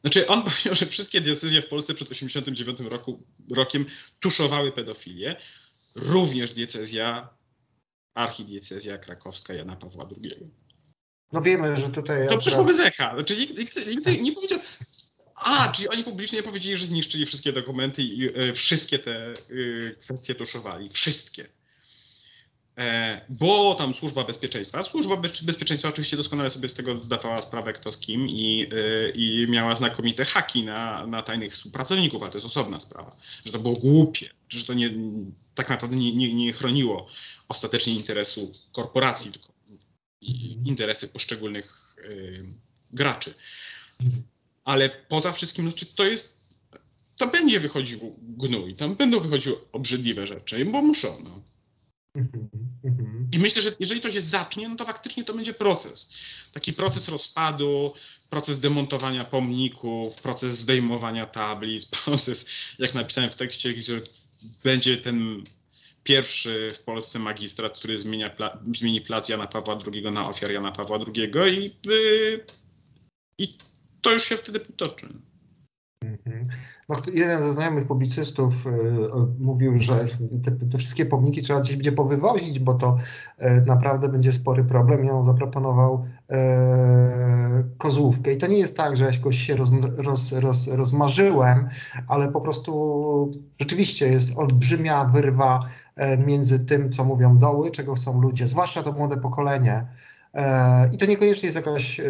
Znaczy, 0.00 0.26
on 0.28 0.42
powiedział, 0.44 0.74
że 0.74 0.86
wszystkie 0.86 1.20
decyzje 1.20 1.62
w 1.62 1.68
Polsce 1.68 1.94
przed 1.94 2.10
89 2.10 2.80
roku, 2.80 3.22
rokiem 3.50 3.86
tuszowały 4.20 4.72
pedofilię, 4.72 5.36
również 5.96 6.52
diecezja, 6.52 7.28
archidiecezja 8.14 8.98
krakowska 8.98 9.54
Jana 9.54 9.76
Pawła 9.76 10.08
II. 10.22 10.50
No 11.32 11.42
wiemy, 11.42 11.76
że 11.76 11.90
tutaj. 11.90 12.18
To 12.18 12.24
akurat- 12.24 12.40
przeszło 12.40 12.64
bez 12.64 12.80
echa. 12.80 13.14
Znaczy, 13.14 13.36
nikt, 13.36 13.58
nikt, 13.58 13.86
nikt 13.86 14.22
nie 14.22 14.32
powiedział. 14.32 14.58
A, 15.34 15.72
czyli 15.72 15.88
oni 15.88 16.04
publicznie 16.04 16.42
powiedzieli, 16.42 16.76
że 16.76 16.86
zniszczyli 16.86 17.26
wszystkie 17.26 17.52
dokumenty 17.52 18.02
i 18.02 18.38
e, 18.38 18.52
wszystkie 18.52 18.98
te 18.98 19.32
e, 19.32 19.34
kwestie 20.00 20.34
tuszowali. 20.34 20.88
Wszystkie. 20.88 21.48
E, 22.78 23.20
bo 23.28 23.74
tam 23.74 23.94
służba 23.94 24.24
bezpieczeństwa. 24.24 24.82
Służba 24.82 25.16
be- 25.16 25.30
bezpieczeństwa 25.42 25.88
oczywiście 25.88 26.16
doskonale 26.16 26.50
sobie 26.50 26.68
z 26.68 26.74
tego 26.74 27.00
zdawała 27.00 27.38
sprawę, 27.38 27.72
kto 27.72 27.92
z 27.92 27.98
kim 27.98 28.28
i, 28.28 28.66
e, 28.72 29.10
i 29.10 29.46
miała 29.48 29.76
znakomite 29.76 30.24
haki 30.24 30.64
na, 30.64 31.06
na 31.06 31.22
tajnych 31.22 31.52
współpracowników, 31.52 32.22
ale 32.22 32.32
to 32.32 32.38
jest 32.38 32.46
osobna 32.46 32.80
sprawa. 32.80 33.16
Że 33.46 33.52
to 33.52 33.58
było 33.58 33.74
głupie, 33.74 34.30
że 34.48 34.64
to 34.64 34.74
nie, 34.74 34.90
tak 35.54 35.68
naprawdę 35.68 35.96
nie, 35.96 36.16
nie, 36.16 36.34
nie 36.34 36.52
chroniło 36.52 37.06
ostatecznie 37.48 37.94
interesu 37.94 38.52
korporacji, 38.72 39.32
tylko 39.32 39.52
interesy 40.64 41.08
poszczególnych 41.08 41.96
y, 41.98 42.44
graczy. 42.92 43.34
Ale 44.64 44.90
poza 44.90 45.32
wszystkim, 45.32 45.64
no, 45.64 45.72
czy 45.72 45.86
to 45.86 46.04
jest. 46.04 46.38
To 47.16 47.26
będzie 47.26 47.60
wychodził 47.60 48.16
gnój, 48.20 48.74
tam 48.74 48.94
będą 48.94 49.20
wychodziły 49.20 49.56
obrzydliwe 49.72 50.26
rzeczy, 50.26 50.64
bo 50.64 50.82
muszą. 50.82 51.20
No. 51.24 51.42
Mhm, 52.18 52.48
mhm. 52.84 53.28
I 53.32 53.38
myślę, 53.38 53.62
że 53.62 53.70
jeżeli 53.80 54.00
to 54.00 54.10
się 54.10 54.20
zacznie, 54.20 54.68
no 54.68 54.76
to 54.76 54.84
faktycznie 54.84 55.24
to 55.24 55.34
będzie 55.34 55.54
proces. 55.54 56.12
Taki 56.52 56.72
proces 56.72 57.08
rozpadu, 57.08 57.94
proces 58.30 58.60
demontowania 58.60 59.24
pomników, 59.24 60.14
proces 60.22 60.58
zdejmowania 60.58 61.26
tablic, 61.26 61.86
proces, 62.04 62.46
jak 62.78 62.94
napisałem 62.94 63.30
w 63.30 63.34
tekście, 63.34 63.74
gdzie 63.74 64.02
będzie 64.64 64.96
ten 64.96 65.44
pierwszy 66.04 66.70
w 66.74 66.78
Polsce 66.78 67.18
magistrat, 67.18 67.78
który 67.78 67.98
zmienia 67.98 68.30
pla, 68.30 68.58
zmieni 68.74 69.00
plac 69.00 69.28
Jana 69.28 69.46
Pawła 69.46 69.78
II 69.92 70.02
na 70.02 70.28
ofiar 70.28 70.50
Jana 70.50 70.72
Pawła 70.72 70.98
II 70.98 71.30
i, 71.58 71.90
y, 71.90 72.44
i 73.38 73.56
to 74.00 74.12
już 74.12 74.24
się 74.24 74.36
wtedy 74.36 74.60
potoczy. 74.60 75.08
Mhm. 76.04 76.48
No, 76.88 76.96
jeden 77.14 77.42
ze 77.42 77.52
znajomych 77.52 77.86
publicystów 77.86 78.66
y, 78.66 78.70
mówił, 79.38 79.78
że 79.78 80.04
te, 80.44 80.50
te 80.50 80.78
wszystkie 80.78 81.06
pomniki 81.06 81.42
trzeba 81.42 81.60
gdzieś 81.60 81.76
będzie 81.76 81.92
powywozić, 81.92 82.58
bo 82.58 82.74
to 82.74 82.96
y, 83.42 83.62
naprawdę 83.66 84.08
będzie 84.08 84.32
spory 84.32 84.64
problem 84.64 85.04
i 85.04 85.10
on 85.10 85.24
zaproponował 85.24 86.04
e, 86.30 87.64
kozłówkę. 87.78 88.32
I 88.32 88.36
to 88.36 88.46
nie 88.46 88.58
jest 88.58 88.76
tak, 88.76 88.96
że 88.96 89.04
jakoś 89.04 89.38
się 89.38 89.56
roz, 89.56 89.70
roz, 89.96 90.32
roz, 90.32 90.68
rozmarzyłem, 90.68 91.68
ale 92.08 92.32
po 92.32 92.40
prostu 92.40 93.42
rzeczywiście 93.60 94.06
jest 94.06 94.38
olbrzymia 94.38 95.04
wyrwa 95.04 95.68
między 96.26 96.66
tym, 96.66 96.90
co 96.90 97.04
mówią 97.04 97.38
doły, 97.38 97.70
czego 97.70 97.94
chcą 97.94 98.20
ludzie, 98.20 98.48
zwłaszcza 98.48 98.82
to 98.82 98.92
młode 98.92 99.16
pokolenie. 99.16 99.86
I 100.92 100.98
to 100.98 101.06
niekoniecznie 101.06 101.46
jest 101.46 101.56
jakaś 101.56 102.00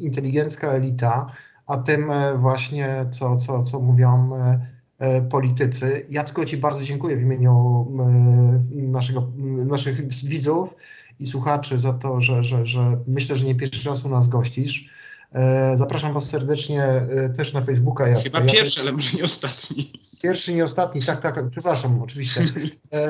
inteligencka 0.00 0.68
elita, 0.68 1.26
a 1.68 1.76
tym 1.76 2.10
e, 2.10 2.38
właśnie, 2.38 3.06
co, 3.10 3.36
co, 3.36 3.62
co 3.62 3.80
mówią 3.80 4.36
e, 4.36 4.60
e, 4.98 5.22
politycy. 5.22 6.06
Jacku, 6.10 6.44
Ci 6.44 6.56
bardzo 6.56 6.84
dziękuję 6.84 7.16
w 7.16 7.22
imieniu 7.22 7.86
naszego, 8.72 9.32
naszych 9.66 10.08
widzów 10.08 10.76
i 11.20 11.26
słuchaczy 11.26 11.78
za 11.78 11.92
to, 11.92 12.20
że, 12.20 12.44
że, 12.44 12.66
że 12.66 12.98
myślę, 13.06 13.36
że 13.36 13.46
nie 13.46 13.54
pierwszy 13.54 13.88
raz 13.88 14.04
u 14.04 14.08
nas 14.08 14.28
gościsz. 14.28 14.88
Zapraszam 15.74 16.14
Was 16.14 16.24
serdecznie 16.24 16.86
też 17.36 17.52
na 17.52 17.62
Facebooka. 17.62 18.08
Jacka. 18.08 18.24
Chyba 18.24 18.40
pierwszy, 18.52 18.80
ale 18.80 18.92
może 18.92 19.16
nie 19.16 19.24
ostatni. 19.24 19.92
Pierwszy, 20.22 20.54
nie 20.54 20.64
ostatni, 20.64 21.02
tak, 21.02 21.20
tak, 21.20 21.48
przepraszam, 21.50 22.02
oczywiście. 22.02 22.44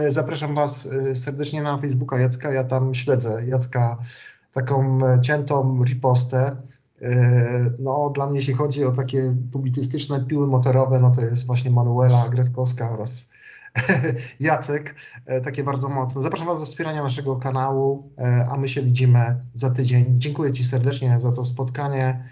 Zapraszam 0.09 0.54
Was 0.54 0.88
serdecznie 1.14 1.62
na 1.62 1.78
Facebooka 1.78 2.18
Jacka. 2.18 2.52
Ja 2.52 2.64
tam 2.64 2.94
śledzę 2.94 3.46
Jacka 3.46 3.98
taką 4.52 5.00
ciętą 5.22 5.84
ripostę. 5.84 6.56
E, 7.03 7.70
No, 7.78 8.11
dla 8.14 8.26
mnie, 8.26 8.38
jeśli 8.38 8.55
chodzi 8.55 8.84
o 8.84 8.92
takie 8.92 9.36
publicystyczne 9.53 10.24
piły 10.24 10.46
motorowe, 10.46 11.01
no 11.01 11.11
to 11.11 11.20
jest 11.20 11.46
właśnie 11.46 11.70
Manuela 11.70 12.28
Greckowska 12.28 12.90
oraz 12.90 13.30
Jacek, 14.40 14.94
e, 15.26 15.40
takie 15.40 15.64
bardzo 15.64 15.88
mocne. 15.88 16.22
Zapraszam 16.22 16.46
Was 16.46 16.61
do 16.61 16.66
wspierania 16.66 17.03
naszego 17.03 17.36
kanału, 17.36 18.12
e, 18.18 18.46
a 18.51 18.57
my 18.57 18.68
się 18.68 18.82
widzimy 18.82 19.40
za 19.55 19.70
tydzień. 19.70 20.14
Dziękuję 20.18 20.53
Ci 20.53 20.64
serdecznie 20.64 21.20
za 21.20 21.32
to 21.32 21.44
spotkanie, 21.44 22.24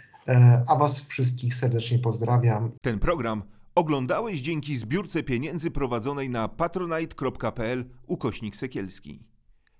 a 0.68 0.76
Was 0.76 1.00
wszystkich 1.00 1.54
serdecznie 1.54 1.98
pozdrawiam. 1.98 2.70
Ten 2.82 2.98
program 2.98 3.42
oglądałeś 3.74 4.40
dzięki 4.40 4.76
zbiórce 4.76 5.22
pieniędzy 5.22 5.70
prowadzonej 5.70 6.30
na 6.30 6.48
patronite.pl 6.48 7.84
ukośnik 8.06 8.56
sekielski. 8.56 9.22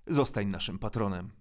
Zostań 0.07 0.47
naszym 0.47 0.79
patronem. 0.79 1.31